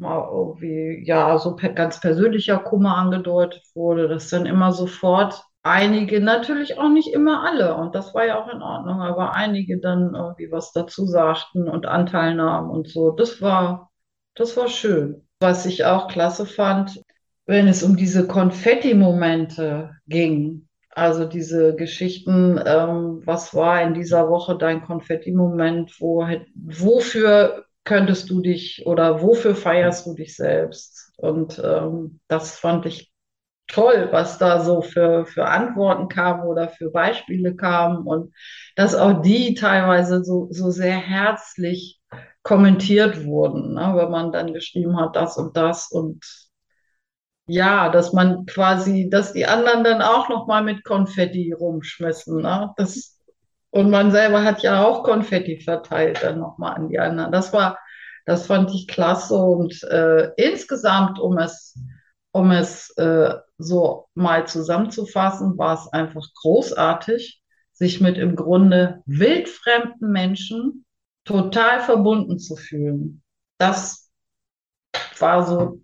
mal 0.00 0.28
irgendwie, 0.30 1.02
ja, 1.06 1.38
so 1.38 1.56
per 1.56 1.70
ganz 1.70 2.00
persönlicher 2.00 2.58
Kummer 2.58 2.96
angedeutet 2.96 3.62
wurde, 3.74 4.08
dass 4.08 4.30
dann 4.30 4.46
immer 4.46 4.72
sofort 4.72 5.42
einige, 5.62 6.20
natürlich 6.20 6.78
auch 6.78 6.88
nicht 6.88 7.12
immer 7.12 7.44
alle, 7.44 7.74
und 7.76 7.94
das 7.94 8.14
war 8.14 8.26
ja 8.26 8.42
auch 8.42 8.52
in 8.52 8.62
Ordnung, 8.62 9.00
aber 9.00 9.34
einige 9.34 9.78
dann 9.78 10.14
irgendwie 10.14 10.50
was 10.50 10.72
dazu 10.72 11.06
sagten 11.06 11.68
und 11.68 11.86
Anteil 11.86 12.34
nahmen 12.34 12.70
und 12.70 12.88
so. 12.88 13.10
Das 13.10 13.42
war, 13.42 13.90
das 14.34 14.56
war 14.56 14.68
schön. 14.68 15.26
Was 15.40 15.66
ich 15.66 15.84
auch 15.84 16.08
klasse 16.08 16.46
fand, 16.46 17.00
wenn 17.46 17.68
es 17.68 17.82
um 17.82 17.96
diese 17.96 18.26
Konfetti-Momente 18.26 19.90
ging, 20.06 20.68
also 20.90 21.24
diese 21.26 21.76
Geschichten, 21.76 22.60
ähm, 22.64 23.22
was 23.24 23.54
war 23.54 23.82
in 23.82 23.94
dieser 23.94 24.28
Woche 24.28 24.56
dein 24.58 24.82
Konfetti-Moment? 24.82 25.94
Wo, 26.00 26.26
wofür 26.54 27.64
könntest 27.88 28.28
du 28.28 28.42
dich 28.42 28.84
oder 28.86 29.22
wofür 29.22 29.56
feierst 29.56 30.06
du 30.06 30.14
dich 30.14 30.36
selbst? 30.36 31.10
Und 31.16 31.60
ähm, 31.64 32.20
das 32.28 32.58
fand 32.58 32.84
ich 32.84 33.10
toll, 33.66 34.08
was 34.12 34.36
da 34.38 34.60
so 34.60 34.82
für, 34.82 35.24
für 35.24 35.46
Antworten 35.46 36.08
kam 36.08 36.42
oder 36.46 36.68
für 36.68 36.90
Beispiele 36.90 37.56
kamen 37.56 38.06
und 38.06 38.34
dass 38.76 38.94
auch 38.94 39.22
die 39.22 39.54
teilweise 39.54 40.22
so, 40.22 40.48
so 40.50 40.70
sehr 40.70 40.96
herzlich 40.98 41.98
kommentiert 42.42 43.24
wurden, 43.24 43.74
ne? 43.74 43.92
wenn 43.96 44.10
man 44.10 44.32
dann 44.32 44.52
geschrieben 44.52 45.00
hat, 45.00 45.16
das 45.16 45.38
und 45.38 45.56
das 45.56 45.90
und 45.90 46.22
ja, 47.46 47.88
dass 47.88 48.12
man 48.12 48.44
quasi, 48.44 49.08
dass 49.10 49.32
die 49.32 49.46
anderen 49.46 49.82
dann 49.82 50.02
auch 50.02 50.28
noch 50.28 50.46
mal 50.46 50.62
mit 50.62 50.84
Konfetti 50.84 51.52
rumschmissen. 51.52 52.42
Ne? 52.42 52.70
Das, 52.76 53.17
und 53.70 53.90
man 53.90 54.10
selber 54.10 54.44
hat 54.44 54.62
ja 54.62 54.84
auch 54.84 55.02
Konfetti 55.02 55.60
verteilt 55.60 56.22
dann 56.22 56.38
noch 56.38 56.58
mal 56.58 56.72
an 56.72 56.88
die 56.88 56.98
anderen. 56.98 57.32
Das 57.32 57.52
war, 57.52 57.78
das 58.24 58.46
fand 58.46 58.72
ich 58.74 58.88
klasse 58.88 59.36
und 59.36 59.82
äh, 59.84 60.30
insgesamt, 60.36 61.18
um 61.18 61.38
es, 61.38 61.78
um 62.32 62.50
es 62.50 62.90
äh, 62.96 63.34
so 63.58 64.08
mal 64.14 64.46
zusammenzufassen, 64.46 65.58
war 65.58 65.74
es 65.74 65.92
einfach 65.92 66.26
großartig, 66.40 67.42
sich 67.72 68.00
mit 68.00 68.18
im 68.18 68.36
Grunde 68.36 69.02
wildfremden 69.06 70.10
Menschen 70.10 70.84
total 71.24 71.80
verbunden 71.80 72.38
zu 72.38 72.56
fühlen. 72.56 73.22
Das 73.58 74.10
war 75.18 75.46
so 75.46 75.82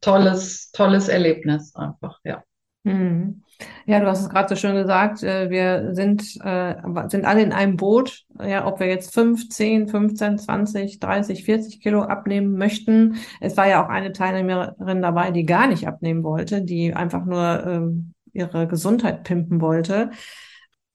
tolles, 0.00 0.70
tolles 0.72 1.08
Erlebnis 1.08 1.74
einfach, 1.74 2.20
ja. 2.24 2.42
Mhm. 2.84 3.43
Ja, 3.86 4.00
du 4.00 4.06
hast 4.06 4.22
es 4.22 4.28
gerade 4.30 4.48
so 4.48 4.56
schön 4.56 4.74
gesagt, 4.76 5.22
äh, 5.22 5.50
wir 5.50 5.94
sind, 5.94 6.22
äh, 6.42 6.74
sind 7.08 7.24
alle 7.24 7.42
in 7.42 7.52
einem 7.52 7.76
Boot, 7.76 8.24
ja, 8.42 8.66
ob 8.66 8.80
wir 8.80 8.86
jetzt 8.86 9.14
5, 9.14 9.48
10, 9.48 9.88
15, 9.88 10.38
20, 10.38 10.98
30, 11.00 11.44
40 11.44 11.80
Kilo 11.80 12.02
abnehmen 12.02 12.56
möchten. 12.56 13.16
Es 13.40 13.56
war 13.56 13.68
ja 13.68 13.84
auch 13.84 13.88
eine 13.88 14.12
Teilnehmerin 14.12 15.02
dabei, 15.02 15.30
die 15.30 15.44
gar 15.44 15.66
nicht 15.66 15.86
abnehmen 15.86 16.24
wollte, 16.24 16.62
die 16.62 16.94
einfach 16.94 17.24
nur 17.24 17.66
ähm, 17.66 18.14
ihre 18.32 18.66
Gesundheit 18.66 19.22
pimpen 19.24 19.60
wollte. 19.60 20.10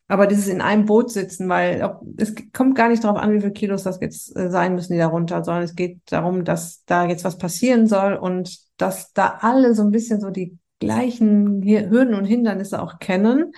Aber 0.08 0.26
dieses 0.26 0.48
in 0.48 0.60
einem 0.60 0.86
Boot 0.86 1.12
sitzen, 1.12 1.48
weil 1.50 1.88
es 2.18 2.34
kommt 2.52 2.76
gar 2.76 2.90
nicht 2.90 3.04
darauf 3.04 3.20
an, 3.20 3.32
wie 3.32 3.42
viele 3.42 3.54
Kilos 3.54 3.84
das 3.84 4.00
jetzt 4.02 4.36
äh, 4.36 4.50
sein 4.50 4.74
müssen, 4.74 4.94
die 4.94 5.00
darunter, 5.00 5.44
sondern 5.44 5.64
es 5.64 5.76
geht 5.76 6.00
darum, 6.06 6.44
dass 6.44 6.84
da 6.86 7.06
jetzt 7.06 7.24
was 7.24 7.38
passieren 7.38 7.86
soll 7.86 8.16
und 8.16 8.58
dass 8.78 9.14
da 9.14 9.38
alle 9.42 9.76
so 9.76 9.84
ein 9.84 9.92
bisschen 9.92 10.20
so 10.20 10.32
die 10.32 10.58
gleichen 10.80 11.62
Hürden 11.64 12.14
und 12.14 12.26
Hindernisse 12.26 12.82
auch 12.82 13.00
kennen. 13.00 13.54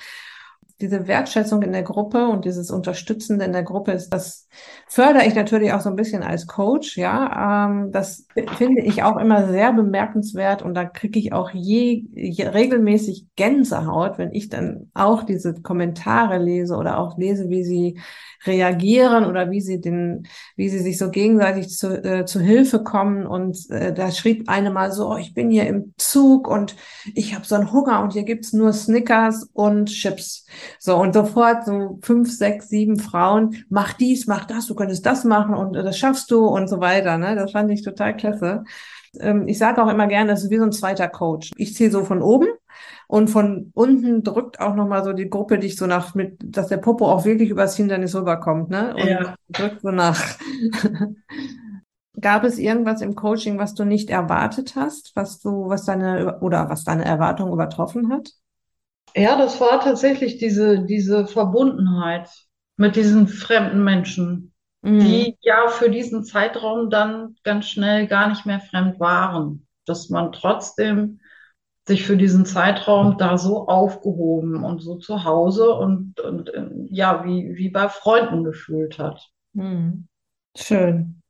Diese 0.82 1.08
Wertschätzung 1.08 1.62
in 1.62 1.72
der 1.72 1.84
Gruppe 1.84 2.28
und 2.28 2.46
dieses 2.46 2.72
Unterstützende 2.72 3.46
in 3.46 3.54
der 3.54 3.63
Gruppe 3.63 3.91
ist, 3.91 4.10
das 4.10 4.48
fördere 4.88 5.26
ich 5.26 5.36
natürlich 5.36 5.72
auch 5.74 5.82
so 5.82 5.89
ein 5.89 5.96
bisschen 5.96 6.24
als 6.24 6.48
Coach, 6.48 6.98
ja. 6.98 7.67
Ähm, 7.67 7.91
das 7.91 8.26
finde 8.58 8.82
ich 8.82 9.04
auch 9.04 9.17
immer 9.17 9.48
sehr 9.48 9.72
bemerkenswert 9.74 10.62
und 10.62 10.74
da 10.74 10.86
kriege 10.86 11.20
ich 11.20 11.34
auch 11.34 11.52
je, 11.52 12.06
je 12.12 12.48
regelmäßig 12.48 13.28
Gänsehaut, 13.36 14.17
wenn 14.17 14.34
ich 14.34 14.50
dann 14.50 14.89
auch 14.94 15.24
diese 15.24 15.62
Kommentare 15.62 16.38
lese 16.38 16.76
oder 16.76 17.00
auch 17.00 17.17
lese, 17.17 17.50
wie 17.50 17.63
sie 17.63 18.00
reagieren 18.46 19.26
oder 19.26 19.52
wie 19.52 19.62
sie 19.62 19.82
den, 19.82 20.28
wie 20.56 20.70
sie 20.70 20.80
sich 20.80 20.98
so 20.98 21.12
gegenseitig 21.12 21.70
zu, 21.70 22.04
äh, 22.04 22.26
zu 22.26 22.39
Hilfe 22.39 22.84
kommen. 22.84 23.26
Und 23.28 23.70
äh, 23.70 23.94
da 23.94 24.12
schrieb 24.12 24.50
eine 24.50 24.72
mal 24.72 24.91
so, 24.91 25.12
oh, 25.12 25.17
ich 25.17 25.34
bin 25.34 25.52
hier 25.52 25.67
im 25.67 25.94
Zug 25.98 26.48
und 26.48 26.76
ich 27.13 27.36
habe 27.36 27.46
so 27.46 27.56
einen 27.56 27.72
Hunger 27.72 28.02
und 28.02 28.13
hier 28.13 28.24
gibt's 28.24 28.54
nur 28.54 28.74
Snickers 28.74 29.50
und 29.54 29.88
Chips. 29.88 30.46
So, 30.80 30.98
und 30.98 31.14
sofort 31.14 31.66
so 31.66 32.00
fünf, 32.02 32.32
sechs, 32.32 32.70
sieben 32.70 33.00
Frauen, 33.00 33.64
mach 33.70 33.94
dies, 33.94 34.28
mach 34.28 34.46
das, 34.46 34.68
du 34.68 34.76
könntest 34.76 35.06
das 35.06 35.24
machen 35.24 35.56
und 35.56 35.76
äh, 35.76 35.84
das 35.84 35.98
schaffst 35.98 36.32
du 36.32 36.46
und 36.48 36.68
so 36.68 36.80
weiter. 36.80 37.18
Ne? 37.18 37.36
Das 37.36 37.52
fand 37.52 37.72
ich 37.72 37.84
total 37.84 38.16
klasse. 38.16 38.64
Ähm, 39.20 39.48
ich 39.48 39.58
sage 39.58 39.84
auch 39.84 39.90
immer 39.90 40.08
gerne, 40.08 40.32
das 40.32 40.44
ist 40.44 40.50
wie 40.50 40.58
so 40.58 40.64
ein 40.64 40.72
zweiter 40.72 41.08
Coach. 41.08 41.52
Ich 41.58 41.76
ziehe 41.76 41.92
so 41.92 42.04
von 42.06 42.22
oben 42.22 42.48
und 43.08 43.30
von 43.30 43.72
unten 43.74 44.24
drückt 44.24 44.60
auch 44.60 44.76
nochmal 44.76 45.04
so 45.04 45.14
die 45.14 45.30
Gruppe 45.30 45.60
dich 45.60 45.76
so 45.76 45.86
nach, 45.86 46.16
mit, 46.16 46.38
dass 46.44 46.68
der 46.68 46.78
Popo 46.78 47.08
auch 47.08 47.26
wirklich 47.26 47.50
übers 47.50 47.76
Hindernis 47.76 48.16
rüberkommt, 48.16 48.70
ne? 48.70 48.96
Und 48.96 49.08
ja. 49.08 49.36
drückt 49.50 49.82
so 49.82 49.92
nach. 49.92 50.22
Gab 52.22 52.44
es 52.44 52.60
irgendwas 52.60 53.02
im 53.02 53.16
Coaching, 53.16 53.58
was 53.58 53.74
du 53.74 53.84
nicht 53.84 54.10
erwartet 54.10 54.76
hast, 54.76 55.12
was 55.16 55.40
du, 55.40 55.70
was 55.70 55.86
deine 55.86 56.40
oder 56.40 56.70
was 56.70 56.84
deine 56.84 57.04
Erwartung 57.04 57.52
übertroffen 57.52 58.12
hat? 58.12 58.32
Ja, 59.15 59.38
das 59.38 59.60
war 59.60 59.80
tatsächlich 59.80 60.38
diese, 60.38 60.86
diese 60.86 61.28
Verbundenheit 61.28 62.30
mit 62.78 62.95
diesen 62.95 63.28
fremden 63.28 63.84
Menschen, 63.84 64.54
mhm. 64.82 65.00
die 65.00 65.38
ja 65.41 65.67
für 65.67 65.89
diesen 65.89 66.24
Zeitraum 66.24 66.89
dann 66.89 67.36
ganz 67.43 67.67
schnell 67.67 68.08
gar 68.08 68.30
nicht 68.30 68.45
mehr 68.45 68.60
fremd 68.60 69.00
waren. 69.00 69.67
Dass 69.86 70.10
man 70.10 70.32
trotzdem 70.32 71.19
sich 71.88 72.06
für 72.06 72.15
diesen 72.15 72.45
Zeitraum 72.45 73.17
da 73.17 73.38
so 73.38 73.67
aufgehoben 73.67 74.63
und 74.63 74.82
so 74.82 74.97
zu 74.97 75.24
Hause 75.24 75.74
und, 75.74 76.19
und 76.19 76.52
ja, 76.89 77.26
wie, 77.26 77.56
wie 77.56 77.69
bei 77.69 77.89
Freunden 77.89 78.43
gefühlt 78.43 79.00
hat. 79.00 79.30
Mhm. 79.54 80.08
Schön. 80.56 81.21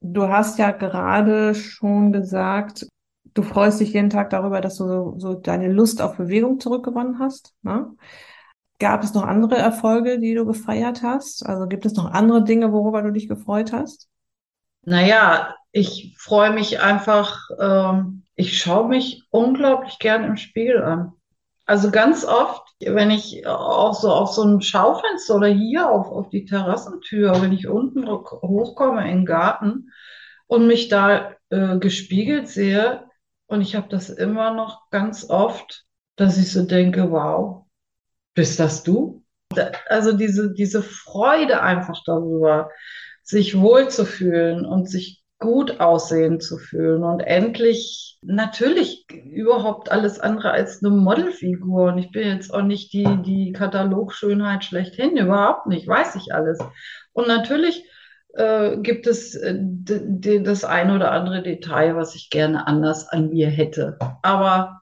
Du 0.00 0.28
hast 0.28 0.58
ja 0.58 0.70
gerade 0.72 1.54
schon 1.54 2.12
gesagt, 2.12 2.86
du 3.34 3.42
freust 3.42 3.80
dich 3.80 3.92
jeden 3.92 4.10
Tag 4.10 4.30
darüber, 4.30 4.60
dass 4.60 4.76
du 4.76 4.86
so, 4.86 5.14
so 5.18 5.34
deine 5.34 5.70
Lust 5.70 6.02
auf 6.02 6.16
Bewegung 6.16 6.60
zurückgewonnen 6.60 7.18
hast. 7.18 7.54
Ne? 7.62 7.90
Gab 8.78 9.02
es 9.04 9.14
noch 9.14 9.24
andere 9.24 9.56
Erfolge, 9.56 10.18
die 10.18 10.34
du 10.34 10.44
gefeiert 10.44 11.02
hast? 11.02 11.46
Also 11.46 11.66
gibt 11.66 11.86
es 11.86 11.94
noch 11.94 12.10
andere 12.10 12.44
Dinge, 12.44 12.72
worüber 12.72 13.02
du 13.02 13.10
dich 13.10 13.28
gefreut 13.28 13.72
hast? 13.72 14.08
Naja, 14.84 15.54
ich 15.70 16.14
freue 16.18 16.52
mich 16.52 16.80
einfach, 16.80 17.38
ähm, 17.58 18.24
ich 18.34 18.58
schaue 18.58 18.88
mich 18.88 19.24
unglaublich 19.30 19.98
gern 19.98 20.24
im 20.24 20.36
Spiegel 20.36 20.82
an. 20.82 21.12
Also 21.64 21.90
ganz 21.92 22.24
oft, 22.24 22.62
wenn 22.80 23.10
ich 23.10 23.46
auch 23.46 23.94
so 23.94 24.10
auf 24.10 24.32
so 24.32 24.42
ein 24.42 24.60
Schaufenster 24.60 25.36
oder 25.36 25.46
hier 25.46 25.88
auf, 25.88 26.08
auf 26.08 26.28
die 26.30 26.44
Terrassentür, 26.44 27.40
wenn 27.40 27.52
ich 27.52 27.68
unten 27.68 28.06
hochkomme 28.08 29.08
in 29.08 29.18
den 29.18 29.26
Garten 29.26 29.90
und 30.48 30.66
mich 30.66 30.88
da 30.88 31.36
äh, 31.50 31.78
gespiegelt 31.78 32.48
sehe, 32.48 33.04
und 33.46 33.60
ich 33.60 33.74
habe 33.74 33.88
das 33.88 34.10
immer 34.10 34.54
noch 34.54 34.90
ganz 34.90 35.28
oft, 35.28 35.84
dass 36.16 36.38
ich 36.38 36.52
so 36.52 36.64
denke, 36.64 37.10
wow, 37.10 37.66
bist 38.34 38.60
das 38.60 38.82
du? 38.82 39.24
Also 39.88 40.12
diese, 40.16 40.54
diese 40.54 40.82
Freude 40.82 41.62
einfach 41.62 42.02
darüber, 42.06 42.70
sich 43.22 43.58
wohlzufühlen 43.58 44.64
und 44.64 44.88
sich 44.88 45.22
gut 45.38 45.80
aussehen 45.80 46.40
zu 46.40 46.56
fühlen 46.56 47.02
und 47.02 47.20
endlich 47.20 48.18
natürlich 48.22 49.04
überhaupt 49.10 49.90
alles 49.90 50.20
andere 50.20 50.52
als 50.52 50.82
eine 50.82 50.94
Modelfigur. 50.94 51.88
Und 51.88 51.98
ich 51.98 52.12
bin 52.12 52.28
jetzt 52.28 52.54
auch 52.54 52.62
nicht 52.62 52.92
die, 52.92 53.08
die 53.24 53.52
Katalogschönheit 53.52 54.64
schlechthin, 54.64 55.16
überhaupt 55.16 55.66
nicht, 55.66 55.86
weiß 55.86 56.14
ich 56.14 56.32
alles. 56.32 56.60
Und 57.12 57.26
natürlich 57.26 57.84
äh, 58.34 58.76
gibt 58.78 59.06
es 59.06 59.34
äh, 59.34 59.58
das 59.58 60.64
eine 60.64 60.94
oder 60.94 61.12
andere 61.12 61.42
Detail, 61.42 61.96
was 61.96 62.14
ich 62.14 62.30
gerne 62.30 62.66
anders 62.66 63.08
an 63.08 63.28
mir 63.30 63.48
hätte. 63.48 63.98
Aber 64.22 64.80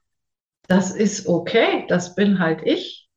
das 0.68 0.92
ist 0.92 1.26
okay, 1.26 1.84
das 1.88 2.14
bin 2.14 2.38
halt 2.38 2.60
ich. 2.64 3.08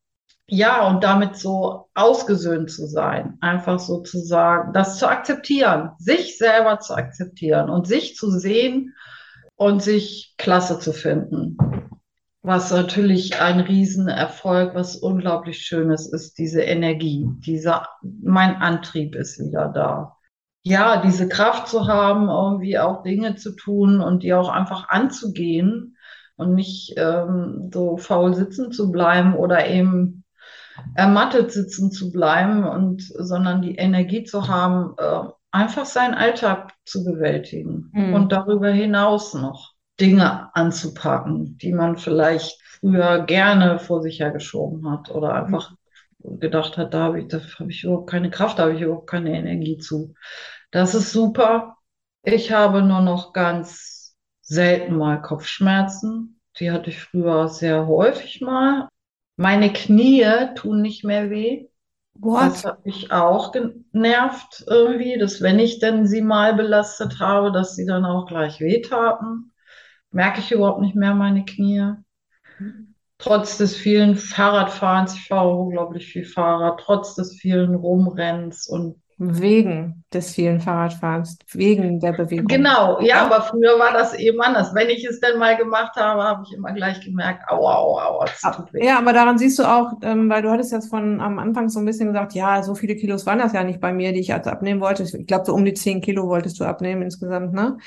Ja, 0.47 0.87
und 0.87 1.03
damit 1.03 1.37
so 1.37 1.89
ausgesöhnt 1.93 2.69
zu 2.69 2.85
sein, 2.85 3.37
einfach 3.41 3.79
sozusagen, 3.79 4.73
das 4.73 4.97
zu 4.97 5.07
akzeptieren, 5.07 5.91
sich 5.99 6.37
selber 6.37 6.79
zu 6.79 6.95
akzeptieren 6.95 7.69
und 7.69 7.87
sich 7.87 8.15
zu 8.15 8.29
sehen 8.29 8.93
und 9.55 9.81
sich 9.81 10.35
klasse 10.37 10.79
zu 10.79 10.91
finden. 10.91 11.57
Was 12.41 12.71
natürlich 12.71 13.39
ein 13.39 13.61
Riesenerfolg, 13.61 14.75
was 14.75 14.97
unglaublich 14.97 15.61
Schönes 15.61 16.11
ist, 16.11 16.37
diese 16.37 16.61
Energie, 16.61 17.25
dieser, 17.37 17.87
mein 18.01 18.57
Antrieb 18.57 19.15
ist 19.15 19.39
wieder 19.39 19.69
da 19.69 20.17
ja, 20.63 21.01
diese 21.01 21.27
Kraft 21.27 21.67
zu 21.67 21.87
haben, 21.87 22.29
irgendwie 22.29 22.79
auch 22.79 23.03
Dinge 23.03 23.35
zu 23.35 23.51
tun 23.55 23.99
und 23.99 24.23
die 24.23 24.33
auch 24.33 24.49
einfach 24.49 24.89
anzugehen 24.89 25.97
und 26.37 26.55
nicht 26.55 26.93
ähm, 26.97 27.69
so 27.73 27.97
faul 27.97 28.33
sitzen 28.33 28.71
zu 28.71 28.91
bleiben 28.91 29.35
oder 29.35 29.67
eben 29.67 30.23
ermattet 30.95 31.51
sitzen 31.51 31.91
zu 31.91 32.11
bleiben 32.11 32.63
und 32.63 33.03
sondern 33.03 33.61
die 33.61 33.75
Energie 33.75 34.23
zu 34.23 34.47
haben, 34.47 34.95
äh, 34.97 35.29
einfach 35.51 35.85
seinen 35.85 36.15
Alltag 36.15 36.73
zu 36.85 37.03
bewältigen 37.03 37.91
mhm. 37.93 38.13
und 38.13 38.31
darüber 38.31 38.69
hinaus 38.69 39.33
noch 39.33 39.73
Dinge 39.99 40.49
anzupacken, 40.55 41.57
die 41.59 41.73
man 41.73 41.97
vielleicht 41.97 42.59
früher 42.63 43.19
gerne 43.19 43.79
vor 43.79 44.01
sich 44.01 44.19
hergeschoben 44.19 44.89
hat 44.89 45.11
oder 45.11 45.35
einfach 45.35 45.75
gedacht 46.23 46.77
hat, 46.77 46.93
da 46.93 47.03
habe 47.03 47.21
ich, 47.21 47.27
da 47.27 47.39
habe 47.59 47.71
ich 47.71 47.83
überhaupt 47.83 48.09
keine 48.09 48.29
Kraft, 48.29 48.59
da 48.59 48.63
habe 48.63 48.75
ich 48.75 48.81
überhaupt 48.81 49.09
keine 49.09 49.37
Energie 49.37 49.77
zu. 49.77 50.13
Das 50.71 50.95
ist 50.95 51.11
super. 51.11 51.77
Ich 52.23 52.51
habe 52.51 52.81
nur 52.81 53.01
noch 53.01 53.33
ganz 53.33 54.15
selten 54.41 54.97
mal 54.97 55.21
Kopfschmerzen. 55.21 56.39
Die 56.59 56.71
hatte 56.71 56.89
ich 56.89 57.01
früher 57.01 57.47
sehr 57.49 57.87
häufig 57.87 58.41
mal. 58.41 58.87
Meine 59.35 59.73
Knie 59.73 60.25
tun 60.55 60.81
nicht 60.81 61.03
mehr 61.03 61.29
weh. 61.29 61.67
What? 62.15 62.43
Das 62.43 62.63
hat 62.63 62.85
mich 62.85 63.11
auch 63.11 63.51
genervt 63.51 64.63
irgendwie, 64.67 65.17
dass 65.17 65.41
wenn 65.41 65.59
ich 65.59 65.79
denn 65.79 66.05
sie 66.05 66.21
mal 66.21 66.53
belastet 66.53 67.19
habe, 67.19 67.51
dass 67.51 67.75
sie 67.75 67.85
dann 67.85 68.05
auch 68.05 68.27
gleich 68.27 68.59
wehtaten. 68.59 69.51
Merke 70.11 70.39
ich 70.39 70.51
überhaupt 70.51 70.81
nicht 70.81 70.95
mehr 70.95 71.15
meine 71.15 71.43
Knie. 71.43 71.93
Trotz 73.23 73.57
des 73.57 73.77
vielen 73.77 74.17
Fahrradfahrens, 74.17 75.15
ich 75.15 75.27
fahre 75.27 75.55
unglaublich 75.55 76.07
viel 76.07 76.25
Fahrrad, 76.25 76.81
trotz 76.83 77.15
des 77.15 77.37
vielen 77.37 77.73
Rumrennens 77.73 78.67
und 78.67 78.97
Wegen 79.17 80.03
des 80.11 80.33
vielen 80.33 80.59
Fahrradfahrens, 80.59 81.37
wegen 81.53 81.99
der 81.99 82.13
Bewegung. 82.13 82.47
Genau, 82.47 82.99
ja, 82.99 83.25
aber 83.25 83.43
früher 83.43 83.79
war 83.79 83.93
das 83.93 84.13
eben 84.15 84.41
anders. 84.41 84.73
Wenn 84.73 84.89
ich 84.89 85.05
es 85.05 85.19
denn 85.19 85.37
mal 85.39 85.55
gemacht 85.55 85.95
habe, 85.95 86.23
habe 86.23 86.43
ich 86.45 86.53
immer 86.53 86.73
gleich 86.73 86.99
gemerkt, 86.99 87.47
aua, 87.47 87.75
aua, 87.75 88.05
aua, 88.07 88.25
das 88.25 88.55
tut 88.55 88.73
weh. 88.73 88.85
Ja, 88.85 88.97
aber 88.97 89.13
daran 89.13 89.37
siehst 89.37 89.59
du 89.59 89.63
auch, 89.63 89.93
ähm, 90.01 90.29
weil 90.29 90.41
du 90.41 90.49
hattest 90.49 90.71
jetzt 90.71 90.89
von 90.89 91.21
am 91.21 91.39
Anfang 91.39 91.69
so 91.69 91.79
ein 91.79 91.85
bisschen 91.85 92.07
gesagt, 92.07 92.33
ja, 92.33 92.63
so 92.63 92.75
viele 92.75 92.95
Kilos 92.95 93.25
waren 93.25 93.39
das 93.39 93.53
ja 93.53 93.63
nicht 93.63 93.79
bei 93.79 93.93
mir, 93.93 94.11
die 94.11 94.19
ich 94.19 94.27
jetzt 94.29 94.47
abnehmen 94.47 94.81
wollte. 94.81 95.03
Ich 95.03 95.27
glaube, 95.27 95.45
so 95.45 95.53
um 95.53 95.63
die 95.63 95.75
zehn 95.75 96.01
Kilo 96.01 96.27
wolltest 96.27 96.59
du 96.59 96.65
abnehmen 96.65 97.03
insgesamt, 97.03 97.53
ne? 97.53 97.77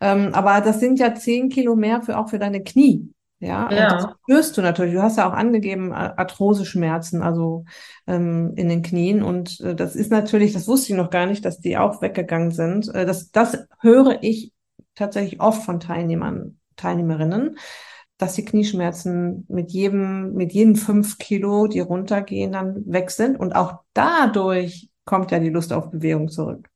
Ähm, 0.00 0.30
aber 0.32 0.60
das 0.60 0.80
sind 0.80 0.98
ja 0.98 1.14
zehn 1.14 1.48
Kilo 1.48 1.74
mehr 1.74 2.00
für 2.00 2.16
auch 2.16 2.30
für 2.30 2.38
deine 2.38 2.62
Knie. 2.62 3.10
Ja, 3.38 3.70
ja. 3.70 3.88
das 3.90 4.06
spürst 4.22 4.56
du 4.56 4.62
natürlich. 4.62 4.94
Du 4.94 5.02
hast 5.02 5.18
ja 5.18 5.28
auch 5.28 5.34
angegeben, 5.34 5.92
Arthrose-Schmerzen, 5.92 7.22
also 7.22 7.64
ähm, 8.06 8.54
in 8.56 8.68
den 8.68 8.82
Knien. 8.82 9.22
Und 9.22 9.60
äh, 9.60 9.74
das 9.74 9.94
ist 9.94 10.10
natürlich, 10.10 10.54
das 10.54 10.66
wusste 10.66 10.92
ich 10.92 10.98
noch 10.98 11.10
gar 11.10 11.26
nicht, 11.26 11.44
dass 11.44 11.60
die 11.60 11.76
auch 11.76 12.00
weggegangen 12.00 12.50
sind. 12.50 12.92
Äh, 12.94 13.04
das, 13.04 13.30
das 13.30 13.66
höre 13.80 14.22
ich 14.22 14.52
tatsächlich 14.94 15.40
oft 15.40 15.62
von 15.64 15.80
Teilnehmern, 15.80 16.58
Teilnehmerinnen, 16.76 17.58
dass 18.16 18.34
die 18.34 18.44
Knieschmerzen 18.44 19.44
mit 19.48 19.70
jedem, 19.70 20.32
mit 20.32 20.52
jeden 20.54 20.76
fünf 20.76 21.18
Kilo, 21.18 21.66
die 21.66 21.80
runtergehen, 21.80 22.52
dann 22.52 22.84
weg 22.86 23.10
sind. 23.10 23.38
Und 23.38 23.54
auch 23.54 23.80
dadurch 23.92 24.88
kommt 25.04 25.30
ja 25.30 25.38
die 25.38 25.50
Lust 25.50 25.74
auf 25.74 25.90
Bewegung 25.90 26.28
zurück. 26.28 26.70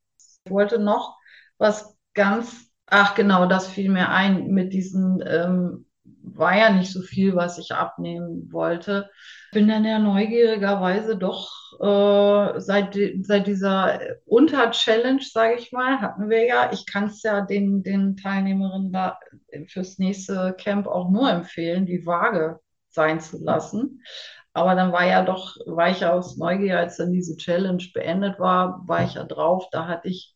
Ich 0.44 0.52
wollte 0.52 0.78
noch 0.78 1.16
was 1.56 1.96
ganz, 2.12 2.70
ach 2.86 3.14
genau, 3.14 3.46
das 3.46 3.66
fiel 3.66 3.90
mir 3.90 4.10
ein 4.10 4.48
mit 4.48 4.74
diesen 4.74 5.22
ähm, 5.26 5.86
war 6.22 6.56
ja 6.56 6.70
nicht 6.70 6.92
so 6.92 7.02
viel, 7.02 7.34
was 7.34 7.58
ich 7.58 7.72
abnehmen 7.72 8.52
wollte. 8.52 9.10
Bin 9.52 9.68
dann 9.68 9.84
ja 9.84 9.98
neugierigerweise 9.98 11.16
doch 11.16 11.50
äh, 11.80 12.60
seit, 12.60 12.96
seit 13.22 13.46
dieser 13.46 13.98
Unter-Challenge, 14.26 15.22
sage 15.22 15.54
ich 15.58 15.72
mal, 15.72 16.00
hatten 16.00 16.28
wir 16.28 16.44
ja, 16.46 16.72
ich 16.72 16.86
kann 16.86 17.06
es 17.06 17.22
ja 17.22 17.40
den, 17.40 17.82
den 17.82 18.16
Teilnehmerinnen 18.16 18.92
da 18.92 19.18
fürs 19.66 19.98
nächste 19.98 20.54
Camp 20.58 20.86
auch 20.86 21.10
nur 21.10 21.30
empfehlen, 21.30 21.86
die 21.86 22.06
Waage 22.06 22.60
sein 22.90 23.20
zu 23.20 23.42
lassen. 23.42 24.02
Aber 24.52 24.74
dann 24.74 24.92
war 24.92 25.06
ja 25.06 25.24
doch, 25.24 25.56
war 25.66 25.90
ich 25.90 26.00
ja 26.00 26.12
aus 26.12 26.36
Neugier, 26.36 26.78
als 26.78 26.96
dann 26.96 27.12
diese 27.12 27.36
Challenge 27.36 27.84
beendet 27.94 28.38
war, 28.38 28.82
war 28.86 29.04
ich 29.04 29.14
ja 29.14 29.24
drauf, 29.24 29.68
da 29.70 29.86
hatte 29.86 30.08
ich 30.08 30.34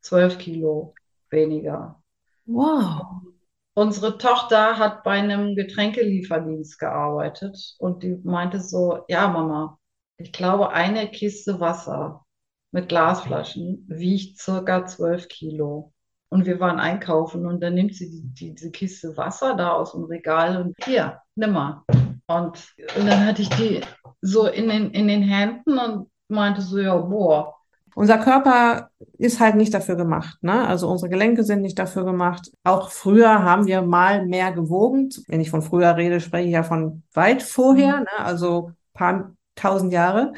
zwölf 0.00 0.38
Kilo 0.38 0.94
weniger. 1.30 2.00
Wow. 2.46 3.35
Unsere 3.78 4.16
Tochter 4.16 4.78
hat 4.78 5.04
bei 5.04 5.18
einem 5.18 5.54
Getränkelieferdienst 5.54 6.78
gearbeitet 6.78 7.74
und 7.78 8.02
die 8.02 8.18
meinte 8.24 8.58
so, 8.58 9.04
ja, 9.06 9.28
Mama, 9.28 9.78
ich 10.16 10.32
glaube, 10.32 10.70
eine 10.70 11.08
Kiste 11.10 11.60
Wasser 11.60 12.24
mit 12.72 12.88
Glasflaschen 12.88 13.84
wiegt 13.86 14.38
circa 14.40 14.86
zwölf 14.86 15.28
Kilo. 15.28 15.92
Und 16.30 16.46
wir 16.46 16.58
waren 16.58 16.80
einkaufen 16.80 17.46
und 17.46 17.60
dann 17.60 17.74
nimmt 17.74 17.94
sie 17.94 18.10
die, 18.10 18.22
die, 18.22 18.54
diese 18.54 18.70
Kiste 18.70 19.14
Wasser 19.18 19.54
da 19.54 19.72
aus 19.72 19.92
dem 19.92 20.04
Regal 20.04 20.56
und 20.56 20.74
hier, 20.82 21.20
nimm 21.34 21.52
mal. 21.52 21.84
Und, 22.28 22.72
und 22.96 23.06
dann 23.06 23.26
hatte 23.26 23.42
ich 23.42 23.50
die 23.50 23.82
so 24.22 24.46
in 24.46 24.70
den, 24.70 24.90
in 24.92 25.06
den 25.06 25.22
Händen 25.22 25.78
und 25.78 26.10
meinte 26.28 26.62
so, 26.62 26.78
ja, 26.78 26.96
boah. 26.96 27.55
Unser 27.96 28.18
Körper 28.18 28.90
ist 29.16 29.40
halt 29.40 29.54
nicht 29.54 29.72
dafür 29.72 29.96
gemacht. 29.96 30.36
Ne? 30.42 30.68
Also 30.68 30.86
unsere 30.86 31.08
Gelenke 31.08 31.44
sind 31.44 31.62
nicht 31.62 31.78
dafür 31.78 32.04
gemacht. 32.04 32.52
Auch 32.62 32.90
früher 32.90 33.42
haben 33.42 33.66
wir 33.66 33.80
mal 33.80 34.26
mehr 34.26 34.52
gewogen. 34.52 35.08
Wenn 35.28 35.40
ich 35.40 35.48
von 35.48 35.62
früher 35.62 35.96
rede, 35.96 36.20
spreche 36.20 36.46
ich 36.46 36.52
ja 36.52 36.62
von 36.62 37.04
weit 37.14 37.42
vorher, 37.42 38.00
ne? 38.00 38.18
also 38.18 38.72
paar 38.92 39.34
tausend 39.54 39.94
Jahre. 39.94 40.34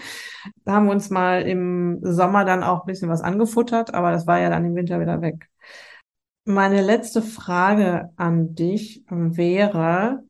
Da 0.64 0.74
haben 0.74 0.86
wir 0.86 0.92
uns 0.92 1.10
mal 1.10 1.42
im 1.42 1.98
Sommer 2.02 2.44
dann 2.44 2.62
auch 2.62 2.82
ein 2.82 2.86
bisschen 2.86 3.08
was 3.08 3.22
angefuttert, 3.22 3.92
aber 3.92 4.12
das 4.12 4.28
war 4.28 4.38
ja 4.38 4.50
dann 4.50 4.64
im 4.64 4.76
Winter 4.76 5.00
wieder 5.00 5.20
weg. 5.20 5.48
Meine 6.44 6.80
letzte 6.80 7.22
Frage 7.22 8.10
an 8.14 8.54
dich 8.54 9.04
wäre, 9.08 10.22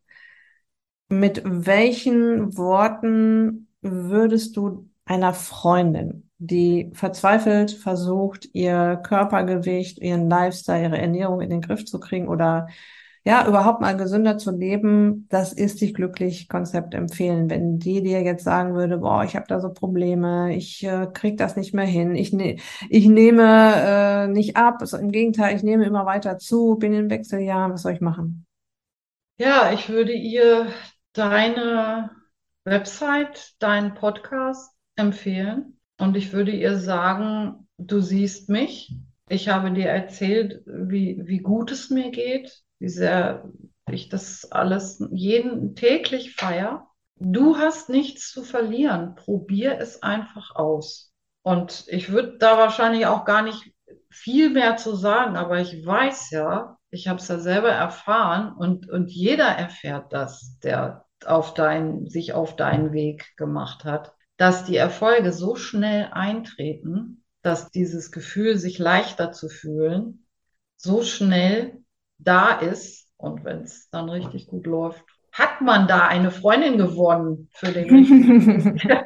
mit 1.10 1.42
welchen 1.44 2.56
Worten 2.56 3.68
würdest 3.82 4.56
du 4.56 4.88
einer 5.04 5.34
Freundin, 5.34 6.27
die 6.38 6.90
verzweifelt 6.94 7.72
versucht, 7.72 8.48
ihr 8.52 9.00
Körpergewicht, 9.02 9.98
ihren 9.98 10.30
Lifestyle, 10.30 10.82
ihre 10.84 10.98
Ernährung 10.98 11.40
in 11.40 11.50
den 11.50 11.60
Griff 11.60 11.84
zu 11.84 11.98
kriegen 11.98 12.28
oder 12.28 12.68
ja, 13.24 13.46
überhaupt 13.46 13.80
mal 13.80 13.96
gesünder 13.96 14.38
zu 14.38 14.52
leben, 14.52 15.26
das 15.28 15.52
ist 15.52 15.80
dich 15.80 15.92
glücklich 15.92 16.48
Konzept 16.48 16.94
empfehlen. 16.94 17.50
Wenn 17.50 17.78
die 17.78 18.02
dir 18.02 18.22
jetzt 18.22 18.44
sagen 18.44 18.74
würde, 18.74 18.98
boah, 18.98 19.24
ich 19.24 19.36
habe 19.36 19.44
da 19.48 19.60
so 19.60 19.70
Probleme, 19.70 20.54
ich 20.54 20.82
äh, 20.84 21.08
krieg 21.12 21.36
das 21.36 21.56
nicht 21.56 21.74
mehr 21.74 21.84
hin, 21.84 22.14
ich, 22.14 22.32
ne 22.32 22.56
ich 22.88 23.06
nehme 23.06 23.72
äh, 23.76 24.28
nicht 24.28 24.56
ab, 24.56 24.76
also 24.80 24.96
im 24.96 25.10
Gegenteil, 25.10 25.54
ich 25.54 25.62
nehme 25.62 25.84
immer 25.84 26.06
weiter 26.06 26.38
zu, 26.38 26.76
bin 26.76 26.94
in 26.94 27.10
Wechseljahren, 27.10 27.72
was 27.72 27.82
soll 27.82 27.92
ich 27.92 28.00
machen? 28.00 28.46
Ja, 29.36 29.72
ich 29.72 29.88
würde 29.88 30.12
ihr 30.12 30.68
deine 31.12 32.10
Website, 32.64 33.56
deinen 33.58 33.94
Podcast 33.94 34.72
empfehlen 34.96 35.77
und 35.98 36.16
ich 36.16 36.32
würde 36.32 36.52
ihr 36.52 36.78
sagen, 36.78 37.68
du 37.76 38.00
siehst 38.00 38.48
mich. 38.48 38.94
Ich 39.28 39.48
habe 39.48 39.72
dir 39.72 39.88
erzählt, 39.88 40.62
wie, 40.66 41.20
wie 41.24 41.38
gut 41.38 41.70
es 41.70 41.90
mir 41.90 42.10
geht 42.10 42.62
wie 42.78 42.88
sehr 42.88 43.50
ich 43.90 44.08
das 44.08 44.50
alles 44.52 45.02
jeden 45.10 45.74
täglich 45.74 46.34
feier. 46.36 46.88
Du 47.16 47.56
hast 47.56 47.88
nichts 47.88 48.30
zu 48.30 48.42
verlieren. 48.42 49.14
Probier 49.14 49.78
es 49.80 50.02
einfach 50.02 50.54
aus. 50.54 51.12
Und 51.42 51.84
ich 51.88 52.10
würde 52.10 52.36
da 52.38 52.58
wahrscheinlich 52.58 53.06
auch 53.06 53.24
gar 53.24 53.42
nicht 53.42 53.72
viel 54.10 54.50
mehr 54.50 54.76
zu 54.76 54.94
sagen, 54.94 55.36
aber 55.36 55.58
ich 55.60 55.84
weiß 55.84 56.30
ja, 56.30 56.76
ich 56.90 57.08
habe 57.08 57.18
es 57.18 57.28
ja 57.28 57.38
selber 57.38 57.70
erfahren 57.70 58.54
und, 58.54 58.88
und 58.88 59.10
jeder 59.10 59.46
erfährt 59.46 60.12
das, 60.12 60.58
der 60.62 61.04
auf 61.24 61.54
dein, 61.54 62.06
sich 62.08 62.32
auf 62.32 62.56
deinen 62.56 62.92
Weg 62.92 63.36
gemacht 63.36 63.84
hat, 63.84 64.14
dass 64.38 64.64
die 64.64 64.76
Erfolge 64.76 65.32
so 65.32 65.56
schnell 65.56 66.08
eintreten, 66.12 67.24
dass 67.42 67.70
dieses 67.70 68.10
Gefühl, 68.10 68.56
sich 68.56 68.78
leichter 68.78 69.32
zu 69.32 69.48
fühlen, 69.48 70.26
so 70.76 71.02
schnell 71.02 71.82
da 72.18 72.52
ist 72.52 73.08
und 73.16 73.44
wenn 73.44 73.62
es 73.62 73.90
dann 73.90 74.08
richtig 74.08 74.46
gut 74.46 74.66
läuft, 74.66 75.04
hat 75.32 75.60
man 75.60 75.86
da 75.86 76.06
eine 76.06 76.30
Freundin 76.30 76.78
gewonnen 76.78 77.48
für 77.52 77.72
den 77.72 77.90
richtigen. 77.90 78.80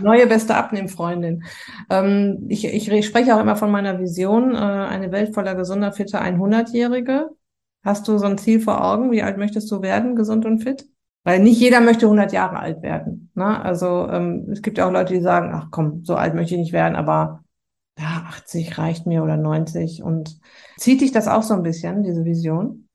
Neue 0.00 0.26
beste 0.26 0.54
Abnehmfreundin. 0.54 1.44
Ähm, 1.90 2.46
ich, 2.48 2.64
ich 2.66 3.06
spreche 3.06 3.36
auch 3.36 3.40
immer 3.40 3.56
von 3.56 3.70
meiner 3.70 3.98
Vision, 4.00 4.54
äh, 4.54 4.58
eine 4.58 5.12
Welt 5.12 5.34
voller 5.34 5.54
gesunder, 5.54 5.92
fitter 5.92 6.22
100-Jährige. 6.22 7.30
Hast 7.82 8.08
du 8.08 8.18
so 8.18 8.26
ein 8.26 8.38
Ziel 8.38 8.60
vor 8.60 8.84
Augen? 8.84 9.10
Wie 9.10 9.22
alt 9.22 9.36
möchtest 9.36 9.70
du 9.70 9.82
werden, 9.82 10.16
gesund 10.16 10.44
und 10.44 10.60
fit? 10.60 10.86
Weil 11.22 11.40
nicht 11.40 11.60
jeder 11.60 11.80
möchte 11.80 12.06
100 12.06 12.32
Jahre 12.32 12.58
alt 12.58 12.82
werden. 12.82 13.30
Ne? 13.34 13.62
Also 13.62 14.08
ähm, 14.08 14.48
es 14.50 14.62
gibt 14.62 14.78
ja 14.78 14.86
auch 14.86 14.92
Leute, 14.92 15.14
die 15.14 15.20
sagen, 15.20 15.52
ach 15.54 15.68
komm, 15.70 16.04
so 16.04 16.14
alt 16.14 16.34
möchte 16.34 16.54
ich 16.54 16.60
nicht 16.60 16.72
werden, 16.72 16.96
aber 16.96 17.44
ja, 17.98 18.24
80 18.28 18.78
reicht 18.78 19.06
mir 19.06 19.22
oder 19.22 19.36
90. 19.36 20.02
Und 20.02 20.38
zieht 20.78 21.02
dich 21.02 21.12
das 21.12 21.28
auch 21.28 21.42
so 21.42 21.54
ein 21.54 21.62
bisschen, 21.62 22.02
diese 22.02 22.24
Vision? 22.24 22.88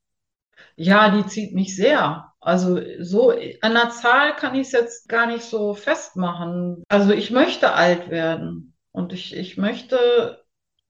Ja, 0.76 1.15
die 1.15 1.26
zieht 1.28 1.53
mich 1.53 1.76
sehr. 1.76 2.32
Also 2.39 2.80
so 2.99 3.32
an 3.61 3.73
der 3.73 3.89
Zahl 3.89 4.36
kann 4.36 4.55
ich 4.55 4.67
es 4.67 4.71
jetzt 4.71 5.09
gar 5.09 5.28
nicht 5.28 5.43
so 5.43 5.73
festmachen. 5.73 6.84
Also 6.89 7.11
ich 7.11 7.32
möchte 7.32 7.73
alt 7.73 8.09
werden 8.09 8.76
und 8.91 9.13
ich, 9.13 9.36
ich 9.36 9.57
möchte 9.57 10.43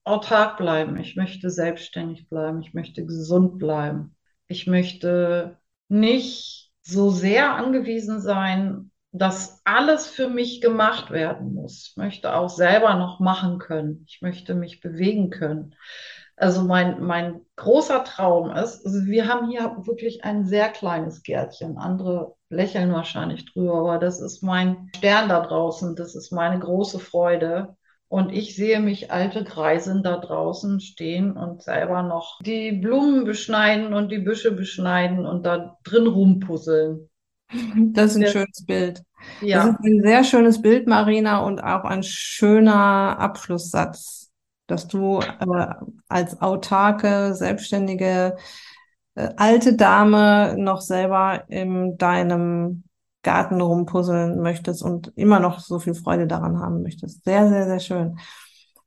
autark 0.04 0.58
bleiben. 0.58 0.98
Ich 0.98 1.16
möchte 1.16 1.50
selbstständig 1.50 2.30
bleiben. 2.30 2.62
Ich 2.62 2.74
möchte 2.74 3.06
gesund 3.06 3.58
bleiben. 3.58 4.16
Ich 4.48 4.68
möchte 4.68 5.58
nicht 5.88 6.65
so 6.86 7.10
sehr 7.10 7.56
angewiesen 7.56 8.22
sein 8.22 8.92
dass 9.18 9.62
alles 9.64 10.08
für 10.08 10.28
mich 10.28 10.60
gemacht 10.60 11.10
werden 11.10 11.54
muss. 11.54 11.88
Ich 11.90 11.98
möchte 11.98 12.36
auch 12.36 12.50
selber 12.50 12.96
noch 12.96 13.20
machen 13.20 13.60
können. 13.60 14.04
Ich 14.08 14.22
möchte 14.22 14.56
mich 14.56 14.82
bewegen 14.82 15.30
können. 15.30 15.76
Also 16.36 16.64
mein, 16.64 17.02
mein 17.02 17.40
großer 17.56 18.04
Traum 18.04 18.52
ist, 18.52 18.86
also 18.86 19.06
wir 19.06 19.28
haben 19.30 19.50
hier 19.50 19.74
wirklich 19.86 20.26
ein 20.26 20.46
sehr 20.46 20.68
kleines 20.68 21.24
Gärtchen. 21.24 21.78
Andere 21.78 22.36
lächeln 22.50 22.92
wahrscheinlich 22.92 23.46
drüber, 23.46 23.76
aber 23.76 24.00
das 24.00 24.20
ist 24.20 24.44
mein 24.44 24.92
Stern 24.98 25.30
da 25.30 25.40
draußen. 25.40 25.96
Das 25.96 26.14
ist 26.14 26.32
meine 26.32 26.60
große 26.60 27.00
Freude. 27.00 27.78
Und 28.08 28.32
ich 28.32 28.56
sehe 28.56 28.80
mich 28.80 29.12
alte 29.12 29.44
Greisen 29.44 30.04
da 30.04 30.18
draußen 30.18 30.80
stehen 30.80 31.32
und 31.36 31.64
selber 31.64 32.04
noch 32.04 32.40
die 32.42 32.72
Blumen 32.72 33.26
beschneiden 33.26 33.94
und 33.94 34.12
die 34.12 34.20
Büsche 34.20 34.52
beschneiden 34.52 35.26
und 35.26 35.46
da 35.46 35.78
drin 35.84 36.08
rumpuzzeln. 36.08 37.10
Das 37.94 38.12
ist 38.12 38.18
ein 38.18 38.22
ja. 38.24 38.28
schönes 38.30 38.66
Bild. 38.66 39.04
Ja. 39.42 39.58
Das 39.58 39.76
ist 39.76 39.86
ein 39.86 40.02
sehr 40.04 40.24
schönes 40.24 40.62
Bild, 40.62 40.88
Marina, 40.88 41.40
und 41.40 41.60
auch 41.62 41.84
ein 41.84 42.04
schöner 42.04 43.18
Abschlusssatz, 43.20 44.32
dass 44.68 44.88
du 44.88 45.20
äh, 45.20 45.68
als 46.08 46.42
autarke, 46.42 47.34
selbstständige, 47.34 48.36
äh, 49.16 49.30
alte 49.38 49.76
Dame 49.76 50.56
noch 50.58 50.82
selber 50.82 51.44
in 51.48 51.98
deinem 51.98 52.85
Garten 53.26 53.60
rumpuzzeln 53.60 54.40
möchtest 54.40 54.82
und 54.84 55.12
immer 55.16 55.42
noch 55.42 55.60
so 55.60 55.80
viel 55.80 55.96
Freude 55.96 56.28
daran 56.28 56.60
haben 56.60 56.84
möchtest. 56.84 57.26
Sehr, 57.26 57.50
sehr, 57.50 57.66
sehr 57.66 57.80
schön. 57.80 58.18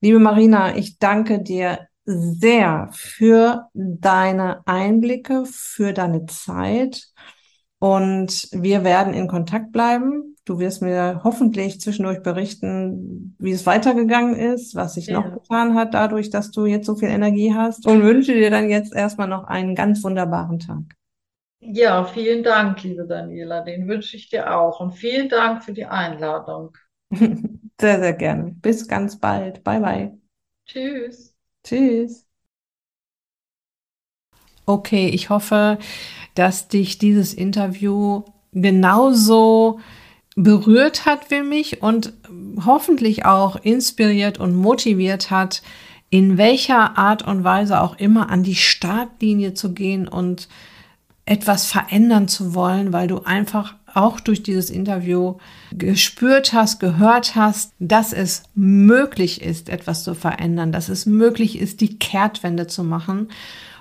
Liebe 0.00 0.20
Marina, 0.20 0.76
ich 0.76 0.98
danke 0.98 1.42
dir 1.42 1.80
sehr 2.04 2.88
für 2.92 3.66
deine 3.74 4.62
Einblicke, 4.64 5.44
für 5.44 5.92
deine 5.92 6.24
Zeit 6.26 7.08
und 7.80 8.48
wir 8.52 8.84
werden 8.84 9.12
in 9.12 9.28
Kontakt 9.28 9.72
bleiben. 9.72 10.36
Du 10.44 10.58
wirst 10.60 10.82
mir 10.82 11.20
hoffentlich 11.24 11.80
zwischendurch 11.80 12.22
berichten, 12.22 13.36
wie 13.38 13.50
es 13.50 13.66
weitergegangen 13.66 14.36
ist, 14.36 14.74
was 14.74 14.94
sich 14.94 15.08
ja. 15.08 15.20
noch 15.20 15.34
getan 15.34 15.74
hat, 15.74 15.94
dadurch, 15.94 16.30
dass 16.30 16.50
du 16.50 16.64
jetzt 16.64 16.86
so 16.86 16.96
viel 16.96 17.08
Energie 17.08 17.52
hast. 17.54 17.86
Und 17.86 18.02
wünsche 18.02 18.32
dir 18.32 18.50
dann 18.50 18.70
jetzt 18.70 18.94
erstmal 18.94 19.28
noch 19.28 19.44
einen 19.44 19.74
ganz 19.74 20.02
wunderbaren 20.02 20.60
Tag. 20.60 20.97
Ja, 21.60 22.04
vielen 22.04 22.42
Dank, 22.42 22.82
liebe 22.82 23.06
Daniela. 23.06 23.60
Den 23.62 23.88
wünsche 23.88 24.16
ich 24.16 24.28
dir 24.28 24.56
auch. 24.56 24.80
Und 24.80 24.92
vielen 24.92 25.28
Dank 25.28 25.64
für 25.64 25.72
die 25.72 25.86
Einladung. 25.86 26.76
Sehr, 27.80 28.00
sehr 28.00 28.12
gerne. 28.12 28.50
Bis 28.60 28.88
ganz 28.88 29.20
bald. 29.20 29.62
Bye, 29.62 29.80
bye. 29.80 30.18
Tschüss. 30.66 31.34
Tschüss. 31.64 32.26
Okay, 34.66 35.08
ich 35.08 35.30
hoffe, 35.30 35.78
dass 36.34 36.68
dich 36.68 36.98
dieses 36.98 37.32
Interview 37.32 38.24
genauso 38.52 39.80
berührt 40.36 41.06
hat 41.06 41.30
wie 41.30 41.42
mich 41.42 41.82
und 41.82 42.12
hoffentlich 42.64 43.24
auch 43.24 43.56
inspiriert 43.56 44.38
und 44.38 44.54
motiviert 44.54 45.30
hat, 45.30 45.62
in 46.10 46.38
welcher 46.38 46.98
Art 46.98 47.22
und 47.26 47.44
Weise 47.44 47.80
auch 47.80 47.98
immer 47.98 48.30
an 48.30 48.42
die 48.42 48.54
Startlinie 48.54 49.54
zu 49.54 49.72
gehen 49.72 50.06
und 50.08 50.48
etwas 51.28 51.66
verändern 51.66 52.26
zu 52.26 52.54
wollen, 52.54 52.92
weil 52.92 53.06
du 53.06 53.20
einfach 53.20 53.74
auch 53.92 54.18
durch 54.20 54.42
dieses 54.42 54.70
Interview 54.70 55.36
gespürt 55.72 56.52
hast, 56.52 56.80
gehört 56.80 57.34
hast, 57.34 57.72
dass 57.78 58.12
es 58.12 58.44
möglich 58.54 59.42
ist, 59.42 59.68
etwas 59.68 60.04
zu 60.04 60.14
verändern, 60.14 60.72
dass 60.72 60.88
es 60.88 61.04
möglich 61.04 61.58
ist, 61.58 61.80
die 61.80 61.98
Kehrtwende 61.98 62.66
zu 62.66 62.82
machen 62.82 63.28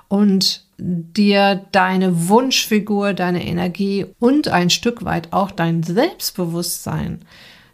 und 0.08 0.66
dir 0.78 1.66
deine 1.72 2.28
Wunschfigur, 2.30 3.14
deine 3.14 3.46
Energie 3.46 4.06
und 4.20 4.50
ein 4.50 4.70
Stück 4.70 5.06
weit 5.06 5.32
auch 5.32 5.52
dein 5.52 5.84
Selbstbewusstsein 5.84 7.22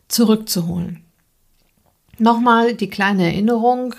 zurückzuholen. 0.08 1.02
Nochmal 2.20 2.76
die 2.76 2.90
kleine 2.90 3.26
Erinnerung. 3.26 3.96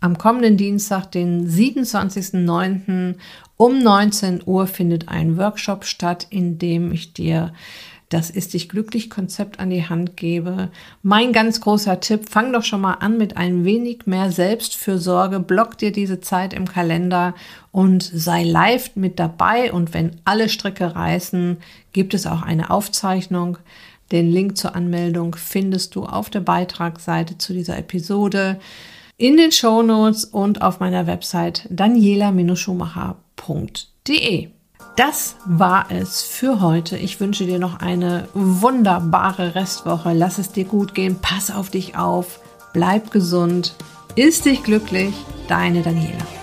Am 0.00 0.16
kommenden 0.16 0.56
Dienstag, 0.56 1.10
den 1.10 1.48
27.09. 1.48 3.16
um 3.58 3.82
19 3.82 4.44
Uhr 4.46 4.66
findet 4.66 5.08
ein 5.08 5.36
Workshop 5.36 5.84
statt, 5.84 6.26
in 6.30 6.58
dem 6.58 6.90
ich 6.90 7.12
dir 7.12 7.52
das 8.08 8.30
ist 8.30 8.54
dich 8.54 8.70
glücklich 8.70 9.10
Konzept 9.10 9.60
an 9.60 9.68
die 9.68 9.86
Hand 9.86 10.16
gebe. 10.16 10.70
Mein 11.02 11.34
ganz 11.34 11.60
großer 11.60 12.00
Tipp, 12.00 12.30
fang 12.30 12.54
doch 12.54 12.64
schon 12.64 12.80
mal 12.80 12.94
an 12.94 13.18
mit 13.18 13.36
ein 13.36 13.66
wenig 13.66 14.06
mehr 14.06 14.32
Selbstfürsorge, 14.32 15.40
block 15.40 15.76
dir 15.76 15.92
diese 15.92 16.20
Zeit 16.20 16.54
im 16.54 16.66
Kalender 16.66 17.34
und 17.70 18.02
sei 18.02 18.44
live 18.44 18.96
mit 18.96 19.18
dabei 19.18 19.72
und 19.72 19.92
wenn 19.92 20.12
alle 20.24 20.48
Stricke 20.48 20.94
reißen, 20.94 21.58
gibt 21.92 22.14
es 22.14 22.26
auch 22.26 22.40
eine 22.40 22.70
Aufzeichnung. 22.70 23.58
Den 24.10 24.30
Link 24.30 24.56
zur 24.56 24.74
Anmeldung 24.74 25.34
findest 25.34 25.94
du 25.94 26.04
auf 26.04 26.30
der 26.30 26.40
Beitragsseite 26.40 27.36
zu 27.36 27.52
dieser 27.52 27.76
Episode, 27.76 28.58
in 29.18 29.36
den 29.36 29.52
Show 29.52 29.82
Notes 29.82 30.24
und 30.24 30.62
auf 30.62 30.80
meiner 30.80 31.06
Website 31.06 31.68
daniela-schumacher.de. 31.70 34.48
Das 34.96 35.36
war 35.44 35.90
es 35.90 36.22
für 36.22 36.60
heute. 36.60 36.96
Ich 36.96 37.20
wünsche 37.20 37.44
dir 37.44 37.58
noch 37.58 37.80
eine 37.80 38.28
wunderbare 38.32 39.54
Restwoche. 39.54 40.12
Lass 40.12 40.38
es 40.38 40.50
dir 40.50 40.64
gut 40.64 40.94
gehen. 40.94 41.18
Pass 41.20 41.50
auf 41.50 41.70
dich 41.70 41.96
auf. 41.96 42.40
Bleib 42.72 43.10
gesund. 43.10 43.74
Ist 44.16 44.44
dich 44.44 44.62
glücklich. 44.62 45.14
Deine 45.48 45.82
Daniela. 45.82 46.37